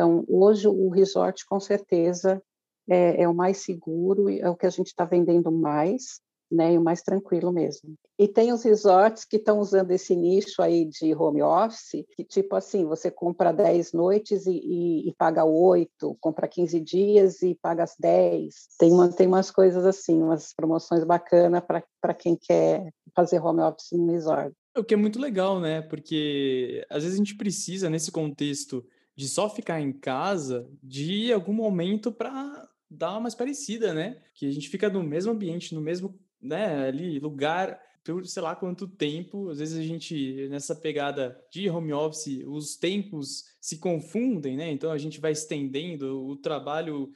Então, 0.00 0.24
hoje 0.26 0.66
o 0.66 0.88
resort, 0.88 1.44
com 1.44 1.60
certeza, 1.60 2.42
é, 2.88 3.24
é 3.24 3.28
o 3.28 3.34
mais 3.34 3.58
seguro, 3.58 4.30
é 4.30 4.48
o 4.48 4.56
que 4.56 4.64
a 4.64 4.70
gente 4.70 4.86
está 4.86 5.04
vendendo 5.04 5.52
mais, 5.52 6.22
né, 6.50 6.72
e 6.72 6.78
o 6.78 6.82
mais 6.82 7.02
tranquilo 7.02 7.52
mesmo. 7.52 7.96
E 8.18 8.26
tem 8.26 8.50
os 8.50 8.62
resorts 8.62 9.26
que 9.26 9.36
estão 9.36 9.58
usando 9.58 9.90
esse 9.90 10.16
nicho 10.16 10.62
aí 10.62 10.86
de 10.86 11.14
home 11.14 11.42
office, 11.42 12.02
que 12.16 12.24
tipo 12.24 12.56
assim, 12.56 12.86
você 12.86 13.10
compra 13.10 13.52
10 13.52 13.92
noites 13.92 14.46
e, 14.46 14.52
e, 14.52 15.08
e 15.10 15.14
paga 15.18 15.44
8, 15.44 16.16
compra 16.18 16.48
15 16.48 16.80
dias 16.80 17.42
e 17.42 17.54
paga 17.60 17.82
as 17.82 17.94
10. 18.00 18.54
Tem, 18.78 18.90
uma, 18.90 19.12
tem 19.12 19.26
umas 19.26 19.50
coisas 19.50 19.84
assim, 19.84 20.22
umas 20.22 20.54
promoções 20.54 21.04
bacanas 21.04 21.62
para 22.00 22.14
quem 22.14 22.38
quer 22.40 22.90
fazer 23.14 23.38
home 23.38 23.60
office 23.60 23.92
no 23.92 24.10
resort. 24.10 24.56
O 24.74 24.82
que 24.82 24.94
é 24.94 24.96
muito 24.96 25.20
legal, 25.20 25.60
né? 25.60 25.82
Porque 25.82 26.86
às 26.88 27.02
vezes 27.02 27.16
a 27.16 27.22
gente 27.22 27.36
precisa, 27.36 27.90
nesse 27.90 28.10
contexto 28.10 28.82
de 29.20 29.28
só 29.28 29.50
ficar 29.50 29.78
em 29.82 29.92
casa 29.92 30.66
de 30.82 31.30
algum 31.30 31.52
momento 31.52 32.10
para 32.10 32.66
dar 32.90 33.10
uma 33.10 33.20
mais 33.20 33.34
parecida, 33.34 33.92
né? 33.92 34.16
Que 34.34 34.46
a 34.46 34.50
gente 34.50 34.70
fica 34.70 34.88
no 34.88 35.02
mesmo 35.02 35.30
ambiente, 35.30 35.74
no 35.74 35.80
mesmo, 35.82 36.18
né, 36.40 36.88
ali 36.88 37.18
lugar 37.18 37.78
por 38.02 38.26
sei 38.26 38.42
lá 38.42 38.56
quanto 38.56 38.88
tempo. 38.88 39.50
Às 39.50 39.58
vezes 39.58 39.78
a 39.78 39.82
gente 39.82 40.48
nessa 40.48 40.74
pegada 40.74 41.38
de 41.52 41.68
home 41.68 41.92
office, 41.92 42.42
os 42.46 42.76
tempos 42.76 43.44
se 43.60 43.76
confundem, 43.76 44.56
né? 44.56 44.70
Então 44.70 44.90
a 44.90 44.96
gente 44.96 45.20
vai 45.20 45.32
estendendo 45.32 46.26
o 46.26 46.34
trabalho, 46.34 47.10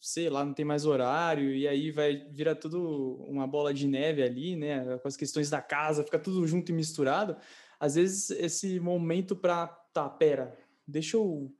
sei 0.00 0.30
lá, 0.30 0.46
não 0.46 0.54
tem 0.54 0.64
mais 0.64 0.86
horário 0.86 1.54
e 1.54 1.68
aí 1.68 1.90
vai 1.90 2.16
virar 2.30 2.54
tudo 2.54 3.22
uma 3.28 3.46
bola 3.46 3.74
de 3.74 3.86
neve 3.86 4.22
ali, 4.22 4.56
né? 4.56 4.96
Com 5.02 5.06
as 5.06 5.18
questões 5.18 5.50
da 5.50 5.60
casa, 5.60 6.02
fica 6.02 6.18
tudo 6.18 6.46
junto 6.46 6.72
e 6.72 6.74
misturado. 6.74 7.36
Às 7.78 7.96
vezes 7.96 8.30
esse 8.30 8.80
momento 8.80 9.36
para 9.36 9.66
tá, 9.92 10.08
pera, 10.08 10.56
deixa 10.86 11.16
eu 11.16 11.52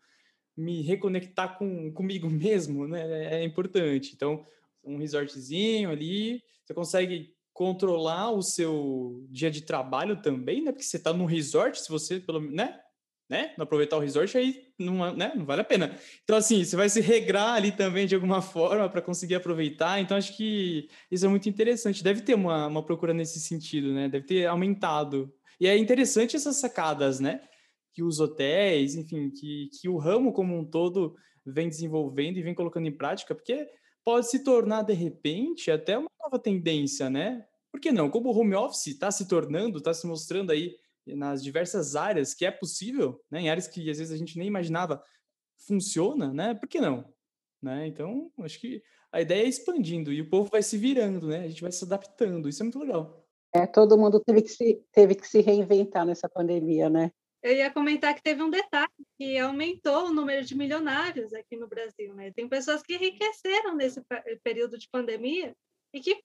me 0.57 0.83
reconectar 0.83 1.57
com 1.59 1.93
comigo 1.93 2.29
mesmo, 2.31 2.87
né? 2.87 3.41
É 3.41 3.45
importante. 3.45 4.12
Então, 4.14 4.45
um 4.85 4.97
resortzinho 4.99 5.91
ali, 5.91 6.43
você 6.64 6.75
consegue 6.75 7.35
controlar 7.53 8.31
o 8.31 8.43
seu 8.43 9.27
dia 9.31 9.51
de 9.51 9.62
trabalho 9.62 10.20
também, 10.20 10.62
né? 10.62 10.73
Porque 10.73 10.85
você 10.85 10.97
está 10.97 11.12
num 11.12 11.27
resort, 11.27 11.79
se 11.81 11.89
você 11.89 12.18
pelo 12.20 12.41
né? 12.41 12.79
Né? 13.29 13.55
Não 13.57 13.62
aproveitar 13.62 13.97
o 13.97 14.01
resort 14.01 14.37
aí 14.37 14.68
não, 14.79 15.14
né? 15.14 15.33
não 15.35 15.47
vale 15.47 15.62
a 15.62 15.64
pena. 15.64 15.97
Então 16.23 16.37
assim, 16.37 16.62
você 16.62 16.77
vai 16.77 16.89
se 16.91 17.01
regrar 17.01 17.55
ali 17.55 17.73
também 17.73 18.07
de 18.07 18.14
alguma 18.14 18.43
forma 18.43 18.87
para 18.91 19.01
conseguir 19.01 19.37
aproveitar. 19.37 20.01
Então 20.01 20.16
acho 20.16 20.37
que 20.37 20.89
isso 21.11 21.25
é 21.25 21.29
muito 21.29 21.49
interessante. 21.49 22.05
Deve 22.05 22.20
ter 22.20 22.35
uma, 22.35 22.66
uma 22.66 22.85
procura 22.85 23.14
nesse 23.14 23.41
sentido, 23.41 23.95
né? 23.95 24.07
Deve 24.07 24.27
ter 24.27 24.47
aumentado. 24.47 25.33
E 25.59 25.66
é 25.66 25.79
interessante 25.79 26.37
essas 26.37 26.57
sacadas, 26.57 27.20
né? 27.20 27.41
Que 27.93 28.03
os 28.03 28.20
hotéis, 28.20 28.95
enfim, 28.95 29.30
que, 29.30 29.68
que 29.80 29.88
o 29.88 29.97
ramo 29.97 30.32
como 30.32 30.57
um 30.57 30.64
todo 30.64 31.14
vem 31.45 31.68
desenvolvendo 31.68 32.38
e 32.38 32.43
vem 32.43 32.55
colocando 32.55 32.86
em 32.86 32.97
prática, 32.97 33.34
porque 33.34 33.68
pode 34.05 34.30
se 34.30 34.43
tornar, 34.43 34.82
de 34.82 34.95
repente, 34.95 35.70
até 35.70 35.99
uma 35.99 36.11
nova 36.20 36.38
tendência, 36.38 37.11
né? 37.11 37.47
Por 37.70 37.80
que 37.80 37.90
não? 37.90 38.11
Como 38.11 38.28
o 38.28 38.38
home 38.38 38.55
office 38.55 38.88
está 38.88 39.11
se 39.11 39.26
tornando, 39.26 39.78
está 39.78 39.95
se 39.95 40.07
mostrando 40.07 40.53
aí 40.53 40.76
nas 41.07 41.43
diversas 41.43 41.97
áreas 41.97 42.34
que 42.34 42.45
é 42.45 42.51
possível, 42.51 43.20
né? 43.30 43.40
em 43.40 43.51
áreas 43.51 43.66
que 43.66 43.90
às 43.90 43.99
vezes 43.99 44.12
a 44.12 44.16
gente 44.16 44.38
nem 44.38 44.47
imaginava 44.47 45.03
funciona, 45.66 46.32
né? 46.32 46.55
Por 46.55 46.68
que 46.68 46.80
não? 46.80 47.05
Né? 47.61 47.86
Então, 47.86 48.30
acho 48.40 48.61
que 48.61 48.82
a 49.11 49.20
ideia 49.20 49.45
é 49.45 49.49
expandindo 49.49 50.12
e 50.12 50.20
o 50.20 50.28
povo 50.28 50.51
vai 50.51 50.62
se 50.62 50.76
virando, 50.76 51.28
né? 51.28 51.40
A 51.40 51.49
gente 51.49 51.62
vai 51.62 51.72
se 51.72 51.84
adaptando, 51.84 52.49
isso 52.49 52.62
é 52.62 52.64
muito 52.64 52.78
legal. 52.78 53.24
É, 53.55 53.66
todo 53.66 53.99
mundo 53.99 54.20
teve 54.20 54.43
que 54.43 54.49
se, 54.49 54.82
teve 54.93 55.14
que 55.14 55.28
se 55.28 55.40
reinventar 55.40 56.07
nessa 56.07 56.28
pandemia, 56.28 56.88
né? 56.88 57.12
Eu 57.43 57.57
ia 57.57 57.70
comentar 57.70 58.14
que 58.14 58.22
teve 58.22 58.40
um 58.43 58.51
detalhe 58.51 58.88
que 59.18 59.36
aumentou 59.38 60.07
o 60.07 60.14
número 60.14 60.45
de 60.45 60.57
milionários 60.57 61.34
aqui 61.34 61.57
no 61.57 61.66
Brasil, 61.66 62.14
né? 62.14 62.30
Tem 62.30 62.49
pessoas 62.49 62.82
que 62.82 62.95
enriqueceram 62.95 63.74
nesse 63.74 64.01
período 64.45 64.78
de 64.78 64.88
pandemia 64.88 65.53
e 65.93 66.01
que, 66.01 66.22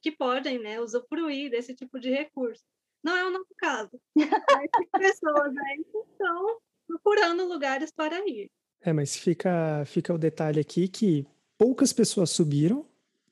que 0.00 0.12
podem, 0.12 0.58
né, 0.60 0.80
usufruir 0.80 1.50
desse 1.50 1.74
tipo 1.74 1.98
de 1.98 2.10
recurso. 2.10 2.62
Não 3.02 3.16
é 3.16 3.26
o 3.26 3.30
nosso 3.30 3.52
caso. 3.56 3.90
Mas 4.16 4.70
tem 4.70 4.88
pessoas 4.92 5.56
aí 5.56 5.84
que 5.84 5.98
estão 5.98 6.58
procurando 6.86 7.48
lugares 7.48 7.90
para 7.90 8.18
ir. 8.28 8.48
É, 8.82 8.92
mas 8.92 9.14
fica, 9.14 9.84
fica 9.84 10.12
o 10.12 10.18
detalhe 10.18 10.58
aqui 10.58 10.88
que 10.88 11.26
poucas 11.58 11.92
pessoas 11.92 12.30
subiram 12.30 12.86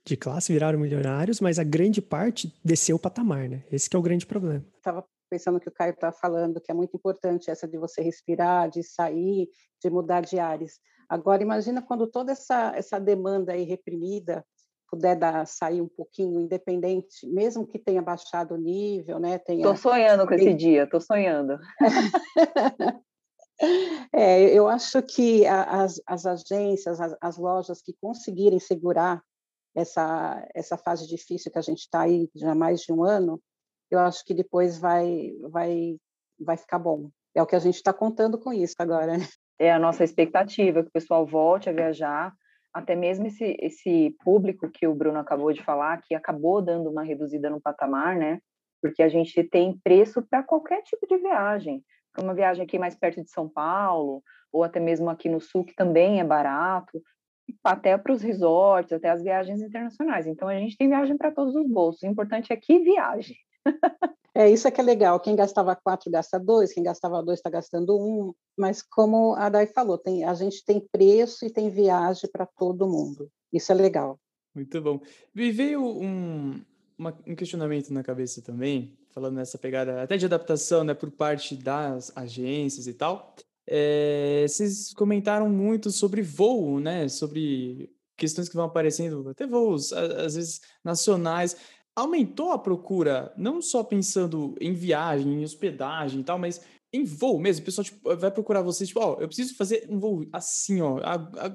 de 0.04 0.14
classe, 0.14 0.52
viraram 0.52 0.78
milionários, 0.78 1.40
mas 1.40 1.58
a 1.58 1.64
grande 1.64 2.02
parte 2.02 2.52
desceu 2.62 2.96
o 2.96 2.98
patamar, 2.98 3.48
né? 3.48 3.64
Esse 3.72 3.88
é 3.94 3.98
o 3.98 4.02
grande 4.02 4.26
problema. 4.26 4.64
Estava 4.76 5.06
pensando 5.28 5.60
que 5.60 5.68
o 5.68 5.72
Caio 5.72 5.92
está 5.92 6.10
falando, 6.10 6.60
que 6.60 6.70
é 6.70 6.74
muito 6.74 6.96
importante 6.96 7.50
essa 7.50 7.68
de 7.68 7.78
você 7.78 8.02
respirar, 8.02 8.68
de 8.68 8.82
sair, 8.82 9.48
de 9.82 9.90
mudar 9.90 10.22
de 10.22 10.38
ares. 10.38 10.80
Agora, 11.08 11.42
imagina 11.42 11.80
quando 11.80 12.06
toda 12.06 12.32
essa, 12.32 12.72
essa 12.76 12.98
demanda 12.98 13.52
aí 13.52 13.64
reprimida 13.64 14.44
puder 14.90 15.16
dar, 15.16 15.46
sair 15.46 15.80
um 15.80 15.88
pouquinho, 15.88 16.40
independente, 16.40 17.26
mesmo 17.26 17.66
que 17.66 17.78
tenha 17.78 18.00
baixado 18.00 18.54
o 18.54 18.58
nível, 18.58 19.18
né? 19.18 19.40
Estou 19.46 19.76
sonhando 19.76 20.26
com 20.26 20.34
esse 20.34 20.54
dia, 20.54 20.84
estou 20.84 21.00
sonhando. 21.00 21.58
é, 24.12 24.44
eu 24.50 24.66
acho 24.66 25.02
que 25.02 25.46
as, 25.46 26.00
as 26.06 26.24
agências, 26.24 27.00
as, 27.00 27.14
as, 27.20 27.36
lojas 27.36 27.82
que 27.82 27.94
conseguirem 28.00 28.58
segurar 28.58 29.22
essa, 29.76 30.46
essa 30.54 30.78
fase 30.78 31.06
difícil 31.06 31.52
que 31.52 31.58
a 31.58 31.62
gente 31.62 31.80
está 31.80 32.00
aí 32.02 32.28
já 32.34 32.52
há 32.52 32.54
mais 32.54 32.80
de 32.80 32.92
um 32.92 33.04
ano, 33.04 33.40
eu 33.90 33.98
acho 34.00 34.24
que 34.24 34.34
depois 34.34 34.78
vai, 34.78 35.32
vai, 35.50 35.96
vai 36.38 36.56
ficar 36.56 36.78
bom. 36.78 37.10
É 37.34 37.42
o 37.42 37.46
que 37.46 37.56
a 37.56 37.60
gente 37.60 37.76
está 37.76 37.92
contando 37.92 38.38
com 38.38 38.52
isso 38.52 38.74
agora. 38.78 39.16
Né? 39.16 39.26
É 39.58 39.72
a 39.72 39.78
nossa 39.78 40.04
expectativa 40.04 40.82
que 40.82 40.88
o 40.88 40.92
pessoal 40.92 41.26
volte 41.26 41.68
a 41.68 41.72
viajar, 41.72 42.32
até 42.72 42.94
mesmo 42.94 43.26
esse, 43.26 43.56
esse 43.60 44.14
público 44.22 44.70
que 44.70 44.86
o 44.86 44.94
Bruno 44.94 45.18
acabou 45.18 45.52
de 45.52 45.62
falar, 45.62 46.00
que 46.02 46.14
acabou 46.14 46.62
dando 46.62 46.90
uma 46.90 47.02
reduzida 47.02 47.50
no 47.50 47.60
patamar, 47.60 48.16
né? 48.16 48.40
Porque 48.80 49.02
a 49.02 49.08
gente 49.08 49.42
tem 49.44 49.76
preço 49.82 50.22
para 50.22 50.42
qualquer 50.42 50.82
tipo 50.82 51.06
de 51.06 51.16
viagem. 51.18 51.82
Uma 52.20 52.34
viagem 52.34 52.64
aqui 52.64 52.78
mais 52.78 52.94
perto 52.94 53.22
de 53.22 53.30
São 53.30 53.48
Paulo, 53.48 54.22
ou 54.52 54.62
até 54.62 54.78
mesmo 54.78 55.10
aqui 55.10 55.28
no 55.28 55.40
Sul, 55.40 55.64
que 55.64 55.74
também 55.74 56.20
é 56.20 56.24
barato, 56.24 57.02
até 57.64 57.96
para 57.96 58.12
os 58.12 58.22
resorts, 58.22 58.92
até 58.92 59.08
as 59.08 59.22
viagens 59.22 59.60
internacionais. 59.60 60.26
Então, 60.26 60.48
a 60.48 60.54
gente 60.54 60.76
tem 60.76 60.88
viagem 60.88 61.16
para 61.16 61.32
todos 61.32 61.54
os 61.54 61.68
bolsos. 61.68 62.02
O 62.02 62.06
importante 62.06 62.52
é 62.52 62.56
que 62.56 62.78
viaje. 62.80 63.34
É, 64.38 64.48
isso 64.48 64.68
é 64.68 64.70
que 64.70 64.80
é 64.80 64.84
legal. 64.84 65.18
Quem 65.18 65.34
gastava 65.34 65.74
quatro 65.74 66.08
gasta 66.12 66.38
dois, 66.38 66.72
quem 66.72 66.84
gastava 66.84 67.20
dois 67.20 67.40
está 67.40 67.50
gastando 67.50 67.98
um. 67.98 68.32
Mas 68.56 68.80
como 68.80 69.34
a 69.34 69.48
Dai 69.48 69.66
falou, 69.66 69.98
tem, 69.98 70.22
a 70.22 70.32
gente 70.32 70.64
tem 70.64 70.80
preço 70.92 71.44
e 71.44 71.50
tem 71.50 71.68
viagem 71.68 72.30
para 72.30 72.46
todo 72.46 72.86
mundo. 72.86 73.28
Isso 73.52 73.72
é 73.72 73.74
legal. 73.74 74.16
Muito 74.54 74.80
bom. 74.80 75.00
Me 75.34 75.50
veio 75.50 75.84
um, 75.84 76.62
uma, 76.96 77.18
um 77.26 77.34
questionamento 77.34 77.92
na 77.92 78.04
cabeça 78.04 78.40
também, 78.40 78.96
falando 79.10 79.34
nessa 79.34 79.58
pegada 79.58 80.02
até 80.02 80.16
de 80.16 80.26
adaptação, 80.26 80.84
né, 80.84 80.94
por 80.94 81.10
parte 81.10 81.56
das 81.56 82.16
agências 82.16 82.86
e 82.86 82.94
tal. 82.94 83.34
É, 83.66 84.46
vocês 84.48 84.94
comentaram 84.94 85.48
muito 85.48 85.90
sobre 85.90 86.22
voo, 86.22 86.78
né, 86.78 87.08
sobre 87.08 87.92
questões 88.16 88.48
que 88.48 88.56
vão 88.56 88.64
aparecendo, 88.64 89.28
até 89.28 89.46
voos, 89.46 89.92
às 89.92 90.34
vezes 90.34 90.60
nacionais 90.84 91.56
aumentou 91.98 92.52
a 92.52 92.58
procura, 92.58 93.32
não 93.36 93.60
só 93.60 93.82
pensando 93.82 94.54
em 94.60 94.72
viagem, 94.72 95.34
em 95.34 95.44
hospedagem 95.44 96.20
e 96.20 96.24
tal, 96.24 96.38
mas 96.38 96.60
em 96.92 97.04
voo 97.04 97.38
mesmo. 97.38 97.62
O 97.62 97.64
pessoal 97.64 97.84
tipo, 97.84 98.16
vai 98.16 98.30
procurar 98.30 98.62
vocês, 98.62 98.88
tipo, 98.88 99.00
ó, 99.00 99.16
oh, 99.16 99.20
eu 99.20 99.26
preciso 99.26 99.56
fazer 99.56 99.86
um 99.90 99.98
voo 99.98 100.24
assim, 100.32 100.80
ó, 100.80 100.98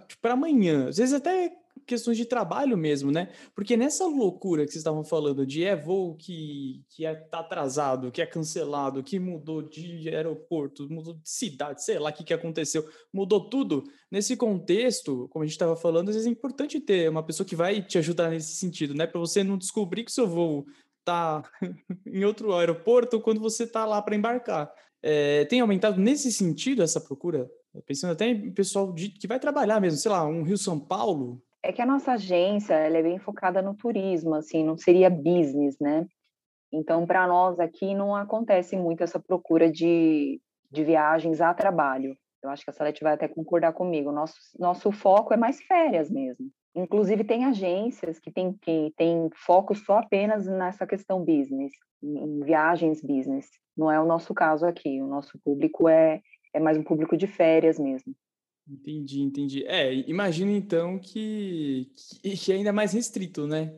tipo, 0.08 0.22
para 0.22 0.34
amanhã. 0.34 0.90
Às 0.90 0.98
vezes 0.98 1.14
até 1.14 1.52
questões 1.86 2.18
de 2.18 2.26
trabalho 2.26 2.78
mesmo, 2.78 3.12
né? 3.12 3.30
Porque 3.56 3.76
nessa 3.76 4.06
loucura 4.06 4.66
que 4.66 4.72
vocês 4.72 4.82
estavam 4.82 5.04
falando 5.04 5.46
de 5.46 5.64
é 5.64 5.76
voo 5.76 6.16
que, 6.16 6.84
que 6.90 7.06
é, 7.06 7.14
tá 7.16 7.40
atrasado, 7.40 8.12
que 8.12 8.22
é 8.22 8.26
cancelado, 8.26 9.04
que 9.04 9.20
mudou 9.20 9.62
de 9.62 10.10
aeroporto, 10.10 10.88
mudou 10.90 11.16
de 11.16 11.30
cidade, 11.30 11.84
sei 11.84 12.00
lá 12.00 12.10
o 12.10 12.14
que, 12.14 12.24
que 12.24 12.34
aconteceu, 12.34 12.88
mudou 13.14 13.50
tudo. 13.50 13.84
Nesse 14.12 14.36
contexto, 14.36 15.28
como 15.30 15.44
a 15.44 15.46
gente 15.46 15.54
estava 15.54 15.76
falando, 15.76 16.10
às 16.10 16.16
vezes 16.16 16.28
é 16.28 16.32
importante 16.32 16.80
ter 16.80 17.10
uma 17.10 17.24
pessoa 17.24 17.46
que 17.46 17.56
vai 17.56 17.82
te 17.82 17.98
ajudar 17.98 18.30
nesse 18.30 18.56
sentido, 18.56 18.94
né? 18.94 19.06
Para 19.06 19.20
você 19.20 19.44
não 19.44 19.58
descobrir 19.58 20.04
que 20.04 20.12
seu 20.12 20.28
voo 20.28 20.66
tá 21.04 21.44
em 22.06 22.24
outro 22.24 22.54
aeroporto 22.54 23.20
quando 23.22 23.40
você 23.40 23.68
tá 23.68 23.86
lá 23.86 24.02
para 24.02 24.16
embarcar. 24.16 24.72
É, 25.02 25.44
tem 25.46 25.60
aumentado 25.60 26.00
nesse 26.00 26.32
sentido 26.32 26.82
essa 26.82 27.02
procura? 27.02 27.50
Pensando 27.86 28.12
até 28.12 28.30
em 28.30 28.54
pessoal 28.54 28.94
de, 28.94 29.10
que 29.10 29.28
vai 29.28 29.40
trabalhar 29.40 29.82
mesmo, 29.82 30.00
sei 30.00 30.12
lá, 30.12 30.26
um 30.26 30.44
Rio 30.44 30.58
São 30.58 30.80
Paulo, 30.80 31.42
é 31.64 31.72
que 31.72 31.82
a 31.82 31.86
nossa 31.86 32.12
agência 32.12 32.74
ela 32.74 32.98
é 32.98 33.02
bem 33.02 33.18
focada 33.18 33.62
no 33.62 33.74
turismo, 33.74 34.36
assim, 34.36 34.64
não 34.64 34.78
seria 34.78 35.10
business, 35.10 35.80
né? 35.80 36.06
Então, 36.72 37.06
para 37.06 37.26
nós 37.26 37.60
aqui 37.60 37.96
não 37.96 38.16
acontece 38.16 38.76
muito 38.76 39.02
essa 39.02 39.20
procura 39.20 39.72
de, 39.72 40.42
de 40.70 40.84
viagens 40.84 41.40
a 41.40 41.54
trabalho. 41.54 42.18
Eu 42.44 42.50
acho 42.50 42.64
que 42.64 42.70
a 42.70 42.74
Salete 42.74 43.04
vai 43.04 43.14
até 43.14 43.28
concordar 43.28 43.72
comigo. 43.72 44.12
Nosso, 44.12 44.36
nosso 44.60 44.92
foco 44.92 45.34
é 45.34 45.38
mais 45.38 45.62
férias 45.62 46.12
mesmo. 46.12 46.52
Inclusive, 46.76 47.24
tem 47.24 47.46
agências 47.46 48.20
que 48.20 48.32
têm 48.32 48.54
que 48.60 48.92
tem 48.98 49.30
foco 49.34 49.74
só 49.76 50.00
apenas 50.00 50.46
nessa 50.48 50.86
questão 50.86 51.24
business, 51.24 51.72
em 52.02 52.40
viagens 52.42 53.02
business. 53.02 53.48
Não 53.78 53.90
é 53.90 54.02
o 54.02 54.06
nosso 54.06 54.34
caso 54.34 54.66
aqui. 54.66 55.02
O 55.02 55.08
nosso 55.08 55.40
público 55.46 55.88
é, 55.88 56.20
é 56.54 56.60
mais 56.60 56.78
um 56.78 56.84
público 56.84 57.16
de 57.16 57.28
férias 57.28 57.80
mesmo. 57.80 58.14
Entendi, 58.68 59.22
entendi. 59.22 59.66
É, 59.66 59.94
imagino 60.08 60.52
então 60.52 60.98
que, 60.98 61.92
que, 62.22 62.38
que 62.38 62.52
é 62.52 62.56
ainda 62.56 62.72
mais 62.72 62.94
restrito, 62.94 63.46
né? 63.46 63.76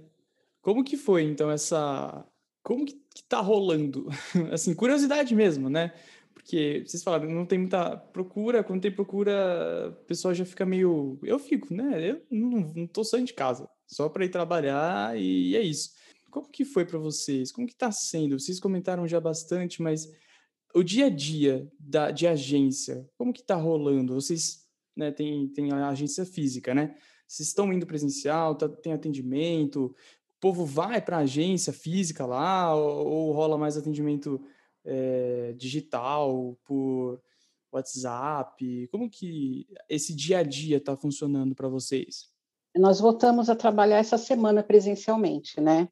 Como 0.61 0.83
que 0.83 0.97
foi 0.97 1.23
então 1.23 1.49
essa. 1.49 2.25
Como 2.63 2.85
que, 2.85 2.93
que 2.93 3.23
tá 3.23 3.39
rolando? 3.39 4.07
assim, 4.51 4.73
curiosidade 4.75 5.35
mesmo, 5.35 5.69
né? 5.69 5.93
Porque 6.33 6.83
vocês 6.85 7.03
falaram, 7.03 7.29
não 7.29 7.45
tem 7.45 7.57
muita 7.57 7.97
procura, 7.97 8.63
quando 8.63 8.81
tem 8.81 8.91
procura, 8.91 9.89
o 9.89 10.05
pessoal 10.05 10.33
já 10.33 10.45
fica 10.45 10.65
meio. 10.65 11.17
Eu 11.23 11.39
fico, 11.39 11.73
né? 11.73 12.11
Eu 12.11 12.21
não, 12.29 12.59
não 12.75 12.87
tô 12.87 13.03
saindo 13.03 13.27
de 13.27 13.33
casa, 13.33 13.67
só 13.87 14.07
para 14.09 14.25
ir 14.25 14.29
trabalhar 14.29 15.19
e 15.19 15.55
é 15.55 15.61
isso. 15.61 15.91
Como 16.29 16.49
que 16.49 16.65
foi 16.65 16.85
para 16.85 16.99
vocês? 16.99 17.51
Como 17.51 17.65
que 17.65 17.75
tá 17.75 17.91
sendo? 17.91 18.39
Vocês 18.39 18.59
comentaram 18.59 19.07
já 19.07 19.19
bastante, 19.19 19.81
mas 19.81 20.07
o 20.73 20.83
dia 20.83 21.05
a 21.05 21.09
dia 21.09 21.67
da, 21.79 22.11
de 22.11 22.27
agência, 22.27 23.09
como 23.17 23.33
que 23.33 23.41
tá 23.41 23.55
rolando? 23.55 24.13
Vocês 24.13 24.64
né, 24.95 25.11
tem, 25.11 25.47
tem 25.49 25.71
a 25.71 25.89
agência 25.89 26.25
física, 26.25 26.73
né? 26.73 26.95
Se 27.27 27.43
estão 27.43 27.73
indo 27.73 27.85
presencial, 27.85 28.55
tá, 28.55 28.69
tem 28.69 28.93
atendimento, 28.93 29.85
o 29.85 30.39
povo 30.39 30.65
vai 30.65 31.01
para 31.01 31.17
a 31.17 31.21
agência 31.21 31.73
física 31.73 32.25
lá, 32.25 32.75
ou, 32.75 33.07
ou 33.07 33.31
rola 33.31 33.57
mais 33.57 33.77
atendimento 33.77 34.41
é, 34.85 35.53
digital, 35.57 36.57
por 36.63 37.19
WhatsApp? 37.71 38.87
Como 38.91 39.09
que 39.09 39.67
esse 39.89 40.15
dia 40.15 40.39
a 40.39 40.43
dia 40.43 40.77
está 40.77 40.95
funcionando 40.95 41.53
para 41.55 41.67
vocês? 41.67 42.29
Nós 42.75 42.99
voltamos 42.99 43.49
a 43.49 43.55
trabalhar 43.55 43.97
essa 43.97 44.17
semana 44.17 44.63
presencialmente, 44.63 45.59
né? 45.59 45.89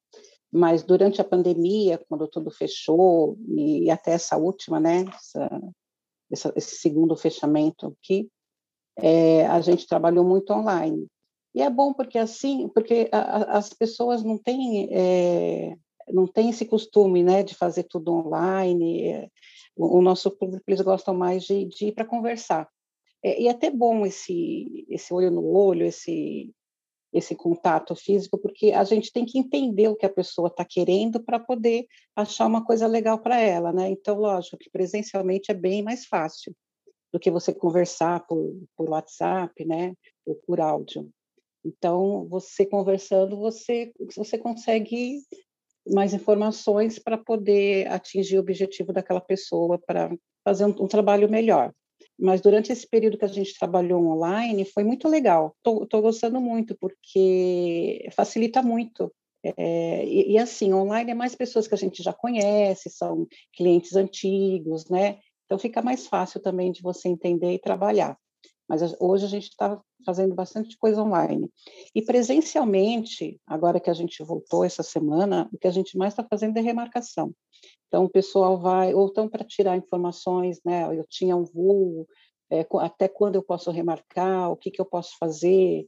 Mas 0.51 0.83
durante 0.83 1.19
a 1.19 1.23
pandemia, 1.23 1.97
quando 2.07 2.27
tudo 2.27 2.51
fechou, 2.51 3.37
e 3.47 3.89
até 3.89 4.11
essa 4.11 4.37
última, 4.37 4.79
né? 4.79 5.05
Essa, 5.15 5.61
essa, 6.31 6.53
esse 6.55 6.75
segundo 6.75 7.15
fechamento 7.15 7.87
aqui, 7.87 8.29
é, 8.97 9.45
a 9.47 9.59
gente 9.61 9.87
trabalhou 9.87 10.23
muito 10.23 10.53
online. 10.53 11.07
E 11.55 11.61
é 11.61 11.69
bom 11.69 11.93
porque 11.93 12.17
assim, 12.17 12.67
porque 12.69 13.09
a, 13.11 13.57
as 13.57 13.69
pessoas 13.69 14.23
não 14.23 14.37
têm 14.37 14.89
é, 14.91 15.75
não 16.11 16.27
têm 16.27 16.49
esse 16.49 16.65
costume, 16.65 17.23
né, 17.23 17.43
de 17.43 17.55
fazer 17.55 17.83
tudo 17.83 18.11
online. 18.13 19.29
O, 19.75 19.99
o, 19.99 20.01
nosso 20.01 20.31
público 20.31 20.63
eles 20.67 20.81
gostam 20.81 21.13
mais 21.13 21.43
de, 21.43 21.65
de 21.65 21.87
ir 21.87 21.91
para 21.93 22.05
conversar. 22.05 22.67
É, 23.23 23.41
e 23.41 23.47
é 23.47 23.51
até 23.51 23.69
bom 23.69 24.05
esse 24.05 24.85
esse 24.89 25.13
olho 25.13 25.31
no 25.31 25.45
olho, 25.45 25.85
esse 25.85 26.51
esse 27.13 27.35
contato 27.35 27.95
físico, 27.95 28.39
porque 28.39 28.71
a 28.71 28.83
gente 28.83 29.11
tem 29.13 29.23
que 29.23 29.37
entender 29.37 29.87
o 29.87 29.95
que 29.95 30.05
a 30.05 30.09
pessoa 30.09 30.47
está 30.47 30.65
querendo 30.65 31.23
para 31.23 31.39
poder 31.39 31.85
achar 32.15 32.47
uma 32.47 32.65
coisa 32.65 32.87
legal 32.87 33.19
para 33.19 33.39
ela, 33.39 33.71
né? 33.71 33.89
Então, 33.91 34.17
lógico 34.17 34.57
que 34.57 34.67
presencialmente 34.67 35.51
é 35.51 35.53
bem 35.53 35.83
mais 35.83 36.05
fácil 36.05 36.55
do 37.13 37.19
que 37.19 37.29
você 37.29 37.53
conversar 37.53 38.25
por, 38.25 38.59
por 38.75 38.89
WhatsApp, 38.89 39.63
né, 39.63 39.93
ou 40.25 40.35
por 40.47 40.59
áudio. 40.59 41.07
Então, 41.63 42.27
você 42.27 42.65
conversando, 42.65 43.37
você, 43.37 43.93
você 44.15 44.37
consegue 44.37 45.21
mais 45.87 46.13
informações 46.13 46.97
para 46.97 47.17
poder 47.17 47.87
atingir 47.87 48.37
o 48.37 48.41
objetivo 48.41 48.91
daquela 48.91 49.21
pessoa, 49.21 49.77
para 49.77 50.11
fazer 50.43 50.65
um, 50.65 50.69
um, 50.69 50.87
trabalho 50.87 51.29
melhor. 51.29 51.71
Mas 52.19 52.41
durante 52.41 52.71
esse 52.71 52.87
período 52.87 53.17
que 53.17 53.25
a 53.25 53.29
gente 53.29 53.57
trabalhou 53.57 54.03
online, 54.05 54.65
foi 54.65 54.83
muito 54.83 55.07
legal. 55.07 55.55
Estou 55.57 56.01
gostando 56.01 56.41
muito, 56.41 56.75
porque 56.79 58.07
facilita 58.15 58.61
muito. 58.61 59.11
É, 59.57 60.05
e, 60.05 60.33
e, 60.33 60.37
assim, 60.37 60.73
online 60.73 61.11
é 61.11 61.15
mais 61.15 61.35
pessoas 61.35 61.67
que 61.67 61.73
a 61.73 61.77
gente 61.77 62.01
já 62.01 62.13
conhece, 62.13 62.89
são 62.89 63.27
clientes 63.53 63.95
antigos, 63.95 64.89
né? 64.89 65.19
Então 65.53 65.59
fica 65.59 65.83
mais 65.83 66.07
fácil 66.07 66.39
também 66.39 66.71
de 66.71 66.81
você 66.81 67.07
entender 67.07 67.53
e 67.53 67.59
trabalhar. 67.59 68.17
Mas 68.67 68.81
hoje 68.99 69.25
a 69.25 69.29
gente 69.29 69.49
está 69.49 69.79
fazendo 70.03 70.33
bastante 70.33 70.75
coisa 70.79 71.03
online. 71.03 71.47
E 71.93 72.01
presencialmente, 72.01 73.39
agora 73.45 73.79
que 73.79 73.91
a 73.91 73.93
gente 73.93 74.23
voltou 74.23 74.65
essa 74.65 74.81
semana, 74.81 75.47
o 75.53 75.57
que 75.59 75.67
a 75.67 75.71
gente 75.71 75.95
mais 75.95 76.13
está 76.13 76.23
fazendo 76.27 76.57
é 76.57 76.61
remarcação. 76.61 77.31
Então 77.87 78.03
o 78.03 78.09
pessoal 78.09 78.59
vai, 78.59 78.95
ou 78.95 79.07
então 79.09 79.29
para 79.29 79.45
tirar 79.45 79.77
informações, 79.77 80.59
né? 80.65 80.87
Eu 80.97 81.05
tinha 81.07 81.37
um 81.37 81.43
voo, 81.43 82.07
é, 82.49 82.65
até 82.79 83.07
quando 83.07 83.35
eu 83.35 83.43
posso 83.43 83.69
remarcar, 83.69 84.51
o 84.51 84.57
que, 84.57 84.71
que 84.71 84.81
eu 84.81 84.85
posso 84.85 85.15
fazer, 85.19 85.85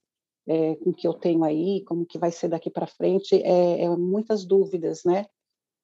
é, 0.47 0.75
com 0.75 0.91
o 0.91 0.93
que 0.93 1.07
eu 1.07 1.13
tenho 1.15 1.43
aí, 1.43 1.83
como 1.85 2.05
que 2.05 2.19
vai 2.19 2.31
ser 2.31 2.49
daqui 2.49 2.69
para 2.69 2.85
frente, 2.85 3.33
é, 3.41 3.81
é, 3.81 3.89
muitas 3.89 4.45
dúvidas, 4.45 5.01
né? 5.03 5.25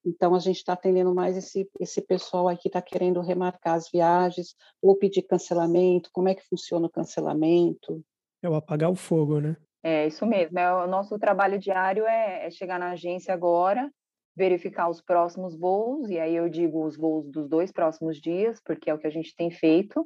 Então, 0.06 0.34
a 0.34 0.40
gente 0.40 0.58
está 0.58 0.74
atendendo 0.74 1.14
mais 1.14 1.38
esse, 1.38 1.70
esse 1.80 2.02
pessoal 2.02 2.48
aí 2.48 2.58
que 2.58 2.68
está 2.70 2.82
querendo 2.82 3.22
remarcar 3.22 3.76
as 3.76 3.90
viagens 3.92 4.56
ou 4.82 4.96
pedir 4.96 5.22
cancelamento, 5.24 6.10
como 6.12 6.28
é 6.28 6.36
que 6.36 6.48
funciona 6.48 6.88
o 6.88 6.92
cancelamento. 6.92 8.04
É 8.42 8.50
o 8.50 8.56
apagar 8.56 8.90
o 8.90 8.96
fogo, 8.96 9.40
né? 9.40 9.56
É 9.84 10.08
isso 10.08 10.26
mesmo. 10.26 10.58
É, 10.58 10.72
o 10.74 10.88
nosso 10.88 11.18
trabalho 11.18 11.60
diário 11.60 12.06
é, 12.06 12.48
é 12.48 12.52
chegar 12.52 12.80
na 12.80 12.92
agência 12.92 13.34
agora, 13.34 13.92
verificar 14.36 14.90
os 14.90 15.02
próximos 15.02 15.58
voos, 15.58 16.10
e 16.10 16.20
aí 16.20 16.36
eu 16.36 16.50
digo 16.50 16.86
os 16.86 16.98
voos 16.98 17.30
dos 17.30 17.48
dois 17.48 17.72
próximos 17.72 18.20
dias, 18.20 18.60
porque 18.64 18.90
é 18.90 18.94
o 18.94 18.98
que 18.98 19.08
a 19.08 19.12
gente 19.12 19.36
tem 19.36 19.52
feito, 19.52 20.02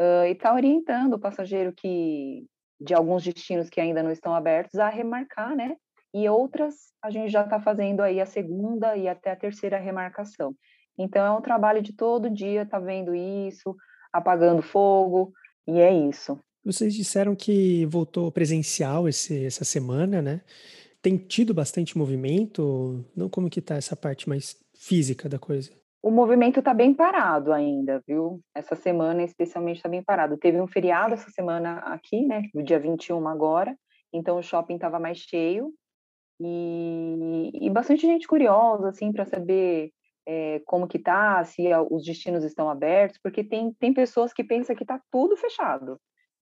uh, 0.00 0.26
e 0.26 0.32
está 0.32 0.52
orientando 0.52 1.14
o 1.14 1.18
passageiro 1.18 1.72
que 1.72 2.46
de 2.80 2.94
alguns 2.94 3.22
destinos 3.22 3.70
que 3.70 3.80
ainda 3.80 4.02
não 4.02 4.10
estão 4.10 4.34
abertos 4.34 4.80
a 4.80 4.88
remarcar, 4.88 5.54
né? 5.54 5.76
E 6.14 6.28
outras 6.28 6.92
a 7.02 7.10
gente 7.10 7.30
já 7.30 7.42
está 7.42 7.60
fazendo 7.60 8.00
aí 8.00 8.20
a 8.20 8.26
segunda 8.26 8.96
e 8.96 9.08
até 9.08 9.30
a 9.30 9.36
terceira 9.36 9.78
remarcação. 9.78 10.54
Então 10.98 11.24
é 11.24 11.30
um 11.30 11.40
trabalho 11.40 11.82
de 11.82 11.92
todo 11.92 12.30
dia, 12.30 12.66
tá 12.66 12.78
vendo 12.78 13.14
isso, 13.14 13.74
apagando 14.12 14.62
fogo, 14.62 15.32
e 15.66 15.80
é 15.80 15.92
isso. 15.92 16.38
Vocês 16.64 16.94
disseram 16.94 17.34
que 17.34 17.86
voltou 17.86 18.30
presencial 18.30 19.08
esse, 19.08 19.44
essa 19.44 19.64
semana, 19.64 20.20
né? 20.20 20.42
Tem 21.00 21.16
tido 21.16 21.52
bastante 21.52 21.98
movimento? 21.98 23.04
Não 23.16 23.28
como 23.28 23.50
que 23.50 23.60
tá 23.60 23.74
essa 23.74 23.96
parte 23.96 24.28
mais 24.28 24.56
física 24.74 25.28
da 25.28 25.38
coisa? 25.38 25.72
O 26.00 26.10
movimento 26.10 26.58
está 26.58 26.74
bem 26.74 26.92
parado 26.92 27.52
ainda, 27.52 28.02
viu? 28.06 28.40
Essa 28.54 28.76
semana 28.76 29.22
especialmente 29.22 29.76
está 29.76 29.88
bem 29.88 30.02
parado. 30.02 30.36
Teve 30.36 30.60
um 30.60 30.66
feriado 30.66 31.14
essa 31.14 31.30
semana 31.30 31.78
aqui, 31.78 32.24
né? 32.26 32.42
No 32.54 32.62
dia 32.62 32.78
21 32.78 33.26
agora, 33.26 33.76
então 34.12 34.36
o 34.36 34.42
shopping 34.42 34.74
estava 34.74 35.00
mais 35.00 35.18
cheio 35.18 35.72
e, 36.40 37.50
e, 37.66 37.70
bastante 37.70 38.02
gente 38.02 38.26
curiosa, 38.26 38.88
assim, 38.88 39.12
para 39.12 39.24
saber 39.24 39.92
é, 40.26 40.60
como 40.66 40.88
que 40.88 40.98
tá, 40.98 41.42
se 41.44 41.68
os 41.90 42.04
destinos 42.04 42.44
estão 42.44 42.68
abertos, 42.68 43.18
porque 43.22 43.44
tem, 43.44 43.72
tem 43.74 43.92
pessoas 43.92 44.32
que 44.32 44.44
pensam 44.44 44.74
que 44.74 44.84
está 44.84 45.00
tudo 45.10 45.36
fechado, 45.36 46.00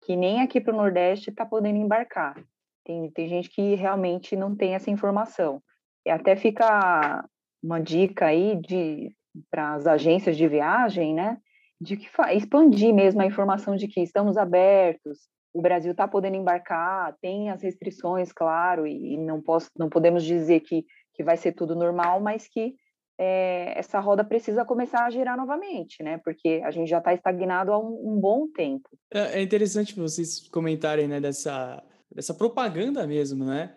que 0.04 0.16
nem 0.16 0.42
aqui 0.42 0.60
para 0.60 0.74
o 0.74 0.78
Nordeste 0.78 1.30
está 1.30 1.46
podendo 1.46 1.78
embarcar. 1.78 2.36
Tem, 2.84 3.12
tem 3.12 3.28
gente 3.28 3.50
que 3.50 3.76
realmente 3.76 4.36
não 4.36 4.56
tem 4.56 4.76
essa 4.76 4.90
informação. 4.90 5.62
E 6.06 6.10
até 6.10 6.36
fica 6.36 7.28
uma 7.62 7.80
dica 7.80 8.28
aí 8.28 8.56
de 8.56 9.12
para 9.52 9.74
as 9.74 9.86
agências 9.86 10.36
de 10.38 10.48
viagem, 10.48 11.14
né? 11.14 11.38
De 11.80 11.96
que 11.96 12.10
expandir 12.34 12.94
mesmo 12.94 13.22
a 13.22 13.26
informação 13.26 13.76
de 13.76 13.88
que 13.88 14.02
estamos 14.02 14.38
abertos, 14.38 15.28
o 15.54 15.62
Brasil 15.62 15.92
está 15.92 16.08
podendo 16.08 16.36
embarcar, 16.36 17.16
tem 17.22 17.50
as 17.50 17.62
restrições, 17.62 18.32
claro, 18.32 18.86
e 18.86 19.18
não, 19.18 19.42
posso, 19.42 19.70
não 19.78 19.90
podemos 19.90 20.24
dizer 20.24 20.62
que, 20.62 20.86
que 21.14 21.24
vai 21.24 21.38
ser 21.38 21.54
tudo 21.54 21.76
normal, 21.76 22.20
mas 22.20 22.48
que 22.48 22.76
é, 23.20 23.78
essa 23.78 24.00
roda 24.00 24.24
precisa 24.24 24.64
começar 24.64 25.06
a 25.06 25.10
girar 25.10 25.36
novamente, 25.36 26.04
né? 26.04 26.20
Porque 26.24 26.62
a 26.64 26.70
gente 26.70 26.88
já 26.88 27.00
está 27.00 27.14
estagnado 27.14 27.74
há 27.74 27.80
um, 27.80 28.14
um 28.14 28.20
bom 28.20 28.48
tempo. 28.48 28.88
É, 29.12 29.40
é 29.40 29.42
interessante 29.42 29.96
vocês 29.96 30.48
comentarem, 30.50 31.08
né, 31.08 31.20
dessa, 31.20 31.84
dessa 32.14 32.34
propaganda 32.34 33.08
mesmo, 33.08 33.44
né? 33.44 33.76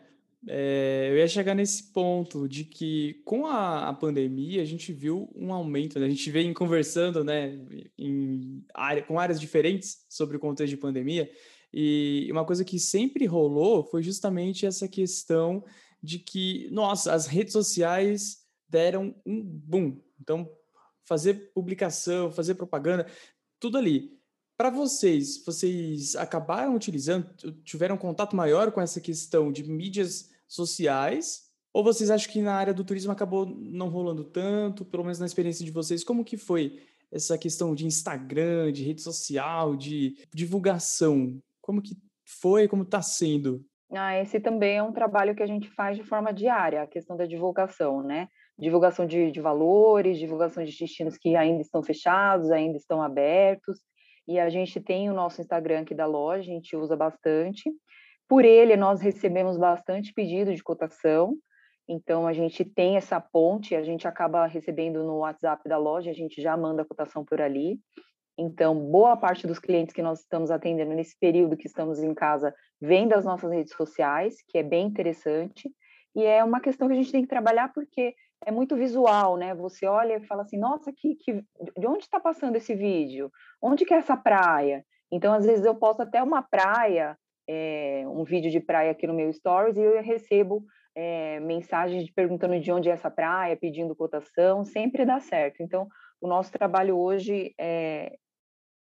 É, 0.49 1.09
eu 1.11 1.19
ia 1.19 1.29
chegar 1.29 1.55
nesse 1.55 1.93
ponto 1.93 2.49
de 2.49 2.65
que 2.65 3.21
com 3.27 3.47
a, 3.47 3.91
a, 3.91 3.93
pandemia 3.93 4.63
a 4.63 4.65
gente 4.65 4.91
viu 4.91 5.31
um 5.37 5.53
aumento, 5.53 5.99
né? 6.01 6.07
a 6.07 6.09
gente 6.09 6.31
vem 6.31 6.55
conversando 6.55 7.23
né, 7.23 7.59
em 7.99 8.65
área, 8.73 9.03
com 9.03 9.19
áreas 9.19 9.39
diferentes 9.39 10.07
sobre 10.09 10.39
o 10.39 10.41
contexto 10.41 10.71
de 10.71 10.79
pandemia, 10.79 11.31
e 11.73 12.29
uma 12.33 12.45
coisa 12.45 12.65
que 12.65 12.79
sempre 12.79 13.27
rolou 13.27 13.85
foi 13.85 14.03
justamente 14.03 14.67
essa 14.67 14.89
questão 14.89 15.65
de 16.03 16.19
que, 16.19 16.69
nossa, 16.71 17.13
as 17.13 17.27
redes 17.27 17.53
sociais 17.53 18.45
deram 18.69 19.15
um 19.25 19.43
boom. 19.43 20.01
Então, 20.21 20.51
fazer 21.05 21.53
publicação, 21.53 22.31
fazer 22.31 22.55
propaganda, 22.55 23.07
tudo 23.59 23.79
ali. 23.79 24.19
Para 24.57 24.71
vocês, 24.71 25.43
vocês 25.45 26.15
acabaram 26.17 26.75
utilizando, 26.75 27.27
tiveram 27.65 27.97
contato 27.97 28.37
maior 28.37 28.71
com 28.73 28.81
essa 28.81 29.01
questão 29.01 29.51
de 29.51 29.65
mídias 29.65 30.31
sociais? 30.47 31.51
Ou 31.73 31.85
vocês 31.85 32.11
acham 32.11 32.31
que 32.31 32.43
na 32.43 32.55
área 32.55 32.75
do 32.75 32.85
turismo 32.85 33.13
acabou 33.13 33.47
não 33.47 33.89
rolando 33.89 34.25
tanto, 34.25 34.85
pelo 34.85 35.05
menos 35.05 35.19
na 35.19 35.27
experiência 35.27 35.65
de 35.65 35.71
vocês? 35.71 36.05
Como 36.05 36.25
que 36.25 36.37
foi 36.37 36.83
essa 37.11 37.39
questão 37.39 37.75
de 37.75 37.87
Instagram, 37.87 38.73
de 38.73 38.85
rede 38.85 39.03
social, 39.03 39.77
de 39.77 40.17
divulgação? 40.35 41.41
Como 41.61 41.83
que 41.83 41.97
foi, 42.41 42.69
como 42.69 42.83
está 42.83 43.03
sendo? 43.03 43.65
Ah, 43.93 44.17
esse 44.17 44.39
também 44.39 44.77
é 44.77 44.83
um 44.83 44.93
trabalho 44.93 45.35
que 45.35 45.43
a 45.43 45.47
gente 45.47 45.69
faz 45.69 45.97
de 45.97 46.05
forma 46.05 46.33
diária, 46.33 46.83
a 46.83 46.87
questão 46.87 47.17
da 47.17 47.27
divulgação, 47.27 48.03
né? 48.03 48.29
divulgação 48.61 49.07
de, 49.07 49.31
de 49.31 49.41
valores, 49.41 50.19
divulgação 50.19 50.63
de 50.63 50.77
destinos 50.77 51.17
que 51.17 51.35
ainda 51.35 51.63
estão 51.63 51.83
fechados, 51.83 52.51
ainda 52.51 52.77
estão 52.77 53.03
abertos. 53.03 53.81
E 54.29 54.39
a 54.39 54.51
gente 54.51 54.79
tem 54.81 55.09
o 55.09 55.15
nosso 55.15 55.41
Instagram 55.41 55.81
aqui 55.81 55.95
da 55.95 56.07
loja, 56.07 56.43
a 56.43 56.55
gente 56.55 56.77
usa 56.77 56.95
bastante. 56.95 57.73
Por 58.29 58.45
ele, 58.45 58.77
nós 58.77 59.01
recebemos 59.01 59.57
bastante 59.57 60.13
pedido 60.13 60.55
de 60.55 60.63
cotação. 60.63 61.35
Então, 61.89 62.27
a 62.27 62.33
gente 62.33 62.65
tem 62.65 62.97
essa 62.97 63.21
ponte, 63.21 63.75
a 63.75 63.83
gente 63.83 64.07
acaba 64.07 64.47
recebendo 64.47 65.03
no 65.03 65.19
WhatsApp 65.19 65.69
da 65.69 65.79
loja, 65.79 66.11
a 66.11 66.15
gente 66.15 66.41
já 66.41 66.57
manda 66.57 66.83
a 66.83 66.85
cotação 66.85 67.25
por 67.25 67.41
ali. 67.41 67.81
Então, 68.43 68.75
boa 68.75 69.19
parte 69.19 69.47
dos 69.47 69.59
clientes 69.59 69.95
que 69.95 70.01
nós 70.01 70.21
estamos 70.21 70.51
atendendo 70.51 70.95
nesse 70.95 71.15
período 71.19 71.59
que 71.59 71.67
estamos 71.67 72.03
em 72.03 72.15
casa 72.15 72.55
vem 72.81 73.07
das 73.07 73.23
nossas 73.23 73.53
redes 73.53 73.75
sociais, 73.75 74.37
que 74.49 74.57
é 74.57 74.63
bem 74.63 74.87
interessante. 74.87 75.71
E 76.17 76.25
é 76.25 76.43
uma 76.43 76.59
questão 76.59 76.89
que 76.89 76.95
a 76.95 76.97
gente 76.97 77.13
tem 77.13 77.21
que 77.21 77.29
trabalhar 77.29 77.71
porque 77.75 78.15
é 78.47 78.51
muito 78.51 78.75
visual, 78.77 79.37
né? 79.37 79.55
Você 79.57 79.85
olha 79.85 80.17
e 80.17 80.27
fala 80.27 80.41
assim, 80.41 80.57
nossa, 80.57 80.91
que, 80.91 81.17
que, 81.17 81.45
de 81.79 81.87
onde 81.87 82.05
está 82.05 82.19
passando 82.19 82.57
esse 82.57 82.75
vídeo? 82.75 83.31
Onde 83.61 83.85
que 83.85 83.93
é 83.93 83.99
essa 83.99 84.17
praia? 84.17 84.87
Então, 85.13 85.35
às 85.35 85.45
vezes 85.45 85.67
eu 85.67 85.75
posto 85.75 86.01
até 86.01 86.23
uma 86.23 86.43
praia, 86.43 87.19
é, 87.47 88.05
um 88.07 88.25
vídeo 88.25 88.51
de 88.51 88.59
praia 88.59 88.93
aqui 88.93 89.07
no 89.07 89.13
meu 89.13 89.31
stories 89.31 89.77
e 89.77 89.83
eu 89.83 90.01
recebo 90.03 90.65
é, 90.97 91.39
mensagens 91.41 92.11
perguntando 92.11 92.59
de 92.59 92.73
onde 92.73 92.89
é 92.89 92.93
essa 92.93 93.11
praia, 93.11 93.55
pedindo 93.55 93.95
cotação, 93.95 94.65
sempre 94.65 95.05
dá 95.05 95.21
certo. 95.21 95.63
Então, 95.63 95.87
o 96.23 96.27
nosso 96.27 96.51
trabalho 96.51 96.97
hoje 96.97 97.55
é, 97.61 98.17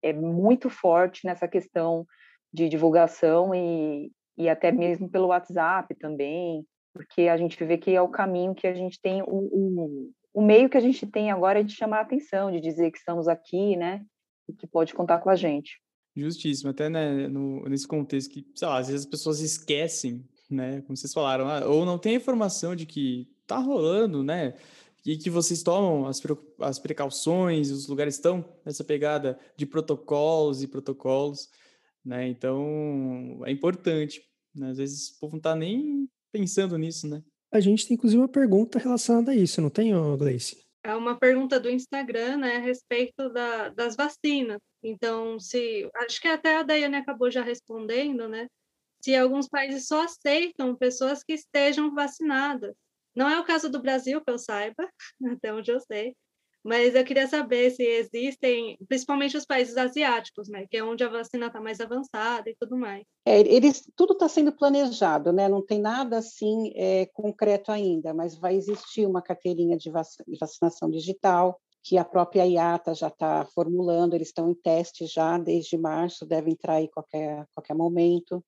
é 0.02 0.14
muito 0.14 0.70
forte 0.70 1.26
nessa 1.26 1.48
questão 1.48 2.06
de 2.54 2.70
divulgação 2.70 3.54
e, 3.54 4.12
e 4.38 4.50
até 4.50 4.72
mesmo 4.72 5.10
pelo 5.10 5.28
WhatsApp 5.28 5.94
também, 5.96 6.66
porque 6.94 7.24
a 7.24 7.38
gente 7.38 7.64
vê 7.64 7.78
que 7.78 7.92
é 7.92 8.02
o 8.02 8.10
caminho 8.10 8.56
que 8.56 8.68
a 8.68 8.74
gente 8.74 9.00
tem, 9.00 9.22
o, 9.22 9.28
o, 9.28 10.12
o 10.34 10.42
meio 10.42 10.70
que 10.70 10.78
a 10.78 10.82
gente 10.82 11.06
tem 11.06 11.32
agora 11.32 11.60
é 11.60 11.64
de 11.64 11.74
chamar 11.74 12.00
a 12.00 12.02
atenção, 12.02 12.52
de 12.52 12.60
dizer 12.60 12.92
que 12.92 12.98
estamos 12.98 13.28
aqui, 13.28 13.76
né, 13.76 14.04
e 14.50 14.54
que 14.54 14.66
pode 14.66 14.94
contar 14.94 15.20
com 15.20 15.30
a 15.30 15.36
gente. 15.36 15.80
Justíssimo, 16.16 16.72
até 16.72 16.90
né, 16.90 17.28
no, 17.28 17.64
nesse 17.70 17.88
contexto 17.88 18.32
que, 18.32 18.46
sei 18.56 18.68
lá, 18.68 18.80
às 18.80 18.88
vezes 18.88 19.06
as 19.06 19.10
pessoas 19.10 19.40
esquecem, 19.40 20.26
né, 20.50 20.82
como 20.82 20.98
vocês 20.98 21.14
falaram, 21.14 21.48
ah, 21.48 21.66
ou 21.68 21.86
não 21.86 22.00
tem 22.00 22.16
informação 22.16 22.76
de 22.76 22.86
que 22.86 23.28
tá 23.46 23.58
rolando, 23.58 24.24
né, 24.24 24.56
e 25.08 25.18
que 25.18 25.30
vocês 25.30 25.64
tomam 25.64 26.06
as, 26.06 26.22
as 26.60 26.78
precauções, 26.78 27.72
os 27.72 27.88
lugares 27.88 28.16
estão 28.16 28.44
nessa 28.66 28.84
pegada 28.84 29.40
de 29.56 29.66
protocolos 29.66 30.62
e 30.62 30.68
protocolos, 30.68 31.50
né, 32.04 32.28
então 32.28 33.42
é 33.46 33.52
importante, 33.52 34.22
né, 34.54 34.72
às 34.72 34.78
vezes 34.78 35.12
o 35.12 35.20
povo 35.22 35.36
não 35.38 35.42
tá 35.42 35.56
nem 35.56 36.10
pensando 36.30 36.78
nisso, 36.78 37.08
né? 37.08 37.24
A 37.50 37.62
gente 37.62 37.88
tem 37.88 37.96
inclusive 37.96 38.22
uma 38.22 38.28
pergunta 38.28 38.78
relacionada 38.78 39.32
a 39.32 39.36
isso, 39.36 39.62
não 39.62 39.70
tem, 39.70 39.94
Gleice? 40.18 40.68
É 40.84 40.94
uma 40.94 41.18
pergunta 41.18 41.58
do 41.58 41.70
Instagram, 41.70 42.38
né, 42.38 42.58
a 42.58 42.60
respeito 42.60 43.30
da, 43.30 43.70
das 43.70 43.96
vacinas. 43.96 44.60
Então, 44.84 45.40
se 45.40 45.90
acho 45.96 46.22
que 46.22 46.28
até 46.28 46.58
a 46.58 46.64
Daiane 46.64 46.98
acabou 46.98 47.32
já 47.32 47.42
respondendo, 47.42 48.28
né? 48.28 48.48
Se 49.02 49.16
alguns 49.16 49.48
países 49.48 49.88
só 49.88 50.04
aceitam 50.04 50.76
pessoas 50.76 51.24
que 51.24 51.34
estejam 51.34 51.94
vacinadas. 51.94 52.76
Não 53.18 53.28
é 53.28 53.40
o 53.40 53.44
caso 53.44 53.68
do 53.68 53.82
Brasil, 53.82 54.22
que 54.24 54.30
eu 54.30 54.38
saiba, 54.38 54.88
até 55.42 55.52
onde 55.52 55.72
eu 55.72 55.80
sei. 55.80 56.16
Mas 56.64 56.94
eu 56.94 57.04
queria 57.04 57.26
saber 57.28 57.72
se 57.72 57.82
existem, 57.82 58.78
principalmente 58.88 59.36
os 59.36 59.46
países 59.46 59.76
asiáticos, 59.76 60.48
né, 60.50 60.68
que 60.70 60.78
é 60.78 60.84
onde 60.84 61.04
a 61.04 61.10
vacina 61.10 61.48
está 61.48 61.60
mais 61.60 61.80
avançada 61.80 62.48
e 62.48 62.56
tudo 62.60 62.78
mais. 62.78 63.04
É, 63.26 63.40
eles, 63.40 63.90
tudo 63.96 64.14
está 64.14 64.28
sendo 64.28 64.52
planejado, 64.52 65.34
né? 65.34 65.48
Não 65.48 65.66
tem 65.66 65.80
nada 65.80 66.18
assim 66.18 66.72
é, 66.76 67.08
concreto 67.08 67.72
ainda, 67.72 68.14
mas 68.14 68.36
vai 68.36 68.56
existir 68.56 69.08
uma 69.08 69.22
carteirinha 69.22 69.78
de, 69.78 69.90
vac 69.90 70.08
de 70.28 70.38
vacinação 70.38 70.90
digital 70.90 71.60
que 71.84 71.98
a 71.98 72.06
própria 72.06 72.46
IATA 72.46 72.94
já 72.94 73.08
está 73.08 73.46
formulando. 73.46 74.14
Eles 74.14 74.28
estão 74.28 74.52
em 74.52 74.54
teste 74.54 75.08
já 75.08 75.38
desde 75.38 75.78
março, 75.78 76.26
deve 76.26 76.52
entrar 76.52 76.76
aí 76.76 76.90
qualquer 76.90 77.48
qualquer 77.56 77.74
momento. 77.74 78.44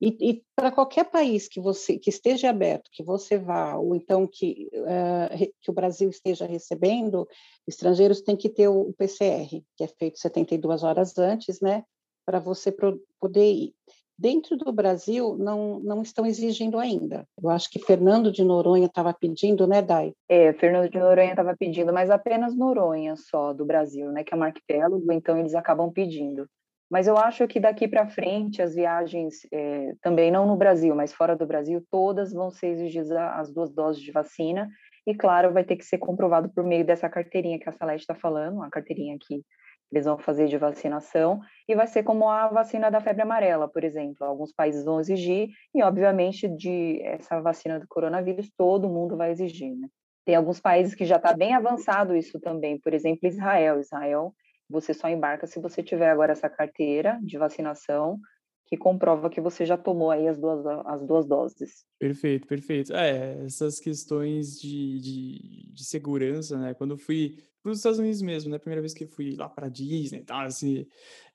E, 0.00 0.16
e 0.20 0.42
para 0.54 0.70
qualquer 0.70 1.04
país 1.10 1.48
que 1.48 1.60
você 1.60 1.98
que 1.98 2.10
esteja 2.10 2.50
aberto, 2.50 2.88
que 2.92 3.02
você 3.02 3.36
vá, 3.36 3.76
ou 3.76 3.96
então 3.96 4.26
que, 4.26 4.70
uh, 4.74 5.52
que 5.60 5.70
o 5.70 5.74
Brasil 5.74 6.08
esteja 6.08 6.46
recebendo, 6.46 7.26
estrangeiros 7.66 8.20
têm 8.20 8.36
que 8.36 8.48
ter 8.48 8.68
o 8.68 8.92
PCR, 8.96 9.62
que 9.76 9.84
é 9.84 9.88
feito 9.88 10.18
72 10.18 10.84
horas 10.84 11.18
antes, 11.18 11.60
né, 11.60 11.82
para 12.24 12.38
você 12.38 12.70
pro, 12.70 13.00
poder 13.20 13.52
ir. 13.52 13.74
Dentro 14.20 14.56
do 14.56 14.72
Brasil, 14.72 15.36
não, 15.38 15.78
não 15.78 16.02
estão 16.02 16.26
exigindo 16.26 16.76
ainda. 16.76 17.24
Eu 17.40 17.50
acho 17.50 17.70
que 17.70 17.78
Fernando 17.78 18.32
de 18.32 18.42
Noronha 18.42 18.86
estava 18.86 19.14
pedindo, 19.14 19.64
né, 19.64 19.80
Dai? 19.80 20.12
É, 20.28 20.52
Fernando 20.54 20.90
de 20.90 20.98
Noronha 20.98 21.30
estava 21.30 21.56
pedindo, 21.56 21.92
mas 21.92 22.10
apenas 22.10 22.56
Noronha 22.56 23.14
só 23.16 23.52
do 23.52 23.64
Brasil, 23.64 24.10
né, 24.10 24.24
que 24.24 24.34
é 24.34 24.36
um 24.36 24.42
arquipélago, 24.42 25.12
então 25.12 25.38
eles 25.38 25.54
acabam 25.54 25.92
pedindo. 25.92 26.48
Mas 26.90 27.06
eu 27.06 27.16
acho 27.18 27.46
que 27.46 27.60
daqui 27.60 27.86
para 27.86 28.08
frente 28.08 28.62
as 28.62 28.74
viagens, 28.74 29.46
é, 29.52 29.92
também 30.00 30.30
não 30.30 30.46
no 30.46 30.56
Brasil, 30.56 30.94
mas 30.94 31.12
fora 31.12 31.36
do 31.36 31.46
Brasil, 31.46 31.84
todas 31.90 32.32
vão 32.32 32.50
ser 32.50 32.68
exigidas 32.68 33.10
as 33.10 33.52
duas 33.52 33.70
doses 33.70 34.02
de 34.02 34.10
vacina. 34.10 34.68
E, 35.06 35.14
claro, 35.14 35.52
vai 35.52 35.64
ter 35.64 35.76
que 35.76 35.84
ser 35.84 35.98
comprovado 35.98 36.48
por 36.50 36.64
meio 36.64 36.84
dessa 36.84 37.08
carteirinha 37.08 37.58
que 37.58 37.68
a 37.68 37.72
Salete 37.72 38.02
está 38.02 38.14
falando, 38.14 38.62
a 38.62 38.70
carteirinha 38.70 39.16
que 39.20 39.42
eles 39.90 40.04
vão 40.04 40.18
fazer 40.18 40.48
de 40.48 40.58
vacinação, 40.58 41.40
e 41.66 41.74
vai 41.74 41.86
ser 41.86 42.02
como 42.02 42.28
a 42.28 42.46
vacina 42.48 42.90
da 42.90 43.00
febre 43.00 43.22
amarela, 43.22 43.66
por 43.66 43.84
exemplo. 43.84 44.26
Alguns 44.26 44.52
países 44.52 44.84
vão 44.84 45.00
exigir, 45.00 45.48
e, 45.74 45.82
obviamente, 45.82 46.46
de 46.46 47.00
essa 47.02 47.40
vacina 47.40 47.80
do 47.80 47.86
coronavírus, 47.88 48.50
todo 48.56 48.88
mundo 48.88 49.16
vai 49.16 49.30
exigir. 49.30 49.74
Né? 49.74 49.88
Tem 50.26 50.34
alguns 50.34 50.60
países 50.60 50.94
que 50.94 51.06
já 51.06 51.16
está 51.16 51.32
bem 51.32 51.54
avançado 51.54 52.14
isso 52.14 52.38
também, 52.38 52.78
por 52.78 52.92
exemplo, 52.92 53.26
Israel. 53.26 53.80
Israel 53.80 54.34
você 54.68 54.92
só 54.92 55.08
embarca 55.08 55.46
se 55.46 55.60
você 55.60 55.82
tiver 55.82 56.10
agora 56.10 56.32
essa 56.32 56.48
carteira 56.48 57.18
de 57.22 57.38
vacinação 57.38 58.20
que 58.68 58.76
comprova 58.76 59.30
que 59.30 59.40
você 59.40 59.64
já 59.64 59.78
tomou 59.78 60.10
aí 60.10 60.28
as 60.28 60.36
duas, 60.36 60.64
as 60.84 61.02
duas 61.02 61.26
doses. 61.26 61.86
Perfeito, 61.98 62.46
perfeito. 62.46 62.94
É, 62.94 63.42
essas 63.44 63.80
questões 63.80 64.60
de, 64.60 65.00
de, 65.00 65.72
de 65.72 65.84
segurança, 65.84 66.58
né? 66.58 66.74
Quando 66.74 66.90
eu 66.90 66.98
fui 66.98 67.38
para 67.62 67.72
os 67.72 67.78
Estados 67.78 67.98
Unidos 67.98 68.20
mesmo, 68.20 68.50
né? 68.50 68.58
Primeira 68.58 68.82
vez 68.82 68.92
que 68.92 69.04
eu 69.04 69.08
fui 69.08 69.34
lá 69.36 69.48
para 69.48 69.70
Disney 69.70 70.20
e 70.20 70.24
tal, 70.24 70.44
assim, 70.44 70.86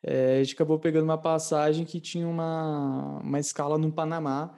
é, 0.04 0.38
a 0.38 0.44
gente 0.44 0.54
acabou 0.54 0.78
pegando 0.78 1.06
uma 1.06 1.18
passagem 1.18 1.86
que 1.86 2.00
tinha 2.00 2.28
uma, 2.28 3.20
uma 3.20 3.40
escala 3.40 3.80
no 3.80 3.92
Panamá, 3.92 4.56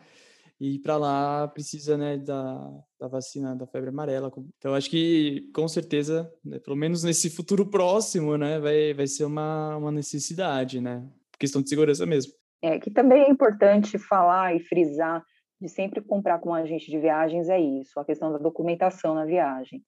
e 0.60 0.80
para 0.80 0.98
lá 0.98 1.48
precisa 1.48 1.98
né, 1.98 2.18
da, 2.18 2.72
da 3.00 3.08
vacina 3.08 3.56
da 3.56 3.68
febre 3.68 3.90
amarela. 3.90 4.32
Então, 4.58 4.74
acho 4.74 4.90
que 4.90 5.50
com 5.54 5.68
certeza, 5.68 6.32
né, 6.44 6.60
pelo 6.60 6.76
menos 6.76 7.04
nesse 7.04 7.30
futuro 7.30 7.70
próximo, 7.70 8.38
né, 8.38 8.60
vai, 8.60 8.94
vai 8.94 9.08
ser 9.08 9.26
uma, 9.26 9.76
uma 9.78 9.92
necessidade, 9.92 10.80
né? 10.80 11.06
Questão 11.38 11.62
de 11.62 11.70
segurança 11.70 12.06
mesmo. 12.06 12.34
É, 12.62 12.80
que 12.80 12.90
também 12.90 13.24
é 13.24 13.30
importante 13.30 13.98
falar 13.98 14.56
e 14.56 14.60
frisar 14.60 15.24
de 15.60 15.70
sempre 15.70 16.02
comprar 16.02 16.40
com 16.40 16.50
um 16.50 16.54
agente 16.54 16.90
de 16.90 17.00
viagens 17.00 17.50
é 17.50 17.60
isso, 17.60 18.00
a 18.00 18.06
questão 18.06 18.32
da 18.32 18.38
documentação 18.38 19.14
na 19.14 19.26
viagem. 19.26 19.84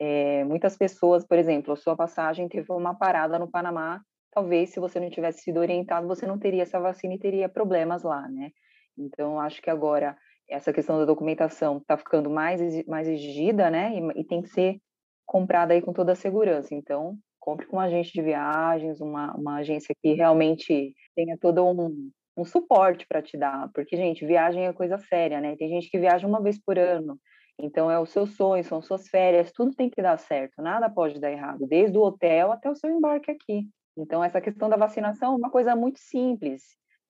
É, 0.00 0.44
muitas 0.44 0.76
pessoas, 0.76 1.24
por 1.26 1.38
exemplo, 1.38 1.72
a 1.72 1.76
sua 1.76 1.96
passagem 1.96 2.48
teve 2.48 2.72
uma 2.72 2.94
parada 2.94 3.38
no 3.38 3.50
Panamá, 3.50 4.00
talvez 4.32 4.70
se 4.70 4.80
você 4.80 4.98
não 4.98 5.10
tivesse 5.10 5.42
sido 5.42 5.58
orientado, 5.58 6.08
você 6.08 6.26
não 6.26 6.38
teria 6.38 6.62
essa 6.62 6.80
vacina 6.80 7.14
e 7.14 7.18
teria 7.18 7.48
problemas 7.48 8.02
lá, 8.02 8.28
né? 8.28 8.50
Então, 8.96 9.40
acho 9.40 9.60
que 9.62 9.70
agora 9.70 10.16
essa 10.48 10.72
questão 10.72 10.98
da 10.98 11.04
documentação 11.04 11.78
está 11.78 11.96
ficando 11.96 12.28
mais, 12.28 12.60
mais 12.86 13.08
exigida, 13.08 13.70
né? 13.70 13.92
E, 13.94 14.20
e, 14.20 14.24
tem 14.24 14.42
que 14.42 14.48
ser 14.48 14.78
comprada 15.26 15.72
aí 15.72 15.80
com 15.80 15.92
toda 15.92 16.12
a 16.12 16.16
segurança. 16.16 16.74
Então, 16.74 17.16
compre 17.40 17.66
com 17.66 17.76
um 17.76 17.80
agente 17.80 18.12
de 18.12 18.22
viagens, 18.22 19.00
uma, 19.00 19.34
uma 19.34 19.56
agência 19.56 19.94
que 20.00 20.12
realmente 20.12 20.94
tenha 21.14 21.36
todo 21.38 21.64
um, 21.64 22.10
um 22.36 22.44
suporte 22.44 23.06
para 23.06 23.22
te 23.22 23.38
dar. 23.38 23.70
Porque, 23.74 23.96
gente, 23.96 24.26
viagem 24.26 24.66
é 24.66 24.72
coisa 24.72 24.98
séria, 24.98 25.40
né? 25.40 25.56
Tem 25.56 25.68
gente 25.68 25.90
que 25.90 25.98
viaja 25.98 26.26
uma 26.26 26.42
vez 26.42 26.60
por 26.62 26.78
ano. 26.78 27.18
Então, 27.58 27.90
é 27.90 27.98
o 27.98 28.06
seu 28.06 28.26
sonho, 28.26 28.64
são 28.64 28.82
suas 28.82 29.08
férias, 29.08 29.52
tudo 29.52 29.74
tem 29.74 29.88
que 29.88 30.02
dar 30.02 30.18
certo, 30.18 30.62
nada 30.62 30.88
pode 30.90 31.20
dar 31.20 31.30
errado, 31.30 31.66
desde 31.68 31.96
o 31.96 32.00
hotel 32.00 32.50
até 32.50 32.68
o 32.68 32.74
seu 32.74 32.90
embarque 32.90 33.30
aqui. 33.30 33.68
Então, 33.96 34.24
essa 34.24 34.40
questão 34.40 34.68
da 34.68 34.76
vacinação 34.76 35.34
é 35.34 35.36
uma 35.36 35.50
coisa 35.50 35.76
muito 35.76 36.00
simples 36.00 36.62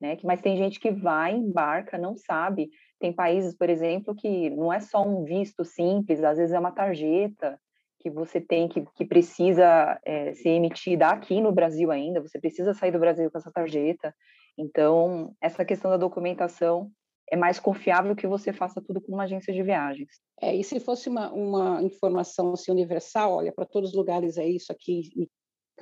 né? 0.02 0.18
Mas 0.24 0.40
tem 0.40 0.56
gente 0.56 0.80
que 0.80 0.90
vai, 0.90 1.32
embarca, 1.32 1.96
não 1.96 2.16
sabe. 2.16 2.68
Tem 2.98 3.12
países, 3.12 3.56
por 3.56 3.70
exemplo, 3.70 4.16
que 4.16 4.50
não 4.50 4.72
é 4.72 4.80
só 4.80 5.06
um 5.06 5.22
visto 5.22 5.64
simples, 5.64 6.24
às 6.24 6.38
vezes 6.38 6.52
é 6.52 6.58
uma 6.58 6.72
tarjeta 6.72 7.56
que 8.00 8.10
você 8.10 8.40
tem 8.40 8.68
que, 8.68 8.84
que 8.96 9.04
precisa 9.04 10.00
é, 10.04 10.34
ser 10.34 10.48
emitida 10.48 11.06
aqui 11.06 11.40
no 11.40 11.52
Brasil 11.52 11.92
ainda, 11.92 12.20
você 12.20 12.40
precisa 12.40 12.74
sair 12.74 12.90
do 12.90 12.98
Brasil 12.98 13.30
com 13.30 13.38
essa 13.38 13.52
tarjeta. 13.52 14.12
Então, 14.58 15.32
essa 15.40 15.64
questão 15.64 15.88
da 15.88 15.96
documentação 15.96 16.90
é 17.30 17.36
mais 17.36 17.60
confiável 17.60 18.16
que 18.16 18.26
você 18.26 18.52
faça 18.52 18.82
tudo 18.82 19.00
com 19.00 19.12
uma 19.12 19.22
agência 19.22 19.54
de 19.54 19.62
viagens. 19.62 20.10
É, 20.40 20.52
e 20.52 20.64
se 20.64 20.80
fosse 20.80 21.08
uma, 21.08 21.32
uma 21.32 21.80
informação 21.80 22.52
assim, 22.52 22.72
universal, 22.72 23.34
olha, 23.34 23.52
para 23.52 23.64
todos 23.64 23.90
os 23.90 23.96
lugares 23.96 24.36
é 24.36 24.46
isso 24.46 24.72
aqui, 24.72 25.28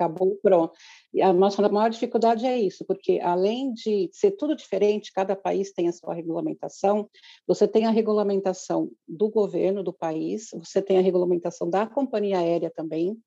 acabou, 0.01 0.37
pronto. 0.41 0.73
E 1.13 1.21
a 1.21 1.31
nossa 1.31 1.67
maior 1.69 1.89
dificuldade 1.89 2.45
é 2.45 2.57
isso, 2.57 2.83
porque 2.85 3.19
além 3.21 3.73
de 3.73 4.09
ser 4.11 4.31
tudo 4.31 4.55
diferente, 4.55 5.13
cada 5.13 5.35
país 5.35 5.71
tem 5.71 5.87
a 5.87 5.93
sua 5.93 6.13
regulamentação, 6.13 7.09
você 7.47 7.67
tem 7.67 7.85
a 7.85 7.91
regulamentação 7.91 8.89
do 9.07 9.29
governo 9.29 9.83
do 9.83 9.93
país, 9.93 10.49
você 10.53 10.81
tem 10.81 10.97
a 10.97 11.01
regulamentação 11.01 11.69
da 11.69 11.85
companhia 11.85 12.39
aérea 12.39 12.71
também, 12.73 13.17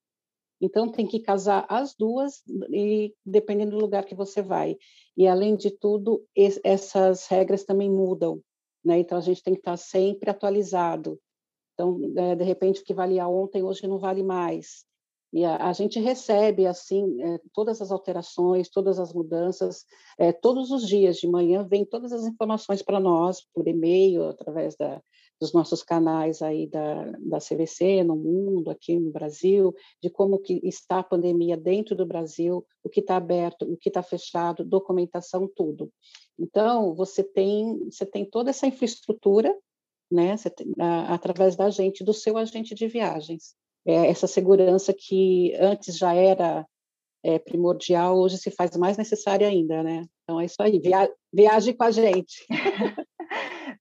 então 0.61 0.91
tem 0.91 1.07
que 1.07 1.21
casar 1.21 1.67
as 1.69 1.95
duas 1.95 2.43
e 2.71 3.15
dependendo 3.25 3.73
do 3.73 3.83
lugar 3.83 4.05
que 4.05 4.15
você 4.15 4.41
vai. 4.41 4.77
E 5.17 5.27
além 5.27 5.57
de 5.57 5.71
tudo, 5.71 6.25
essas 6.65 7.27
regras 7.27 7.65
também 7.65 7.91
mudam, 7.91 8.41
né? 8.85 8.99
Então 8.99 9.19
a 9.19 9.21
gente 9.21 9.43
tem 9.43 9.55
que 9.55 9.61
estar 9.61 9.77
sempre 9.77 10.31
atualizado. 10.31 11.21
Então, 11.75 12.01
é, 12.17 12.37
de 12.37 12.45
repente, 12.45 12.81
o 12.81 12.85
que 12.85 12.95
valia 12.95 13.27
ontem 13.27 13.63
hoje 13.63 13.87
não 13.87 13.99
vale 13.99 14.23
mais. 14.23 14.87
E 15.35 15.45
a, 15.45 15.69
a 15.69 15.73
gente 15.73 15.99
recebe, 15.99 16.65
assim, 16.65 17.21
é, 17.21 17.41
todas 17.53 17.83
as 17.83 17.91
alterações, 17.91 18.69
todas 18.69 19.01
as 19.01 19.13
mudanças, 19.13 19.85
é, 20.17 20.33
todos 20.33 20.71
os 20.71 20.87
dias 20.87 21.17
de 21.17 21.27
manhã 21.27 21.67
vem 21.67 21.85
todas 21.85 22.13
as 22.13 22.25
informações 22.25 22.83
para 22.83 23.01
nós, 23.01 23.45
por 23.53 23.67
e-mail, 23.67 24.29
através 24.29 24.77
da, 24.77 25.03
dos 25.41 25.53
nossos 25.53 25.83
canais 25.83 26.41
aí 26.41 26.69
da, 26.69 27.11
da 27.19 27.39
CVC 27.39 28.05
no 28.05 28.15
mundo, 28.15 28.71
aqui 28.71 28.97
no 28.97 29.11
Brasil, 29.11 29.75
de 30.01 30.09
como 30.09 30.39
que 30.39 30.61
está 30.63 31.01
a 31.01 31.05
pandemia 31.05 31.57
dentro 31.57 31.97
do 31.97 32.07
Brasil, 32.07 32.65
o 32.85 32.89
que 32.89 33.01
está 33.01 33.17
aberto, 33.17 33.65
o 33.65 33.77
que 33.77 33.89
está 33.89 34.05
fechado, 34.05 34.65
documentação, 34.65 35.51
tudo. 35.53 35.93
Então, 36.39 36.95
você 36.95 37.25
tem, 37.25 37.91
você 37.91 38.07
tem 38.07 38.25
toda 38.25 38.51
essa 38.51 38.69
infraestrutura, 38.69 39.53
né, 40.09 40.37
tem, 40.55 40.73
a, 40.79 41.13
através 41.13 41.57
da 41.57 41.71
gente, 41.71 42.05
do 42.05 42.15
seu 42.15 42.39
agente 42.39 42.73
de 42.73 42.87
viagens 42.87 43.57
é, 43.87 44.09
essa 44.09 44.27
segurança 44.27 44.95
que 44.97 45.55
antes 45.61 45.97
já 45.97 46.15
era 46.15 46.67
é, 47.23 47.39
primordial, 47.39 48.19
hoje 48.19 48.39
se 48.39 48.51
faz 48.51 48.77
mais 48.77 48.97
necessária 48.97 49.49
ainda, 49.49 49.83
né? 49.83 50.05
Então 50.23 50.41
é 50.41 50.45
isso 50.45 50.61
aí, 50.61 50.79
via 50.79 51.09
viaje 51.33 51.73
com 51.73 51.85
a 51.85 51.91
gente. 51.91 52.47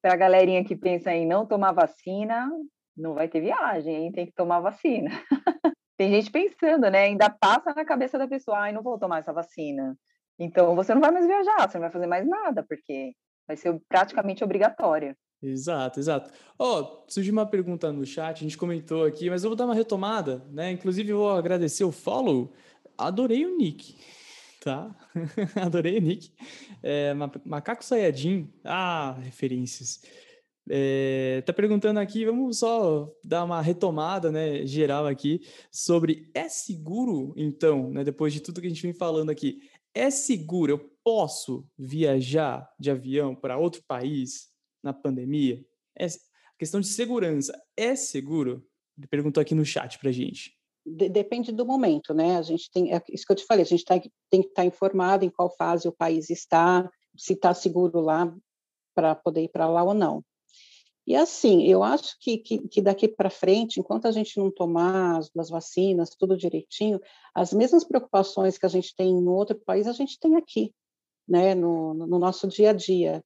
Para 0.01 0.14
a 0.14 0.18
galerinha 0.18 0.64
que 0.64 0.76
pensa 0.76 1.14
em 1.14 1.26
não 1.26 1.45
tomar 1.45 1.72
vacina, 1.72 2.49
não 2.95 3.14
vai 3.14 3.28
ter 3.28 3.41
viagem, 3.41 3.95
hein? 3.95 4.12
tem 4.12 4.26
que 4.26 4.34
tomar 4.34 4.60
vacina. 4.60 5.10
Tem 5.95 6.10
gente 6.10 6.32
pensando, 6.32 6.89
né? 6.89 7.04
Ainda 7.04 7.30
passa 7.30 7.72
na 7.74 7.86
cabeça 7.86 8.18
da 8.18 8.28
pessoa, 8.28 8.58
ai, 8.58 8.72
não 8.74 8.82
vou 8.82 8.97
tomar 8.97 9.20
essa 9.20 9.32
vacina. 9.32 9.95
Então 10.39 10.76
você 10.76 10.93
não 10.93 10.99
vai 10.99 11.12
mais 11.12 11.28
viajar, 11.28 11.70
você 11.70 11.78
não 11.78 11.84
vai 11.84 11.91
fazer 11.91 12.08
mais 12.08 12.28
nada, 12.28 12.66
porque 12.68 13.14
vai 13.47 13.56
ser 13.56 13.80
praticamente 13.88 14.43
obrigatória. 14.43 15.16
Exato, 15.44 16.00
exato. 16.00 16.32
Ó, 16.58 16.80
oh, 16.80 17.12
surgiu 17.12 17.34
uma 17.34 17.46
pergunta 17.46 17.91
no 17.91 18.06
chat, 18.06 18.38
a 18.38 18.39
gente 18.44 18.58
comentou 18.58 19.04
aqui, 19.04 19.30
mas 19.30 19.44
eu 19.44 19.50
vou 19.50 19.58
dar 19.58 19.66
uma 19.66 19.76
retomada, 19.76 20.41
né? 20.50 20.72
Inclusive, 20.72 21.10
eu 21.12 21.18
vou 21.18 21.32
agradecer 21.32 21.84
o 21.84 21.91
follow. 21.91 22.54
Adorei 22.98 23.46
o 23.46 23.58
nick, 23.58 23.98
tá? 24.62 24.96
Adorei 25.62 25.98
o 25.98 26.02
nick. 26.02 26.32
É, 26.82 27.14
Macaco 27.46 27.84
Sayajin. 27.84 28.50
Ah, 28.64 29.18
referências. 29.22 30.02
É, 30.70 31.44
tá 31.46 31.52
perguntando 31.52 32.00
aqui, 32.00 32.24
vamos 32.24 32.60
só 32.60 33.14
dar 33.22 33.44
uma 33.44 33.62
retomada, 33.62 34.32
né, 34.32 34.66
geral 34.66 35.06
aqui, 35.06 35.41
sobre 35.70 36.32
é 36.34 36.48
seguro, 36.48 37.34
então, 37.36 37.89
né, 37.89 38.02
depois 38.02 38.32
de 38.32 38.39
tudo 38.39 38.62
que 38.62 38.68
a 38.68 38.70
gente 38.70 38.82
vem 38.82 38.94
falando 38.94 39.30
aqui, 39.30 39.60
é 39.94 40.10
seguro, 40.10 40.72
eu 40.72 40.91
posso 41.04 41.68
viajar 41.78 42.66
de 42.80 42.89
avião 42.89 43.36
para 43.36 43.58
outro 43.58 43.84
país 43.86 44.53
na 44.84 44.94
pandemia? 44.94 45.66
É, 45.98 46.06
a 46.06 46.58
questão 46.60 46.80
de 46.80 46.88
segurança 46.88 47.60
é 47.76 47.96
seguro? 47.96 48.68
Ele 48.98 49.08
perguntou 49.08 49.42
aqui 49.42 49.56
no 49.56 49.66
chat 49.66 49.98
para 49.98 50.12
gente. 50.12 50.56
depende 50.86 51.52
do 51.52 51.66
momento, 51.66 52.14
né? 52.14 52.38
A 52.38 52.42
gente 52.42 52.70
tem, 52.70 52.94
é 52.94 53.02
isso 53.10 53.26
que 53.26 53.32
eu 53.32 53.38
te 53.38 53.46
falei, 53.46 53.64
a 53.64 53.68
gente 53.68 53.86
tá, 53.86 54.00
tem 54.30 54.42
que 54.42 54.50
estar 54.50 54.62
tá 54.62 54.66
informado 54.66 55.26
em 55.26 55.30
qual 55.30 55.50
fase 55.50 55.88
o 55.88 55.94
país 55.94 56.30
está, 56.30 56.90
se 57.18 57.34
está 57.34 57.54
seguro 57.54 58.00
lá 58.00 58.36
para 58.94 59.16
poder 59.16 59.44
ir 59.44 59.50
para 59.50 59.68
lá 59.68 59.84
ou 59.84 59.94
não. 59.94 60.24
E 61.06 61.16
assim, 61.16 61.64
eu 61.64 61.84
acho 61.84 62.16
que, 62.20 62.38
que, 62.38 62.68
que 62.68 62.82
daqui 62.82 63.10
para 63.10 63.30
frente, 63.30 63.80
enquanto 63.80 64.08
a 64.08 64.12
gente 64.12 64.38
não 64.38 64.50
tomar 64.50 65.18
as, 65.18 65.30
as, 65.38 65.50
vacinas, 65.50 66.16
tudo 66.18 66.38
direitinho, 66.38 67.00
as 67.36 67.52
mesmas 67.52 67.84
preocupações 67.84 68.58
que 68.58 68.66
a 68.66 68.70
gente 68.70 68.96
tem 68.96 69.14
no 69.14 69.34
outro 69.34 69.60
país, 69.66 69.86
a 69.86 69.92
gente 69.92 70.18
tem 70.18 70.38
aqui, 70.38 70.74
né, 71.28 71.54
no, 71.56 71.94
no 71.94 72.18
nosso 72.18 72.48
dia 72.48 72.70
a 72.70 72.74
dia 72.74 73.24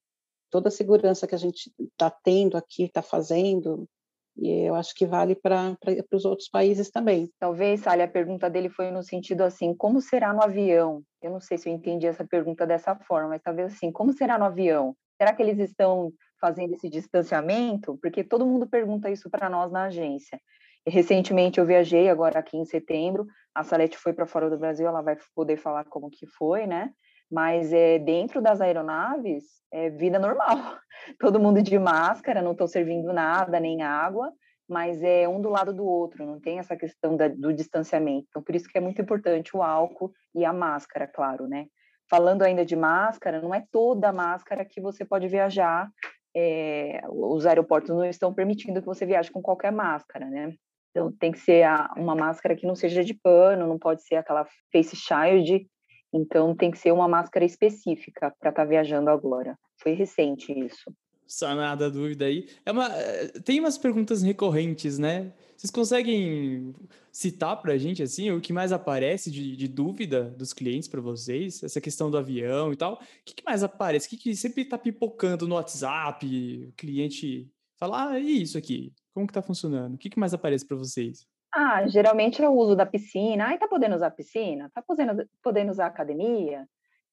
toda 0.50 0.70
a 0.70 0.72
segurança 0.72 1.28
que 1.28 1.36
a 1.36 1.38
gente 1.38 1.72
está 1.80 2.10
tendo 2.10 2.58
aqui, 2.58 2.84
está 2.84 3.02
fazendo, 3.02 3.88
e 4.36 4.50
eu 4.68 4.76
acho 4.76 4.94
que 4.94 5.06
vale 5.06 5.36
para 5.36 5.76
os 6.14 6.24
outros 6.24 6.48
países 6.48 6.92
também. 6.92 7.30
Talvez, 7.40 7.82
Sally, 7.82 8.04
a 8.04 8.08
pergunta 8.08 8.50
dele 8.50 8.70
foi 8.70 8.92
no 8.92 9.02
sentido 9.02 9.42
assim, 9.42 9.74
como 9.74 10.00
será 10.00 10.32
no 10.32 10.44
avião? 10.44 11.02
Eu 11.22 11.32
não 11.32 11.42
sei 11.42 11.58
se 11.58 11.68
eu 11.68 11.74
entendi 11.74 12.06
essa 12.06 12.24
pergunta 12.24 12.66
dessa 12.66 12.96
forma, 12.96 13.30
mas 13.30 13.42
talvez 13.42 13.74
assim, 13.74 13.92
como 13.92 14.14
será 14.14 14.38
no 14.38 14.46
avião? 14.46 14.96
Será 15.18 15.34
que 15.34 15.42
eles 15.42 15.58
estão 15.58 16.14
fazendo 16.40 16.76
esse 16.76 16.88
distanciamento? 16.88 17.98
Porque 18.00 18.24
todo 18.24 18.46
mundo 18.46 18.68
pergunta 18.68 19.10
isso 19.10 19.28
para 19.28 19.50
nós 19.50 19.72
na 19.72 19.86
agência. 19.86 20.40
Recentemente 20.86 21.60
eu 21.60 21.66
viajei, 21.66 22.08
agora 22.08 22.38
aqui 22.40 22.56
em 22.56 22.64
setembro, 22.64 23.26
a 23.56 23.64
Salete 23.64 23.98
foi 23.98 24.14
para 24.14 24.28
fora 24.28 24.50
do 24.50 24.58
Brasil, 24.58 24.88
ela 24.88 25.02
vai 25.02 25.18
poder 25.34 25.58
falar 25.58 25.84
como 25.86 26.12
que 26.12 26.28
foi, 26.28 26.68
né? 26.68 26.92
Mas 27.32 27.74
é, 27.74 28.00
dentro 28.00 28.42
das 28.42 28.62
aeronaves, 28.62 29.44
é 29.72 29.90
vida 29.90 30.18
normal. 30.18 30.58
Todo 31.20 31.40
mundo 31.40 31.62
de 31.62 31.78
máscara, 31.78 32.42
não 32.42 32.54
estou 32.54 32.68
servindo 32.68 33.12
nada, 33.12 33.60
nem 33.60 33.82
água, 33.82 34.32
mas 34.68 35.02
é 35.02 35.28
um 35.28 35.42
do 35.42 35.50
lado 35.50 35.74
do 35.74 35.86
outro, 35.86 36.26
não 36.26 36.40
tem 36.40 36.60
essa 36.60 36.76
questão 36.76 37.16
da, 37.16 37.28
do 37.28 37.54
distanciamento. 37.54 38.28
Então, 38.30 38.44
por 38.44 38.56
isso 38.56 38.68
que 38.68 38.78
é 38.78 38.82
muito 38.82 39.02
importante 39.02 39.56
o 39.56 39.62
álcool 39.62 40.12
e 40.36 40.44
a 40.44 40.52
máscara, 40.52 41.08
claro, 41.08 41.48
né? 41.48 41.68
Falando 42.10 42.44
ainda 42.44 42.66
de 42.66 42.76
máscara, 42.76 43.42
não 43.42 43.54
é 43.54 43.66
toda 43.72 44.12
máscara 44.14 44.66
que 44.66 44.82
você 44.82 45.06
pode 45.06 45.28
viajar. 45.28 45.90
É, 46.36 47.02
os 47.10 47.46
aeroportos 47.46 47.90
não 47.90 48.06
estão 48.06 48.34
permitindo 48.34 48.80
que 48.80 48.86
você 48.86 49.06
viaje 49.06 49.32
com 49.32 49.42
qualquer 49.42 49.72
máscara, 49.72 50.26
né? 50.30 50.54
Então, 50.92 51.12
tem 51.12 51.32
que 51.32 51.40
ser 51.40 51.66
uma 51.96 52.16
máscara 52.16 52.56
que 52.56 52.66
não 52.66 52.76
seja 52.76 53.04
de 53.04 53.14
pano, 53.14 53.68
não 53.68 53.78
pode 53.78 54.04
ser 54.04 54.16
aquela 54.16 54.46
face 54.72 54.96
shield. 54.96 55.68
Então, 56.14 56.56
tem 56.56 56.72
que 56.72 56.78
ser 56.78 56.92
uma 56.92 57.08
máscara 57.08 57.46
específica 57.46 58.34
para 58.40 58.50
estar 58.50 58.64
tá 58.64 58.66
viajando 58.66 59.10
agora. 59.10 59.58
Foi 59.78 59.94
recente 59.94 60.52
isso 60.52 60.92
sanada 61.28 61.92
dúvida 61.92 62.26
aí. 62.26 62.48
É 62.66 62.72
uma, 62.72 62.88
eh, 62.88 63.28
tem 63.44 63.60
umas 63.60 63.78
perguntas 63.78 64.24
recorrentes, 64.24 64.98
né? 64.98 65.34
Vocês 65.56 65.70
conseguem 65.70 66.74
citar 67.12 67.62
para 67.62 67.74
a 67.74 67.78
gente 67.78 68.02
assim 68.02 68.32
o 68.32 68.40
que 68.40 68.54
mais 68.54 68.72
aparece 68.72 69.30
de, 69.30 69.56
de 69.56 69.68
dúvida 69.68 70.24
dos 70.38 70.54
clientes 70.54 70.88
para 70.88 71.02
vocês? 71.02 71.62
Essa 71.62 71.82
questão 71.82 72.10
do 72.10 72.18
avião 72.18 72.72
e 72.72 72.78
tal. 72.78 72.94
O 72.94 73.00
que, 73.26 73.36
que 73.36 73.44
mais 73.44 73.64
aparece? 73.64 74.08
O 74.08 74.10
que, 74.12 74.18
que 74.18 74.36
sempre 74.36 74.62
está 74.64 74.78
pipocando 74.78 75.48
no 75.48 75.56
WhatsApp? 75.56 76.26
O 76.70 76.74
cliente 76.74 77.50
fala, 77.78 78.12
ah, 78.12 78.20
e 78.20 78.42
isso 78.42 78.58
aqui? 78.58 78.94
Como 79.14 79.28
que 79.28 79.32
está 79.32 79.42
funcionando? 79.42 79.96
O 79.96 79.98
que, 79.98 80.10
que 80.10 80.20
mais 80.20 80.34
aparece 80.34 80.66
para 80.66 80.78
vocês? 80.78 81.28
Ah, 81.60 81.88
geralmente 81.88 82.42
é 82.44 82.48
o 82.48 82.54
uso 82.54 82.76
da 82.76 82.86
piscina. 82.86 83.48
Ai, 83.48 83.58
tá 83.58 83.68
podendo 83.68 83.96
usar 83.96 84.12
piscina? 84.12 84.70
Tá 84.74 84.82
podendo, 84.82 85.28
podendo 85.42 85.72
usar 85.72 85.88
academia? 85.88 86.68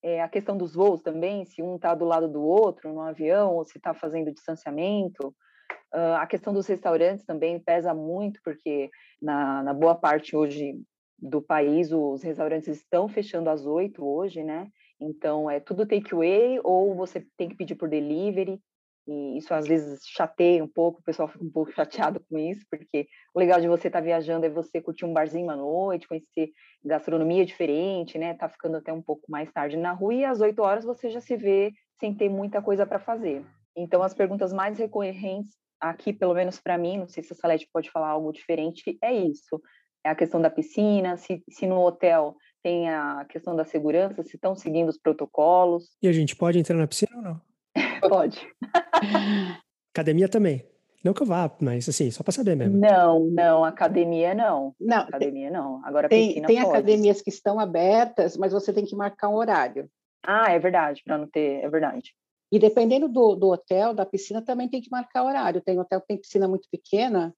é, 0.04 0.20
a 0.20 0.28
questão 0.28 0.54
dos 0.54 0.74
voos 0.74 1.00
também, 1.00 1.46
se 1.46 1.62
um 1.62 1.76
está 1.76 1.94
do 1.94 2.04
lado 2.04 2.28
do 2.28 2.42
outro 2.42 2.92
no 2.92 3.00
avião, 3.00 3.54
ou 3.54 3.64
se 3.64 3.78
está 3.78 3.94
fazendo 3.94 4.30
distanciamento. 4.30 5.34
Uh, 5.94 6.16
a 6.18 6.26
questão 6.26 6.52
dos 6.52 6.66
restaurantes 6.66 7.24
também 7.24 7.58
pesa 7.58 7.94
muito, 7.94 8.38
porque 8.44 8.90
na, 9.22 9.62
na 9.62 9.72
boa 9.72 9.94
parte 9.94 10.36
hoje 10.36 10.74
do 11.18 11.40
país, 11.40 11.90
os 11.90 12.22
restaurantes 12.22 12.68
estão 12.68 13.08
fechando 13.08 13.48
às 13.48 13.64
oito 13.64 14.04
hoje, 14.06 14.44
né? 14.44 14.68
Então, 15.00 15.50
é 15.50 15.58
tudo 15.58 15.86
takeaway 15.86 16.60
ou 16.62 16.94
você 16.94 17.26
tem 17.38 17.48
que 17.48 17.56
pedir 17.56 17.74
por 17.74 17.88
delivery. 17.88 18.60
E 19.06 19.38
isso 19.38 19.52
às 19.52 19.66
vezes 19.66 20.00
chateia 20.06 20.64
um 20.64 20.68
pouco, 20.68 21.00
o 21.00 21.02
pessoal 21.02 21.28
fica 21.28 21.44
um 21.44 21.50
pouco 21.50 21.72
chateado 21.72 22.20
com 22.28 22.38
isso, 22.38 22.64
porque 22.70 23.06
o 23.34 23.38
legal 23.38 23.60
de 23.60 23.68
você 23.68 23.88
estar 23.88 24.00
tá 24.00 24.04
viajando 24.04 24.46
é 24.46 24.50
você 24.50 24.80
curtir 24.80 25.04
um 25.04 25.12
barzinho 25.12 25.50
à 25.50 25.56
noite, 25.56 26.08
conhecer 26.08 26.50
gastronomia 26.82 27.44
diferente, 27.44 28.18
né? 28.18 28.34
Tá 28.34 28.48
ficando 28.48 28.76
até 28.76 28.92
um 28.92 29.02
pouco 29.02 29.22
mais 29.30 29.50
tarde 29.52 29.76
na 29.76 29.92
rua 29.92 30.14
e 30.14 30.24
às 30.24 30.40
8 30.40 30.60
horas 30.60 30.84
você 30.84 31.10
já 31.10 31.20
se 31.20 31.36
vê 31.36 31.72
sem 32.00 32.14
ter 32.14 32.28
muita 32.28 32.62
coisa 32.62 32.86
para 32.86 32.98
fazer. 32.98 33.44
Então, 33.76 34.02
as 34.02 34.14
perguntas 34.14 34.52
mais 34.52 34.78
recorrentes 34.78 35.52
aqui, 35.80 36.12
pelo 36.12 36.34
menos 36.34 36.60
para 36.60 36.78
mim, 36.78 36.98
não 36.98 37.08
sei 37.08 37.22
se 37.22 37.32
a 37.32 37.36
Salete 37.36 37.68
pode 37.72 37.90
falar 37.90 38.08
algo 38.08 38.32
diferente, 38.32 38.96
é 39.02 39.12
isso. 39.12 39.60
É 40.04 40.10
a 40.10 40.14
questão 40.14 40.40
da 40.40 40.50
piscina, 40.50 41.16
se, 41.16 41.42
se 41.48 41.66
no 41.66 41.80
hotel 41.80 42.36
tem 42.62 42.88
a 42.88 43.26
questão 43.28 43.54
da 43.54 43.64
segurança, 43.64 44.22
se 44.22 44.36
estão 44.36 44.54
seguindo 44.54 44.88
os 44.88 44.98
protocolos. 44.98 45.96
E 46.02 46.08
a 46.08 46.12
gente 46.12 46.36
pode 46.36 46.58
entrar 46.58 46.76
na 46.76 46.86
piscina 46.86 47.16
ou 47.16 47.22
não? 47.22 47.40
Pode. 48.08 48.46
Academia 49.92 50.28
também. 50.28 50.64
Não 51.04 51.12
que 51.12 51.22
eu 51.22 51.26
vá, 51.26 51.54
mas 51.60 51.86
assim, 51.86 52.10
só 52.10 52.22
para 52.22 52.32
saber 52.32 52.56
mesmo. 52.56 52.78
Não, 52.78 53.26
não, 53.26 53.62
academia 53.62 54.34
não. 54.34 54.74
Não, 54.80 55.02
academia 55.02 55.50
não. 55.50 55.84
Agora 55.84 56.08
tem, 56.08 56.40
tem 56.42 56.62
pode. 56.62 56.70
academias 56.70 57.20
que 57.20 57.28
estão 57.28 57.60
abertas, 57.60 58.38
mas 58.38 58.52
você 58.52 58.72
tem 58.72 58.86
que 58.86 58.96
marcar 58.96 59.28
um 59.28 59.34
horário. 59.34 59.88
Ah, 60.26 60.50
é 60.50 60.58
verdade, 60.58 61.02
para 61.04 61.18
não 61.18 61.28
ter, 61.28 61.62
é 61.62 61.68
verdade. 61.68 62.14
E 62.50 62.58
dependendo 62.58 63.06
do, 63.06 63.34
do 63.34 63.48
hotel, 63.48 63.92
da 63.92 64.06
piscina, 64.06 64.40
também 64.40 64.68
tem 64.68 64.80
que 64.80 64.90
marcar 64.90 65.24
horário. 65.24 65.60
Tem 65.60 65.78
hotel 65.78 66.00
que 66.00 66.06
tem 66.06 66.16
piscina 66.16 66.48
muito 66.48 66.68
pequena, 66.70 67.34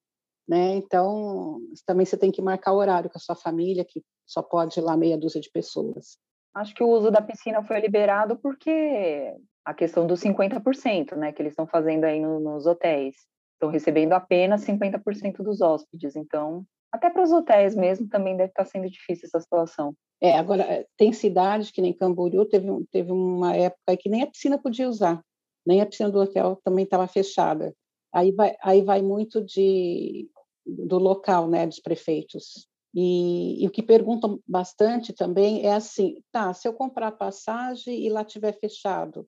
né? 0.49 0.77
Então, 0.77 1.59
também 1.85 2.07
você 2.07 2.17
tem 2.17 2.31
que 2.31 2.41
marcar 2.41 2.73
o 2.73 2.77
horário 2.77 3.11
com 3.11 3.19
a 3.19 3.21
sua 3.21 3.35
família, 3.35 3.85
que 3.85 4.01
só 4.25 4.43
pode 4.43 4.79
ir 4.79 4.83
lá 4.83 4.97
meia 4.97 5.19
dúzia 5.19 5.41
de 5.41 5.51
pessoas. 5.51 6.19
Acho 6.55 6.75
que 6.75 6.85
o 6.85 6.89
uso 6.89 7.11
da 7.11 7.21
piscina 7.21 7.63
foi 7.65 7.81
liberado 7.81 8.39
porque 8.39 9.35
a 9.67 9.75
questão 9.75 10.07
dos 10.07 10.21
50%, 10.21 11.17
né, 11.17 11.33
que 11.33 11.43
eles 11.43 11.51
estão 11.51 11.67
fazendo 11.67 12.05
aí 12.05 12.21
no, 12.21 12.39
nos 12.39 12.67
hotéis. 12.67 13.17
Estão 13.55 13.69
recebendo 13.69 14.13
apenas 14.13 14.65
50% 14.65 15.39
dos 15.39 15.61
hóspedes. 15.61 16.15
Então, 16.15 16.65
até 16.93 17.11
para 17.11 17.25
os 17.25 17.33
hotéis 17.33 17.75
mesmo 17.75 18.09
também 18.09 18.37
deve 18.37 18.51
estar 18.51 18.65
sendo 18.65 18.89
difícil 18.89 19.27
essa 19.27 19.41
situação. 19.41 19.93
É, 20.23 20.39
agora, 20.39 20.63
eh, 20.63 20.87
tem 20.97 21.13
cidades 21.13 21.73
que 21.73 21.83
nem 21.83 21.93
Camboriú, 21.93 22.45
teve, 22.47 22.69
teve 22.93 23.11
uma 23.11 23.57
época 23.57 23.97
que 23.97 24.09
nem 24.09 24.23
a 24.23 24.27
piscina 24.29 24.57
podia 24.57 24.89
usar, 24.89 25.21
nem 25.67 25.81
a 25.81 25.87
piscina 25.87 26.11
do 26.11 26.21
hotel 26.21 26.61
também 26.65 26.85
estava 26.85 27.09
fechada. 27.09 27.75
Aí 28.15 28.31
vai, 28.31 28.55
aí 28.63 28.83
vai 28.83 29.03
muito 29.03 29.45
de, 29.45 30.31
do 30.65 30.99
local, 30.99 31.49
né, 31.49 31.67
dos 31.67 31.81
prefeitos. 31.81 32.69
E, 32.95 33.63
e, 33.63 33.67
o 33.67 33.71
que 33.71 33.83
perguntam 33.83 34.41
bastante 34.47 35.13
também 35.13 35.67
é 35.67 35.75
assim, 35.75 36.23
tá, 36.31 36.55
se 36.55 36.69
eu 36.69 36.73
comprar 36.73 37.13
passagem 37.13 38.07
e 38.07 38.09
lá 38.09 38.25
tiver 38.25 38.53
fechado, 38.59 39.27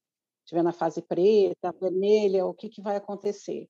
estiver 0.49 0.63
na 0.63 0.73
fase 0.73 1.03
preta, 1.03 1.75
vermelha, 1.79 2.47
o 2.47 2.55
que, 2.55 2.71
que 2.71 2.81
vai 2.81 2.97
acontecer? 2.97 3.69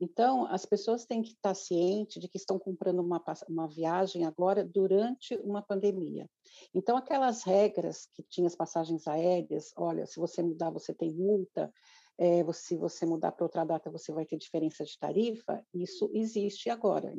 Então, 0.00 0.46
as 0.46 0.66
pessoas 0.66 1.06
têm 1.06 1.22
que 1.22 1.30
estar 1.30 1.54
cientes 1.54 2.20
de 2.20 2.28
que 2.28 2.36
estão 2.36 2.58
comprando 2.58 3.00
uma, 3.00 3.22
uma 3.48 3.68
viagem 3.68 4.24
agora 4.24 4.64
durante 4.64 5.36
uma 5.36 5.62
pandemia. 5.62 6.28
Então, 6.74 6.96
aquelas 6.96 7.42
regras 7.42 8.06
que 8.14 8.22
tinham 8.22 8.46
as 8.46 8.56
passagens 8.56 9.06
aéreas, 9.06 9.72
olha, 9.76 10.06
se 10.06 10.18
você 10.18 10.42
mudar, 10.42 10.70
você 10.70 10.94
tem 10.94 11.12
multa, 11.12 11.72
é, 12.18 12.42
se 12.52 12.76
você 12.76 13.06
mudar 13.06 13.32
para 13.32 13.44
outra 13.44 13.64
data, 13.64 13.90
você 13.90 14.12
vai 14.12 14.26
ter 14.26 14.36
diferença 14.36 14.84
de 14.84 14.98
tarifa, 14.98 15.62
isso 15.72 16.10
existe 16.14 16.68
agora, 16.70 17.14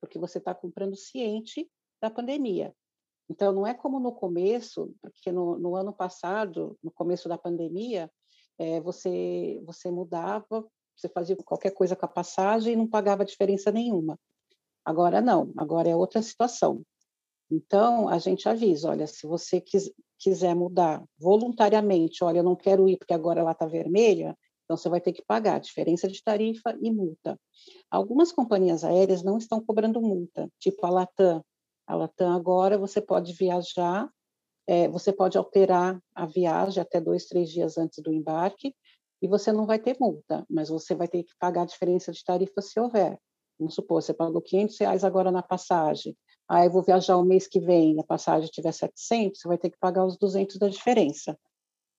porque 0.00 0.18
você 0.18 0.38
está 0.38 0.54
comprando 0.54 0.96
ciente 0.96 1.70
da 2.00 2.10
pandemia. 2.10 2.74
Então, 3.28 3.52
não 3.52 3.66
é 3.66 3.72
como 3.72 3.98
no 3.98 4.12
começo, 4.12 4.94
porque 5.00 5.32
no, 5.32 5.58
no 5.58 5.76
ano 5.76 5.94
passado, 5.94 6.78
no 6.82 6.90
começo 6.90 7.28
da 7.28 7.38
pandemia, 7.38 8.10
é, 8.58 8.80
você, 8.80 9.60
você 9.64 9.90
mudava, 9.90 10.66
você 10.96 11.08
fazia 11.08 11.36
qualquer 11.36 11.70
coisa 11.70 11.96
com 11.96 12.06
a 12.06 12.08
passagem 12.08 12.72
e 12.72 12.76
não 12.76 12.86
pagava 12.88 13.24
diferença 13.24 13.70
nenhuma. 13.72 14.18
Agora 14.84 15.20
não, 15.20 15.52
agora 15.56 15.88
é 15.88 15.96
outra 15.96 16.22
situação. 16.22 16.82
Então, 17.50 18.08
a 18.08 18.18
gente 18.18 18.48
avisa, 18.48 18.90
olha, 18.90 19.06
se 19.06 19.26
você 19.26 19.60
quis, 19.60 19.90
quiser 20.18 20.54
mudar 20.54 21.04
voluntariamente, 21.18 22.24
olha, 22.24 22.38
eu 22.38 22.44
não 22.44 22.56
quero 22.56 22.88
ir 22.88 22.96
porque 22.96 23.14
agora 23.14 23.40
ela 23.40 23.52
está 23.52 23.66
vermelha, 23.66 24.36
então 24.64 24.76
você 24.76 24.88
vai 24.88 25.00
ter 25.00 25.12
que 25.12 25.22
pagar 25.22 25.60
diferença 25.60 26.08
de 26.08 26.22
tarifa 26.22 26.76
e 26.80 26.90
multa. 26.90 27.38
Algumas 27.90 28.32
companhias 28.32 28.82
aéreas 28.82 29.22
não 29.22 29.38
estão 29.38 29.60
cobrando 29.60 30.00
multa, 30.00 30.50
tipo 30.58 30.84
a 30.86 30.90
Latam. 30.90 31.44
A 31.86 31.94
Latam 31.94 32.32
agora 32.32 32.78
você 32.78 33.00
pode 33.00 33.34
viajar 33.34 34.08
é, 34.66 34.88
você 34.88 35.12
pode 35.12 35.36
alterar 35.36 36.00
a 36.14 36.26
viagem 36.26 36.80
até 36.80 37.00
dois, 37.00 37.26
três 37.26 37.50
dias 37.50 37.76
antes 37.76 38.02
do 38.02 38.12
embarque 38.12 38.74
e 39.20 39.28
você 39.28 39.52
não 39.52 39.66
vai 39.66 39.78
ter 39.78 39.96
multa, 40.00 40.44
mas 40.48 40.68
você 40.68 40.94
vai 40.94 41.08
ter 41.08 41.22
que 41.22 41.32
pagar 41.38 41.62
a 41.62 41.66
diferença 41.66 42.12
de 42.12 42.22
tarifa 42.24 42.60
se 42.60 42.78
houver. 42.78 43.18
Vamos 43.58 43.74
supor, 43.74 44.02
você 44.02 44.12
pagou 44.12 44.42
500 44.42 44.78
reais 44.80 45.04
agora 45.04 45.30
na 45.30 45.42
passagem, 45.42 46.16
aí 46.48 46.66
eu 46.66 46.70
vou 46.70 46.82
viajar 46.82 47.16
o 47.16 47.24
mês 47.24 47.46
que 47.46 47.60
vem, 47.60 47.98
a 48.00 48.04
passagem 48.04 48.50
tiver 48.50 48.72
700, 48.72 49.40
você 49.40 49.48
vai 49.48 49.58
ter 49.58 49.70
que 49.70 49.78
pagar 49.78 50.04
os 50.04 50.16
200 50.18 50.58
da 50.58 50.68
diferença. 50.68 51.38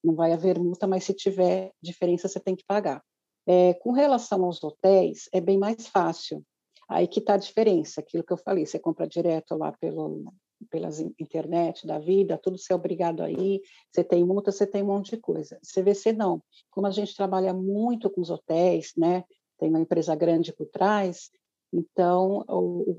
Não 0.03 0.13
vai 0.13 0.33
haver 0.33 0.59
multa, 0.59 0.85
mas 0.85 1.03
se 1.03 1.13
tiver 1.13 1.71
diferença, 1.81 2.27
você 2.27 2.39
tem 2.39 2.55
que 2.55 2.63
pagar. 2.67 3.01
É, 3.47 3.73
com 3.75 3.91
relação 3.91 4.43
aos 4.43 4.63
hotéis, 4.63 5.29
é 5.33 5.39
bem 5.39 5.57
mais 5.57 5.87
fácil. 5.87 6.43
Aí 6.87 7.07
que 7.07 7.19
está 7.19 7.35
a 7.35 7.37
diferença, 7.37 8.01
aquilo 8.01 8.23
que 8.23 8.33
eu 8.33 8.37
falei, 8.37 8.65
você 8.65 8.77
compra 8.77 9.07
direto 9.07 9.55
lá 9.55 9.71
pelo, 9.71 10.31
pelas 10.69 10.99
internet 10.99 11.85
da 11.85 11.99
vida, 11.99 12.37
tudo 12.37 12.57
ser 12.57 12.73
obrigado 12.73 13.21
aí, 13.21 13.61
você 13.91 14.03
tem 14.03 14.23
multa, 14.23 14.51
você 14.51 14.65
tem 14.65 14.83
um 14.83 14.87
monte 14.87 15.11
de 15.11 15.17
coisa. 15.17 15.59
CVC 15.61 16.13
não. 16.13 16.41
Como 16.69 16.87
a 16.87 16.91
gente 16.91 17.15
trabalha 17.15 17.53
muito 17.53 18.09
com 18.09 18.21
os 18.21 18.29
hotéis, 18.29 18.93
né? 18.97 19.23
Tem 19.57 19.69
uma 19.69 19.79
empresa 19.79 20.15
grande 20.15 20.53
por 20.53 20.67
trás, 20.67 21.29
então 21.73 22.45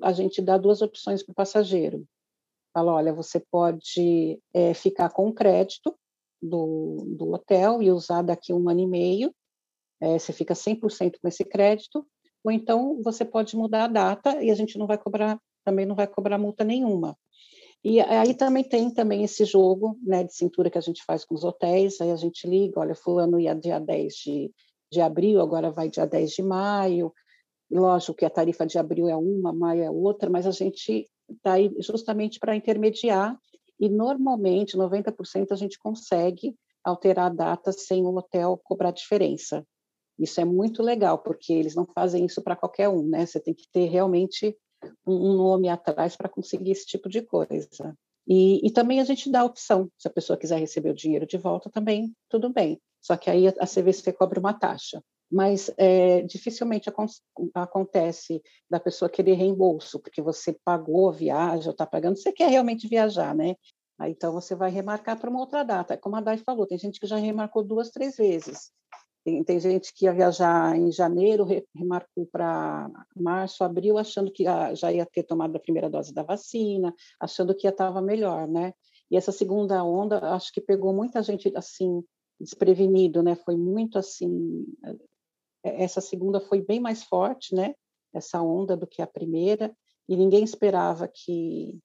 a 0.02 0.12
gente 0.12 0.40
dá 0.42 0.56
duas 0.56 0.82
opções 0.82 1.22
para 1.22 1.32
o 1.32 1.34
passageiro. 1.34 2.04
Fala, 2.72 2.92
olha, 2.92 3.12
você 3.12 3.40
pode 3.40 4.40
é, 4.52 4.74
ficar 4.74 5.10
com 5.10 5.32
crédito 5.32 5.94
do, 6.42 6.96
do 7.16 7.32
hotel 7.32 7.82
e 7.82 7.90
usar 7.90 8.22
daqui 8.22 8.52
um 8.52 8.68
ano 8.68 8.80
e 8.80 8.86
meio, 8.86 9.34
é, 10.00 10.18
você 10.18 10.32
fica 10.32 10.54
100% 10.54 11.16
com 11.20 11.28
esse 11.28 11.44
crédito, 11.44 12.06
ou 12.44 12.52
então 12.52 13.02
você 13.02 13.24
pode 13.24 13.56
mudar 13.56 13.84
a 13.84 13.88
data 13.88 14.42
e 14.42 14.50
a 14.50 14.54
gente 14.54 14.78
não 14.78 14.86
vai 14.86 14.98
cobrar, 14.98 15.40
também 15.64 15.86
não 15.86 15.94
vai 15.96 16.06
cobrar 16.06 16.38
multa 16.38 16.64
nenhuma. 16.64 17.16
E 17.89 18.01
aí 18.01 18.34
também 18.34 18.64
tem 18.64 18.91
também 18.91 19.22
esse 19.22 19.45
jogo 19.45 19.97
né, 20.03 20.24
de 20.24 20.34
cintura 20.34 20.68
que 20.68 20.76
a 20.76 20.80
gente 20.80 21.05
faz 21.05 21.24
com 21.24 21.37
os 21.37 21.45
hotéis, 21.45 22.01
aí 22.01 22.11
a 22.11 22.16
gente 22.16 22.45
liga, 22.45 22.80
olha, 22.80 22.97
fulano 22.97 23.39
ia 23.39 23.55
dia 23.55 23.78
10 23.78 24.12
de, 24.12 24.53
de 24.91 25.01
abril, 25.01 25.41
agora 25.41 25.70
vai 25.70 25.89
dia 25.89 26.05
10 26.05 26.32
de 26.32 26.43
maio, 26.43 27.14
lógico 27.70 28.14
que 28.14 28.24
a 28.24 28.30
tarifa 28.30 28.66
de 28.66 28.76
abril 28.76 29.09
é 29.09 29.14
uma, 29.14 29.53
maio 29.53 29.84
é 29.84 29.89
outra, 29.89 30.28
mas 30.28 30.49
a 30.49 30.51
gente 30.51 31.09
está 31.30 31.53
aí 31.53 31.72
justamente 31.78 32.41
para 32.41 32.57
intermediar 32.57 33.39
e 33.78 33.89
normalmente 33.89 34.76
90% 34.76 35.53
a 35.53 35.57
gente 35.57 35.78
consegue 35.78 36.57
alterar 36.82 37.26
a 37.26 37.34
data 37.34 37.70
sem 37.70 38.05
o 38.05 38.16
hotel 38.16 38.61
cobrar 38.64 38.91
diferença. 38.91 39.64
Isso 40.18 40.41
é 40.41 40.45
muito 40.45 40.82
legal, 40.82 41.18
porque 41.18 41.53
eles 41.53 41.76
não 41.76 41.87
fazem 41.87 42.24
isso 42.24 42.43
para 42.43 42.57
qualquer 42.57 42.89
um, 42.89 43.07
né? 43.07 43.24
Você 43.24 43.39
tem 43.39 43.55
que 43.55 43.68
ter 43.70 43.84
realmente 43.84 44.59
um 45.07 45.34
nome 45.34 45.68
atrás 45.68 46.16
para 46.16 46.28
conseguir 46.28 46.72
esse 46.72 46.87
tipo 46.87 47.09
de 47.09 47.22
coisa. 47.22 47.97
E, 48.26 48.66
e, 48.66 48.70
também 48.72 49.01
a 49.01 49.05
gente 49.05 49.30
dá 49.30 49.41
a 49.41 49.45
opção, 49.45 49.89
se 49.97 50.09
a 50.09 50.11
pessoa 50.11 50.37
quiser 50.37 50.59
receber 50.59 50.91
o 50.91 50.95
dinheiro 50.95 51.26
de 51.26 51.39
volta, 51.39 51.70
também 51.70 52.12
tudo 52.28 52.53
bem. 52.53 52.80
Só 53.01 53.16
que 53.16 53.30
aí 53.30 53.47
a 53.47 53.66
CVC 53.66 54.12
cobra 54.12 54.41
uma 54.41 54.53
taxa. 54.53 55.01
Mas 55.30 55.70
é, 55.76 56.22
dificilmente 56.22 56.91
acontece 57.55 58.41
da 58.70 58.78
pessoa 58.78 59.09
querer 59.09 59.34
reembolso, 59.34 59.99
porque 60.01 60.22
você 60.22 60.57
pagou 60.64 61.09
a 61.09 61.12
viagem, 61.12 61.66
ou 61.66 61.72
está 61.72 61.84
pagando, 61.87 62.16
você 62.16 62.32
quer 62.32 62.49
realmente 62.49 62.89
viajar, 62.89 63.34
né? 63.34 63.57
Aí, 63.99 64.12
então 64.12 64.32
você 64.32 64.55
vai 64.55 64.70
remarcar 64.70 65.18
para 65.18 65.30
uma 65.30 65.41
outra 65.41 65.62
data. 65.62 65.97
Como 65.97 66.16
a 66.16 66.20
Dai 66.20 66.37
falou, 66.37 66.66
tem 66.66 66.78
gente 66.78 67.01
que 67.01 67.07
já 67.07 67.16
remarcou 67.16 67.64
duas, 67.64 67.91
três 67.91 68.16
vezes. 68.16 68.70
Tem, 69.27 69.43
tem 69.43 69.59
gente 69.59 69.93
que 69.93 70.05
ia 70.05 70.12
viajar 70.12 70.77
em 70.77 70.93
janeiro, 70.93 71.45
remarcou 71.74 72.27
para 72.31 72.89
março, 73.16 73.64
abril, 73.64 73.99
achando 73.99 74.31
que 74.31 74.45
já 74.74 74.93
ia 74.93 75.05
ter 75.05 75.24
tomado 75.24 75.57
a 75.57 75.59
primeira 75.59 75.91
dose 75.91 76.14
da 76.14 76.22
vacina, 76.22 76.95
achando 77.18 77.53
que 77.53 77.66
estava 77.66 78.01
melhor, 78.01 78.47
né? 78.47 78.72
E 79.11 79.16
essa 79.16 79.33
segunda 79.33 79.83
onda, 79.83 80.33
acho 80.33 80.53
que 80.53 80.61
pegou 80.61 80.95
muita 80.95 81.24
gente 81.24 81.51
assim 81.57 82.05
desprevenido, 82.41 83.20
né? 83.20 83.35
Foi 83.35 83.57
muito 83.57 83.99
assim. 83.99 84.64
É, 85.64 85.83
essa 85.83 86.01
segunda 86.01 86.39
foi 86.39 86.62
bem 86.62 86.79
mais 86.79 87.03
forte, 87.03 87.53
né? 87.53 87.74
Essa 88.14 88.41
onda 88.41 88.77
do 88.77 88.87
que 88.87 89.03
a 89.03 89.09
primeira, 89.09 89.77
e 90.09 90.16
ninguém 90.16 90.45
esperava 90.45 91.09
que 91.12 91.77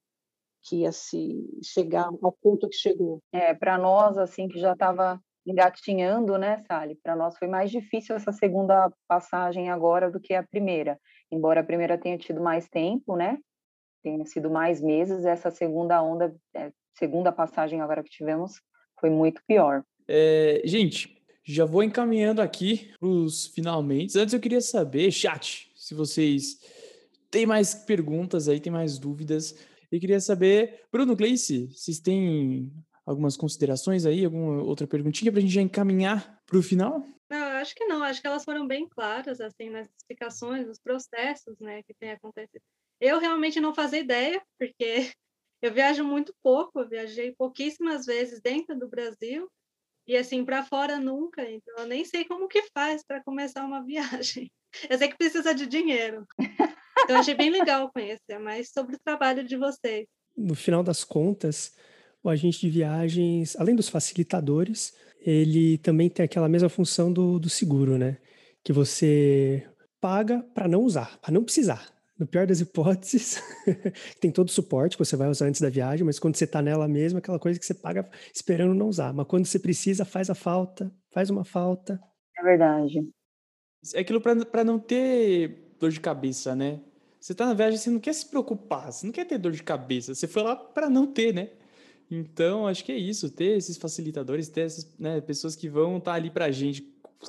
que 0.64 0.82
ia 0.82 0.92
se 0.92 1.44
chegar 1.64 2.08
ao 2.22 2.32
ponto 2.34 2.70
que 2.70 2.76
chegou. 2.76 3.20
É, 3.32 3.52
para 3.52 3.80
nós 3.80 4.16
assim 4.16 4.48
que 4.48 4.60
já 4.60 4.74
estava 4.74 5.20
engatinhando, 5.46 6.38
né, 6.38 6.64
Sally? 6.68 6.96
Para 7.02 7.16
nós 7.16 7.38
foi 7.38 7.48
mais 7.48 7.72
difícil 7.72 8.16
essa 8.16 8.32
segunda 8.32 8.92
passagem 9.08 9.70
agora 9.70 10.10
do 10.10 10.20
que 10.20 10.34
a 10.34 10.44
primeira. 10.44 11.00
Embora 11.32 11.62
a 11.62 11.64
primeira 11.64 11.98
tenha 11.98 12.18
tido 12.18 12.42
mais 12.42 12.68
tempo, 12.70 13.16
né? 13.16 13.38
Tenha 14.04 14.26
sido 14.26 14.50
mais 14.50 14.82
meses, 14.82 15.26
essa 15.26 15.52
segunda 15.52 16.02
onda, 16.02 16.36
é, 16.56 16.72
segunda 16.98 17.32
passagem 17.32 17.82
agora 17.82 18.04
que 18.04 18.10
tivemos, 18.10 18.62
foi 19.00 19.10
muito 19.10 19.42
pior. 19.48 19.84
É, 20.08 20.62
gente, 20.66 21.22
já 21.44 21.66
vou 21.66 21.84
encaminhando 21.84 22.42
aqui 22.42 22.92
os 23.02 23.48
finalmente. 23.48 24.18
Antes 24.18 24.34
eu 24.34 24.40
queria 24.40 24.62
saber, 24.62 25.12
chat, 25.12 25.72
se 25.76 25.94
vocês 25.94 26.60
têm 27.30 27.46
mais 27.46 27.74
perguntas 27.74 28.48
aí, 28.48 28.60
têm 28.60 28.72
mais 28.72 29.00
dúvidas. 29.00 29.56
E 29.92 30.00
queria 30.00 30.20
saber, 30.20 30.82
Bruno 30.92 31.16
Gleice, 31.16 31.68
vocês 31.68 32.00
têm 32.00 32.72
algumas 33.06 33.36
considerações 33.36 34.06
aí, 34.06 34.26
alguma 34.26 34.62
outra 34.64 34.88
perguntinha 34.88 35.32
para 35.32 35.40
a 35.40 35.42
gente 35.42 35.54
já 35.54 35.62
encaminhar 35.62 36.40
para 36.46 36.58
o 36.58 36.64
final? 36.64 37.06
Não, 37.30 37.44
acho 37.58 37.74
que 37.74 37.86
não, 37.86 38.04
acho 38.04 38.22
que 38.22 38.28
elas 38.28 38.44
foram 38.44 38.68
bem 38.68 38.88
claras, 38.90 39.40
assim, 39.40 39.70
nas 39.70 39.88
explicações, 39.98 40.68
nos 40.68 40.80
processos, 40.80 41.58
né, 41.60 41.82
que 41.84 41.94
tem 41.94 42.12
acontecido. 42.12 42.62
Eu 43.00 43.20
realmente 43.20 43.60
não 43.60 43.74
fazia 43.74 44.00
ideia, 44.00 44.42
porque 44.60 45.12
eu 45.62 45.74
viajo 45.74 46.04
muito 46.04 46.34
pouco, 46.44 46.80
eu 46.80 46.90
viajei 46.90 47.34
pouquíssimas 47.38 48.06
vezes 48.06 48.42
dentro 48.42 48.78
do 48.78 48.90
Brasil, 48.90 49.50
e 50.08 50.18
assim, 50.18 50.44
para 50.44 50.66
fora 50.66 51.00
nunca, 51.00 51.50
então 51.50 51.76
eu 51.78 51.86
nem 51.86 52.04
sei 52.04 52.26
como 52.26 52.48
que 52.48 52.64
faz 52.74 53.04
para 53.04 53.24
começar 53.24 53.64
uma 53.64 53.82
viagem. 53.86 54.52
Eu 54.90 54.98
sei 54.98 55.10
que 55.10 55.18
precisa 55.18 55.54
de 55.54 55.66
dinheiro. 55.66 56.26
Então 57.04 57.18
achei 57.18 57.34
bem 57.34 57.50
legal 57.50 57.92
conhecer 57.92 58.40
mais 58.40 58.72
sobre 58.72 58.96
o 58.96 59.00
trabalho 59.00 59.44
de 59.44 59.58
vocês. 59.58 60.08
No 60.36 60.56
final 60.56 60.82
das 60.84 61.04
contas, 61.04 61.76
o 62.24 62.30
agente 62.30 62.60
de 62.60 62.70
viagens, 62.70 63.56
além 63.58 63.76
dos 63.76 63.90
facilitadores, 63.90 64.94
ele 65.22 65.78
também 65.78 66.10
tem 66.10 66.26
aquela 66.26 66.50
mesma 66.50 66.70
função 66.70 67.12
do, 67.12 67.40
do 67.40 67.50
seguro, 67.50 67.98
né? 67.98 68.18
Que 68.64 68.74
você 68.74 69.68
paga 70.00 70.44
para 70.54 70.68
não 70.68 70.82
usar, 70.82 71.18
para 71.20 71.32
não 71.34 71.44
precisar. 71.44 71.90
No 72.18 72.28
pior 72.28 72.46
das 72.46 72.60
hipóteses, 72.60 73.42
tem 74.22 74.32
todo 74.32 74.48
o 74.48 74.52
suporte 74.52 74.96
que 74.96 75.04
você 75.04 75.16
vai 75.16 75.28
usar 75.28 75.48
antes 75.48 75.60
da 75.60 75.70
viagem, 75.70 76.06
mas 76.06 76.20
quando 76.20 76.36
você 76.36 76.44
está 76.44 76.62
nela 76.62 76.88
mesmo, 76.88 77.18
é 77.18 77.20
aquela 77.20 77.40
coisa 77.40 77.60
que 77.60 77.66
você 77.66 77.74
paga 77.74 78.08
esperando 78.34 78.76
não 78.76 78.88
usar. 78.88 79.12
Mas 79.12 79.26
quando 79.26 79.46
você 79.46 79.58
precisa, 79.58 80.06
faz 80.06 80.30
a 80.30 80.36
falta, 80.36 80.92
faz 81.12 81.32
uma 81.32 81.44
falta. 81.44 82.00
É 82.38 82.44
verdade. 82.44 83.00
É 83.96 84.02
aquilo 84.02 84.22
para 84.22 84.64
não 84.64 84.78
ter 84.78 85.76
dor 85.80 85.90
de 85.90 86.00
cabeça, 86.00 86.56
né? 86.56 86.80
Você 87.20 87.32
está 87.32 87.46
na 87.46 87.54
viagem, 87.54 87.78
você 87.78 87.90
não 87.90 88.00
quer 88.00 88.14
se 88.14 88.28
preocupar, 88.28 88.92
você 88.92 89.06
não 89.06 89.14
quer 89.14 89.26
ter 89.26 89.40
dor 89.40 89.52
de 89.52 89.64
cabeça. 89.64 90.14
Você 90.14 90.28
foi 90.28 90.44
lá 90.44 90.56
para 90.56 90.90
não 90.90 91.08
ter, 91.08 91.34
né? 91.34 91.50
Então, 92.12 92.68
acho 92.68 92.84
que 92.84 92.92
é 92.92 92.98
isso, 92.98 93.32
ter 93.32 93.58
esses 93.58 93.78
facilitadores, 93.78 94.50
ter 94.50 94.62
essas 94.62 94.94
né, 95.00 95.22
pessoas 95.22 95.56
que 95.56 95.70
vão 95.70 95.98
estar 95.98 96.12
tá 96.12 96.18
ali 96.18 96.30
para 96.30 96.46
a 96.46 96.52
gente, 96.52 96.86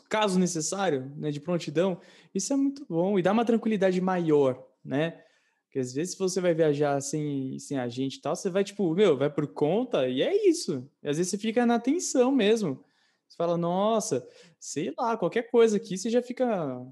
caso 0.09 0.41
necessário, 0.41 1.12
né, 1.16 1.30
de 1.30 1.39
prontidão, 1.39 2.01
isso 2.35 2.53
é 2.53 2.57
muito 2.57 2.85
bom 2.89 3.16
e 3.16 3.22
dá 3.22 3.30
uma 3.30 3.45
tranquilidade 3.45 4.01
maior, 4.01 4.61
né? 4.85 5.22
Porque 5.64 5.78
às 5.78 5.93
vezes 5.93 6.16
você 6.16 6.41
vai 6.41 6.53
viajar 6.53 7.01
sem, 7.01 7.59
sem 7.61 7.78
agente 7.78 8.18
e 8.18 8.20
tal, 8.20 8.35
você 8.35 8.51
vai 8.51 8.64
tipo, 8.64 8.93
meu, 8.93 9.16
vai 9.16 9.30
por 9.30 9.47
conta 9.47 10.09
e 10.09 10.20
é 10.20 10.49
isso. 10.49 10.87
E 11.01 11.09
às 11.09 11.16
vezes 11.16 11.30
você 11.30 11.39
fica 11.39 11.64
na 11.64 11.78
tensão 11.78 12.33
mesmo. 12.33 12.85
Você 13.28 13.37
fala, 13.37 13.57
nossa, 13.57 14.26
sei 14.59 14.93
lá, 14.99 15.16
qualquer 15.16 15.51
coisa 15.51 15.76
aqui, 15.76 15.97
você 15.97 16.11
já 16.11 16.20
fica, 16.20 16.47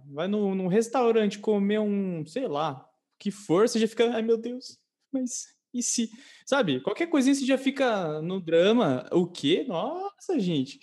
vai 0.07 0.29
no, 0.29 0.55
num 0.55 0.69
restaurante 0.69 1.41
comer 1.41 1.81
um, 1.81 2.25
sei 2.25 2.47
lá, 2.47 2.89
que 3.19 3.31
for, 3.31 3.69
você 3.69 3.79
já 3.79 3.89
fica, 3.89 4.15
ai 4.15 4.23
meu 4.23 4.39
Deus, 4.39 4.79
mas 5.13 5.60
e 5.73 5.83
se, 5.83 6.11
sabe, 6.45 6.81
qualquer 6.81 7.07
coisinha 7.07 7.35
você 7.35 7.45
já 7.45 7.59
fica 7.59 8.21
no 8.23 8.41
drama. 8.41 9.07
O 9.13 9.27
quê? 9.27 9.65
Nossa, 9.67 10.39
gente. 10.39 10.81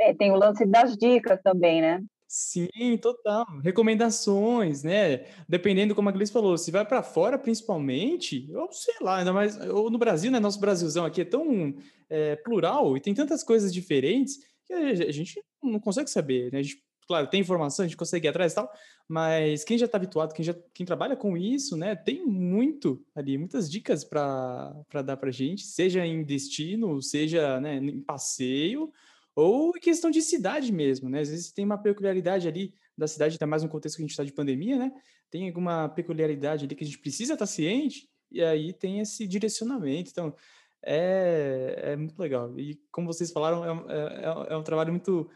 É, 0.00 0.14
tem 0.14 0.30
o 0.30 0.36
lance 0.36 0.64
das 0.64 0.96
dicas 0.96 1.40
também, 1.42 1.80
né? 1.80 2.00
Sim, 2.28 2.68
total. 3.00 3.46
Recomendações, 3.64 4.82
né? 4.82 5.24
Dependendo, 5.48 5.94
como 5.94 6.10
a 6.10 6.12
Gleice 6.12 6.30
falou, 6.30 6.58
se 6.58 6.70
vai 6.70 6.84
para 6.84 7.02
fora, 7.02 7.38
principalmente, 7.38 8.48
ou 8.54 8.70
sei 8.70 8.94
lá, 9.00 9.16
ainda 9.16 9.32
mais, 9.32 9.58
ou 9.68 9.90
no 9.90 9.96
Brasil, 9.98 10.30
né? 10.30 10.38
Nosso 10.38 10.60
Brasilzão 10.60 11.06
aqui 11.06 11.22
é 11.22 11.24
tão 11.24 11.74
é, 12.10 12.36
plural 12.36 12.96
e 12.96 13.00
tem 13.00 13.14
tantas 13.14 13.42
coisas 13.42 13.72
diferentes 13.72 14.36
que 14.66 14.74
a 14.74 15.10
gente 15.10 15.42
não 15.62 15.80
consegue 15.80 16.10
saber, 16.10 16.52
né? 16.52 16.58
A 16.58 16.62
gente 16.62 16.84
claro, 17.08 17.26
tem 17.26 17.40
informação, 17.40 17.84
a 17.84 17.88
gente 17.88 17.96
consegue 17.96 18.28
ir 18.28 18.30
atrás 18.30 18.52
e 18.52 18.54
tal, 18.54 18.70
mas 19.08 19.64
quem 19.64 19.78
já 19.78 19.86
está 19.86 19.96
habituado, 19.96 20.34
quem 20.34 20.44
já 20.44 20.54
quem 20.74 20.84
trabalha 20.84 21.16
com 21.16 21.36
isso, 21.36 21.76
né, 21.76 21.96
tem 21.96 22.24
muito 22.26 23.02
ali, 23.14 23.38
muitas 23.38 23.68
dicas 23.70 24.04
para 24.04 24.74
dar 25.04 25.16
para 25.16 25.30
gente, 25.30 25.62
seja 25.62 26.06
em 26.06 26.22
destino, 26.22 27.00
seja 27.00 27.58
né, 27.60 27.76
em 27.76 28.02
passeio, 28.02 28.92
ou 29.34 29.72
em 29.74 29.80
questão 29.80 30.10
de 30.10 30.20
cidade 30.20 30.72
mesmo, 30.72 31.08
né? 31.08 31.20
Às 31.20 31.30
vezes 31.30 31.52
tem 31.52 31.64
uma 31.64 31.78
peculiaridade 31.78 32.48
ali 32.48 32.74
da 32.96 33.06
cidade, 33.06 33.36
até 33.36 33.46
mais 33.46 33.62
no 33.62 33.68
contexto 33.68 33.96
que 33.96 34.02
a 34.02 34.04
gente 34.04 34.10
está 34.10 34.24
de 34.24 34.32
pandemia, 34.32 34.76
né? 34.76 34.92
Tem 35.30 35.46
alguma 35.46 35.88
peculiaridade 35.88 36.64
ali 36.64 36.74
que 36.74 36.82
a 36.82 36.86
gente 36.86 36.98
precisa 36.98 37.34
estar 37.34 37.46
tá 37.46 37.50
ciente, 37.50 38.08
e 38.32 38.42
aí 38.42 38.72
tem 38.72 38.98
esse 38.98 39.28
direcionamento. 39.28 40.10
Então, 40.10 40.34
é, 40.82 41.92
é 41.92 41.96
muito 41.96 42.18
legal. 42.18 42.58
E 42.58 42.80
como 42.90 43.06
vocês 43.06 43.30
falaram, 43.30 43.64
é, 43.88 43.94
é, 44.50 44.54
é 44.54 44.56
um 44.56 44.62
trabalho 44.64 44.90
muito 44.90 45.30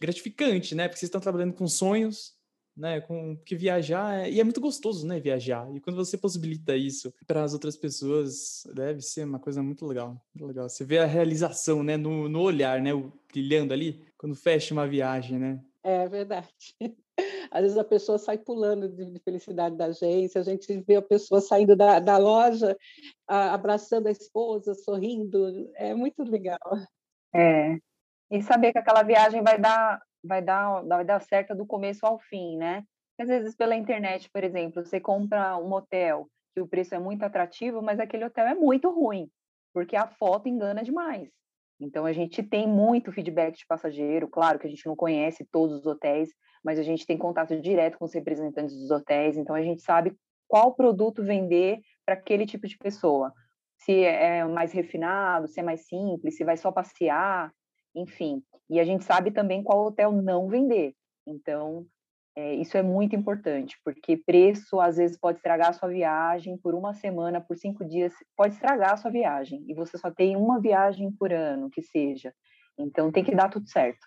gratificante, 0.00 0.74
né? 0.74 0.88
Porque 0.88 0.98
vocês 0.98 1.08
estão 1.08 1.20
trabalhando 1.20 1.54
com 1.54 1.66
sonhos, 1.66 2.34
né? 2.76 3.00
Com 3.00 3.36
que 3.36 3.56
viajar 3.56 4.26
é, 4.26 4.30
e 4.30 4.40
é 4.40 4.44
muito 4.44 4.60
gostoso, 4.60 5.06
né? 5.06 5.20
Viajar. 5.20 5.68
E 5.74 5.80
quando 5.80 5.96
você 5.96 6.18
possibilita 6.18 6.76
isso 6.76 7.12
para 7.26 7.42
as 7.42 7.52
outras 7.52 7.76
pessoas, 7.76 8.64
deve 8.74 9.00
ser 9.00 9.24
uma 9.24 9.38
coisa 9.38 9.62
muito 9.62 9.86
legal, 9.86 10.20
muito 10.34 10.46
legal. 10.46 10.68
Você 10.68 10.84
vê 10.84 10.98
a 10.98 11.06
realização, 11.06 11.82
né? 11.82 11.96
No, 11.96 12.28
no 12.28 12.40
olhar, 12.40 12.80
né? 12.80 12.92
O, 12.92 13.12
brilhando 13.32 13.72
ali 13.72 14.04
quando 14.16 14.34
fecha 14.34 14.74
uma 14.74 14.86
viagem, 14.86 15.38
né? 15.38 15.60
É 15.82 16.08
verdade. 16.08 16.48
Às 17.50 17.62
vezes 17.62 17.78
a 17.78 17.84
pessoa 17.84 18.18
sai 18.18 18.38
pulando 18.38 18.88
de, 18.88 19.20
felicidade 19.20 19.76
da 19.76 19.86
agência, 19.86 20.40
a 20.40 20.44
gente 20.44 20.80
vê 20.80 20.96
a 20.96 21.02
pessoa 21.02 21.40
saindo 21.40 21.76
da, 21.76 22.00
da 22.00 22.16
loja, 22.16 22.76
a, 23.28 23.54
abraçando 23.54 24.08
a 24.08 24.10
esposa, 24.10 24.74
sorrindo, 24.74 25.70
é 25.76 25.94
muito 25.94 26.24
legal. 26.24 26.58
É, 27.32 27.78
e 28.34 28.42
saber 28.42 28.72
que 28.72 28.78
aquela 28.78 29.04
viagem 29.04 29.42
vai 29.42 29.56
dar, 29.56 30.02
vai 30.22 30.42
dar, 30.42 30.82
vai 30.82 31.04
dar 31.04 31.20
certo 31.20 31.54
do 31.54 31.64
começo 31.64 32.04
ao 32.04 32.18
fim, 32.18 32.56
né? 32.56 32.82
Às 33.16 33.28
vezes 33.28 33.54
pela 33.54 33.76
internet, 33.76 34.28
por 34.28 34.42
exemplo, 34.42 34.84
você 34.84 34.98
compra 34.98 35.56
um 35.56 35.72
hotel 35.72 36.26
que 36.52 36.60
o 36.60 36.66
preço 36.66 36.96
é 36.96 36.98
muito 36.98 37.22
atrativo, 37.22 37.80
mas 37.80 38.00
aquele 38.00 38.24
hotel 38.24 38.44
é 38.48 38.54
muito 38.54 38.90
ruim, 38.90 39.30
porque 39.72 39.94
a 39.94 40.08
foto 40.08 40.48
engana 40.48 40.82
demais. 40.82 41.30
Então 41.80 42.04
a 42.04 42.12
gente 42.12 42.42
tem 42.42 42.66
muito 42.66 43.12
feedback 43.12 43.56
de 43.56 43.66
passageiro, 43.68 44.26
claro 44.26 44.58
que 44.58 44.66
a 44.66 44.70
gente 44.70 44.84
não 44.84 44.96
conhece 44.96 45.46
todos 45.52 45.76
os 45.78 45.86
hotéis, 45.86 46.30
mas 46.64 46.76
a 46.76 46.82
gente 46.82 47.06
tem 47.06 47.16
contato 47.16 47.60
direto 47.60 47.98
com 47.98 48.04
os 48.04 48.14
representantes 48.14 48.74
dos 48.76 48.90
hotéis, 48.90 49.36
então 49.36 49.54
a 49.54 49.62
gente 49.62 49.82
sabe 49.82 50.12
qual 50.48 50.74
produto 50.74 51.22
vender 51.22 51.78
para 52.04 52.14
aquele 52.14 52.46
tipo 52.46 52.66
de 52.66 52.76
pessoa. 52.78 53.32
Se 53.78 54.02
é 54.02 54.44
mais 54.44 54.72
refinado, 54.72 55.46
se 55.46 55.60
é 55.60 55.62
mais 55.62 55.86
simples, 55.86 56.36
se 56.36 56.44
vai 56.44 56.56
só 56.56 56.72
passear, 56.72 57.52
enfim. 57.94 58.42
E 58.68 58.80
a 58.80 58.84
gente 58.84 59.04
sabe 59.04 59.30
também 59.30 59.62
qual 59.62 59.86
hotel 59.86 60.12
não 60.12 60.48
vender. 60.48 60.94
Então, 61.26 61.86
É, 62.36 62.52
isso 62.56 62.76
é 62.76 62.82
muito 62.82 63.14
importante, 63.14 63.78
porque 63.84 64.16
preço 64.16 64.80
às 64.80 64.96
vezes 64.96 65.16
pode 65.16 65.38
estragar 65.38 65.68
a 65.68 65.72
sua 65.72 65.88
viagem 65.88 66.58
por 66.58 66.74
uma 66.74 66.92
semana, 66.92 67.40
por 67.40 67.56
cinco 67.56 67.84
dias, 67.84 68.12
pode 68.36 68.54
estragar 68.54 68.94
a 68.94 68.96
sua 68.96 69.10
viagem. 69.10 69.64
E 69.68 69.74
você 69.74 69.96
só 69.96 70.10
tem 70.10 70.36
uma 70.36 70.60
viagem 70.60 71.12
por 71.12 71.32
ano, 71.32 71.70
que 71.70 71.80
seja. 71.80 72.34
Então 72.76 73.12
tem 73.12 73.22
que 73.22 73.34
dar 73.34 73.48
tudo 73.48 73.68
certo. 73.68 74.04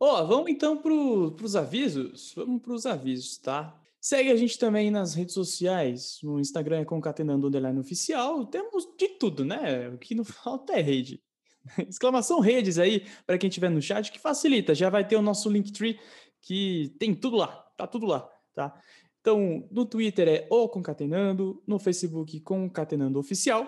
Ó, 0.00 0.22
oh, 0.22 0.26
vamos 0.26 0.50
então 0.50 0.78
para 0.80 0.92
os 0.92 1.54
avisos? 1.54 2.32
Vamos 2.34 2.62
para 2.62 2.72
os 2.72 2.86
avisos, 2.86 3.36
tá? 3.38 3.78
Segue 4.00 4.32
a 4.32 4.36
gente 4.36 4.58
também 4.58 4.90
nas 4.90 5.14
redes 5.14 5.34
sociais. 5.34 6.18
No 6.22 6.40
Instagram 6.40 6.80
é 6.80 6.84
concatenando 6.84 7.50
oficial. 7.78 8.46
Temos 8.46 8.88
de 8.98 9.08
tudo, 9.10 9.44
né? 9.44 9.90
O 9.90 9.98
que 9.98 10.14
não 10.14 10.24
falta 10.24 10.72
é 10.72 10.80
rede. 10.80 11.22
Exclamação 11.88 12.40
redes 12.40 12.78
aí, 12.78 13.06
para 13.26 13.38
quem 13.38 13.48
estiver 13.48 13.70
no 13.70 13.80
chat, 13.80 14.10
que 14.10 14.18
facilita. 14.18 14.74
Já 14.74 14.90
vai 14.90 15.06
ter 15.06 15.16
o 15.16 15.22
nosso 15.22 15.50
Linktree, 15.50 15.98
que 16.40 16.94
tem 16.98 17.14
tudo 17.14 17.36
lá. 17.36 17.48
Tá 17.76 17.86
tudo 17.86 18.06
lá, 18.06 18.28
tá? 18.54 18.74
Então, 19.20 19.68
no 19.70 19.86
Twitter 19.86 20.28
é 20.28 20.46
o 20.50 20.68
Concatenando, 20.68 21.62
no 21.66 21.78
Facebook 21.78 22.40
Concatenando 22.40 23.18
Oficial. 23.18 23.66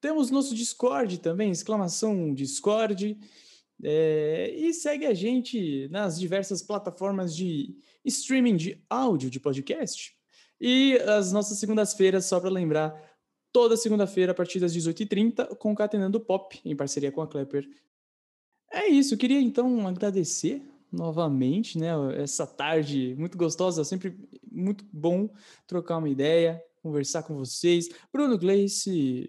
Temos 0.00 0.30
nosso 0.30 0.54
Discord 0.54 1.18
também, 1.18 1.50
exclamação 1.50 2.32
Discord. 2.34 3.18
É, 3.82 4.52
e 4.54 4.74
segue 4.74 5.06
a 5.06 5.14
gente 5.14 5.88
nas 5.88 6.18
diversas 6.18 6.62
plataformas 6.62 7.34
de 7.34 7.76
streaming 8.04 8.56
de 8.56 8.84
áudio 8.90 9.30
de 9.30 9.40
podcast. 9.40 10.14
E 10.60 10.96
as 10.98 11.32
nossas 11.32 11.58
segundas-feiras, 11.58 12.26
só 12.26 12.40
para 12.40 12.50
lembrar, 12.50 12.94
toda 13.52 13.76
segunda-feira, 13.76 14.32
a 14.32 14.34
partir 14.34 14.60
das 14.60 14.74
18h30, 14.74 15.56
concatenando 15.56 16.20
pop, 16.20 16.60
em 16.64 16.76
parceria 16.76 17.12
com 17.12 17.22
a 17.22 17.26
Klepper. 17.26 17.68
É 18.70 18.86
isso, 18.86 19.16
queria 19.16 19.40
então 19.40 19.86
agradecer 19.86 20.62
novamente, 20.92 21.78
né? 21.78 21.90
Essa 22.16 22.46
tarde 22.46 23.14
muito 23.18 23.36
gostosa, 23.36 23.84
sempre 23.84 24.16
muito 24.50 24.84
bom 24.92 25.28
trocar 25.66 25.98
uma 25.98 26.08
ideia, 26.08 26.62
conversar 26.82 27.22
com 27.22 27.36
vocês. 27.36 27.88
Bruno 28.12 28.38
Gleice, 28.38 29.28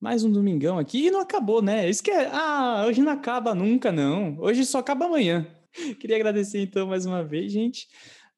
mais 0.00 0.24
um 0.24 0.30
domingão 0.30 0.78
aqui 0.78 1.06
e 1.06 1.10
não 1.10 1.20
acabou, 1.20 1.62
né? 1.62 1.88
Isso 1.88 2.02
que 2.02 2.10
é. 2.10 2.26
Ah, 2.32 2.84
hoje 2.86 3.02
não 3.02 3.12
acaba 3.12 3.54
nunca, 3.54 3.92
não. 3.92 4.38
Hoje 4.38 4.64
só 4.64 4.78
acaba 4.78 5.06
amanhã. 5.06 5.46
Queria 6.00 6.16
agradecer 6.16 6.60
então 6.60 6.86
mais 6.86 7.06
uma 7.06 7.22
vez, 7.22 7.52
gente. 7.52 7.88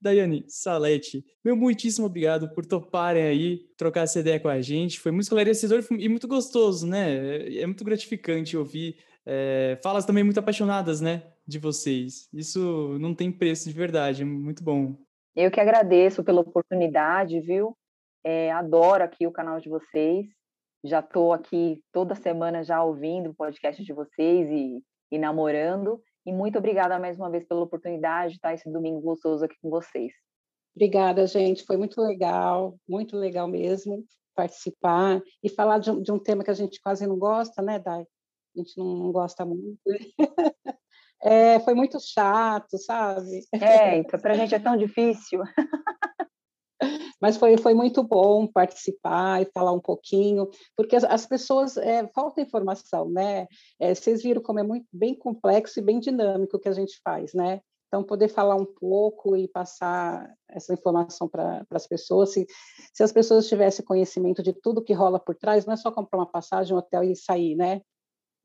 Daiane 0.03 0.45
Salete, 0.49 1.25
meu 1.45 1.57
muitíssimo 1.57 2.07
obrigado 2.07 2.53
por 2.53 2.67
toparem 2.67 3.23
aí, 3.23 3.59
trocar 3.77 4.03
essa 4.03 4.21
ideia 4.21 4.41
com 4.41 4.49
a 4.49 4.61
gente. 4.61 5.01
Foi 5.01 5.13
muito 5.13 5.25
esclarecedor 5.25 5.85
e 5.93 6.09
muito 6.09 6.27
gostoso, 6.27 6.87
né? 6.87 7.57
É 7.57 7.67
muito 7.67 7.85
gratificante 7.85 8.57
ouvir 8.57 8.97
é, 9.25 9.79
falas 9.83 10.05
também 10.05 10.25
muito 10.25 10.41
apaixonadas, 10.41 11.01
né? 11.01 11.23
De 11.47 11.59
vocês. 11.59 12.29
Isso 12.33 12.99
não 13.01 13.15
tem 13.15 13.31
preço 13.31 13.69
de 13.69 13.75
verdade, 13.75 14.23
é 14.23 14.25
muito 14.25 14.63
bom. 14.63 14.97
Eu 15.35 15.51
que 15.51 15.61
agradeço 15.61 16.23
pela 16.23 16.41
oportunidade, 16.41 17.41
viu? 17.41 17.77
É, 18.25 18.53
adoro 18.53 19.03
aqui 19.03 19.27
o 19.27 19.33
canal 19.33 19.61
de 19.61 19.69
vocês 19.69 20.27
já 20.85 20.99
estou 20.99 21.33
aqui 21.33 21.81
toda 21.93 22.15
semana 22.15 22.65
já 22.65 22.83
ouvindo 22.83 23.31
o 23.31 23.35
podcast 23.35 23.83
de 23.83 23.93
vocês 23.93 24.51
e, 24.51 24.83
e 25.13 25.19
namorando. 25.19 26.03
E 26.25 26.33
muito 26.33 26.59
obrigada 26.59 26.99
mais 26.99 27.19
uma 27.19 27.31
vez 27.31 27.45
pela 27.45 27.63
oportunidade 27.63 28.33
de 28.33 28.39
estar 28.39 28.55
esse 28.55 28.71
domingo 28.71 29.01
gostoso 29.01 29.45
aqui 29.45 29.57
com 29.61 29.69
vocês. 29.69 30.13
Obrigada, 30.75 31.27
gente. 31.27 31.65
Foi 31.65 31.77
muito 31.77 32.01
legal, 32.01 32.79
muito 32.89 33.17
legal 33.17 33.47
mesmo 33.49 34.05
participar 34.35 35.21
e 35.43 35.49
falar 35.49 35.79
de 35.79 35.91
um, 35.91 36.01
de 36.01 36.11
um 36.11 36.19
tema 36.19 36.43
que 36.43 36.51
a 36.51 36.55
gente 36.55 36.81
quase 36.81 37.07
não 37.07 37.19
gosta, 37.19 37.61
né, 37.61 37.79
Dai? 37.79 38.03
A 38.03 38.59
gente 38.59 38.77
não 38.79 39.13
gosta 39.13 39.45
muito. 39.45 39.79
É, 41.25 41.61
foi 41.61 41.73
muito 41.73 42.01
chato, 42.01 42.77
sabe? 42.79 43.47
É, 43.53 43.99
então 43.99 44.19
para 44.19 44.33
a 44.33 44.37
gente 44.37 44.57
é 44.57 44.59
tão 44.59 44.77
difícil. 44.77 45.41
Mas 47.21 47.37
foi, 47.37 47.57
foi 47.57 47.75
muito 47.75 48.03
bom 48.03 48.47
participar 48.47 49.43
e 49.43 49.51
falar 49.53 49.73
um 49.73 49.81
pouquinho, 49.81 50.49
porque 50.77 50.97
as, 50.97 51.05
as 51.05 51.27
pessoas, 51.27 51.77
é, 51.77 52.07
falta 52.09 52.41
informação, 52.41 53.09
né? 53.09 53.47
É, 53.81 53.95
vocês 53.95 54.23
viram 54.23 54.43
como 54.43 54.59
é 54.59 54.63
muito 54.63 54.87
bem 54.93 55.15
complexo 55.15 55.79
e 55.79 55.83
bem 55.83 56.01
dinâmico 56.01 56.57
o 56.57 56.61
que 56.61 56.69
a 56.69 56.73
gente 56.73 57.01
faz, 57.05 57.33
né? 57.33 57.61
Então, 57.93 58.03
poder 58.03 58.29
falar 58.29 58.57
um 58.57 58.65
pouco 58.65 59.37
e 59.37 59.47
passar 59.47 60.27
essa 60.49 60.73
informação 60.73 61.29
para 61.29 61.63
as 61.71 61.87
pessoas, 61.87 62.33
se, 62.33 62.47
se 62.93 63.03
as 63.03 63.13
pessoas 63.13 63.47
tivessem 63.47 63.85
conhecimento 63.85 64.43
de 64.43 64.55
tudo 64.55 64.83
que 64.83 64.95
rola 64.95 65.21
por 65.21 65.37
trás, 65.37 65.67
não 65.67 65.75
é 65.75 65.77
só 65.77 65.93
comprar 65.93 66.19
uma 66.19 66.27
passagem, 66.27 66.75
um 66.75 66.79
hotel 66.79 67.05
e 67.05 67.15
sair, 67.15 67.55
né? 67.55 67.83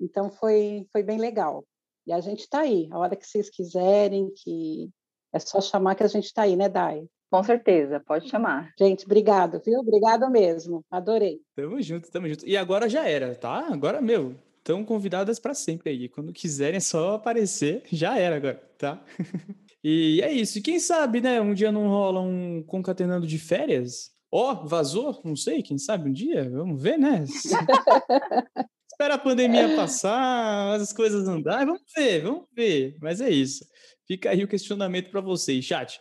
Então, 0.01 0.29
foi, 0.29 0.85
foi 0.91 1.01
bem 1.01 1.17
legal. 1.17 1.63
E 2.05 2.11
a 2.11 2.19
gente 2.19 2.41
está 2.41 2.59
aí, 2.59 2.89
a 2.91 2.99
hora 2.99 3.15
que 3.15 3.25
vocês 3.25 3.49
quiserem, 3.49 4.29
que 4.35 4.89
é 5.33 5.39
só 5.39 5.61
chamar 5.61 5.95
que 5.95 6.03
a 6.03 6.07
gente 6.07 6.25
está 6.25 6.41
aí, 6.41 6.57
né, 6.57 6.67
Dai? 6.67 7.07
Com 7.30 7.43
certeza, 7.43 7.99
pode 7.99 8.30
chamar. 8.30 8.73
Gente, 8.80 9.05
obrigado, 9.05 9.61
viu? 9.63 9.80
Obrigado 9.80 10.30
mesmo. 10.30 10.84
Adorei. 10.89 11.41
Tamo 11.55 11.82
junto, 11.82 12.09
tamo 12.09 12.28
junto. 12.28 12.47
E 12.47 12.55
agora 12.55 12.88
já 12.88 13.07
era, 13.07 13.36
tá? 13.36 13.67
Agora, 13.69 14.01
meu, 14.01 14.36
estão 14.59 14.84
convidadas 14.84 15.38
para 15.38 15.53
sempre 15.53 15.89
aí. 15.89 16.07
Quando 16.09 16.32
quiserem, 16.32 16.78
é 16.78 16.82
só 16.82 17.15
aparecer. 17.15 17.84
Já 17.91 18.17
era 18.17 18.38
agora, 18.38 18.61
tá? 18.78 19.03
e 19.84 20.21
é 20.21 20.32
isso. 20.32 20.57
E 20.57 20.61
quem 20.61 20.80
sabe, 20.80 21.19
né? 21.19 21.41
Um 21.41 21.53
dia 21.53 21.71
não 21.71 21.88
rola 21.88 22.21
um 22.21 22.63
concatenando 22.63 23.28
de 23.28 23.38
férias? 23.38 24.11
Ó, 24.32 24.51
oh, 24.51 24.67
vazou? 24.67 25.21
Não 25.23 25.36
sei, 25.36 25.61
quem 25.61 25.78
sabe 25.78 26.09
um 26.09 26.13
dia? 26.13 26.49
Vamos 26.49 26.82
ver, 26.82 26.97
né? 26.97 27.23
Espera 28.89 29.13
a 29.13 29.19
pandemia 29.19 29.75
passar, 29.75 30.75
as 30.75 30.91
coisas 30.91 31.28
andarem. 31.28 31.67
Vamos 31.67 31.84
ver, 31.95 32.23
vamos 32.23 32.45
ver. 32.53 32.97
Mas 33.01 33.21
é 33.21 33.30
isso. 33.30 33.65
Fica 34.05 34.30
aí 34.30 34.43
o 34.43 34.47
questionamento 34.47 35.09
para 35.11 35.21
vocês, 35.21 35.63
chat. 35.63 35.99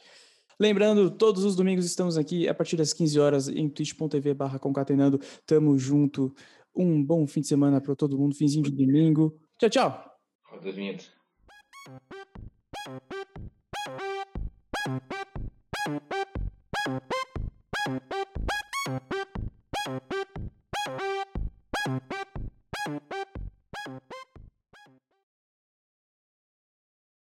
Lembrando, 0.59 1.11
todos 1.11 1.45
os 1.45 1.55
domingos 1.55 1.85
estamos 1.85 2.17
aqui 2.17 2.49
a 2.49 2.55
partir 2.55 2.77
das 2.77 2.93
15 2.93 3.21
horas 3.21 3.49
em 3.49 3.69
twitch.tv 3.69 4.35
barra 4.35 4.59
concatenando. 4.59 5.21
Tamo 5.45 5.77
junto. 5.77 6.35
Um 6.75 7.03
bom 7.03 7.27
fim 7.27 7.41
de 7.41 7.47
semana 7.47 7.81
para 7.81 7.95
todo 7.95 8.19
mundo, 8.19 8.35
finzinho 8.35 8.65
de 8.65 8.71
domingo. 8.71 9.39
Tchau, 9.59 9.71
tchau. 9.71 10.13
Roda 10.45 10.71
as 10.71 10.77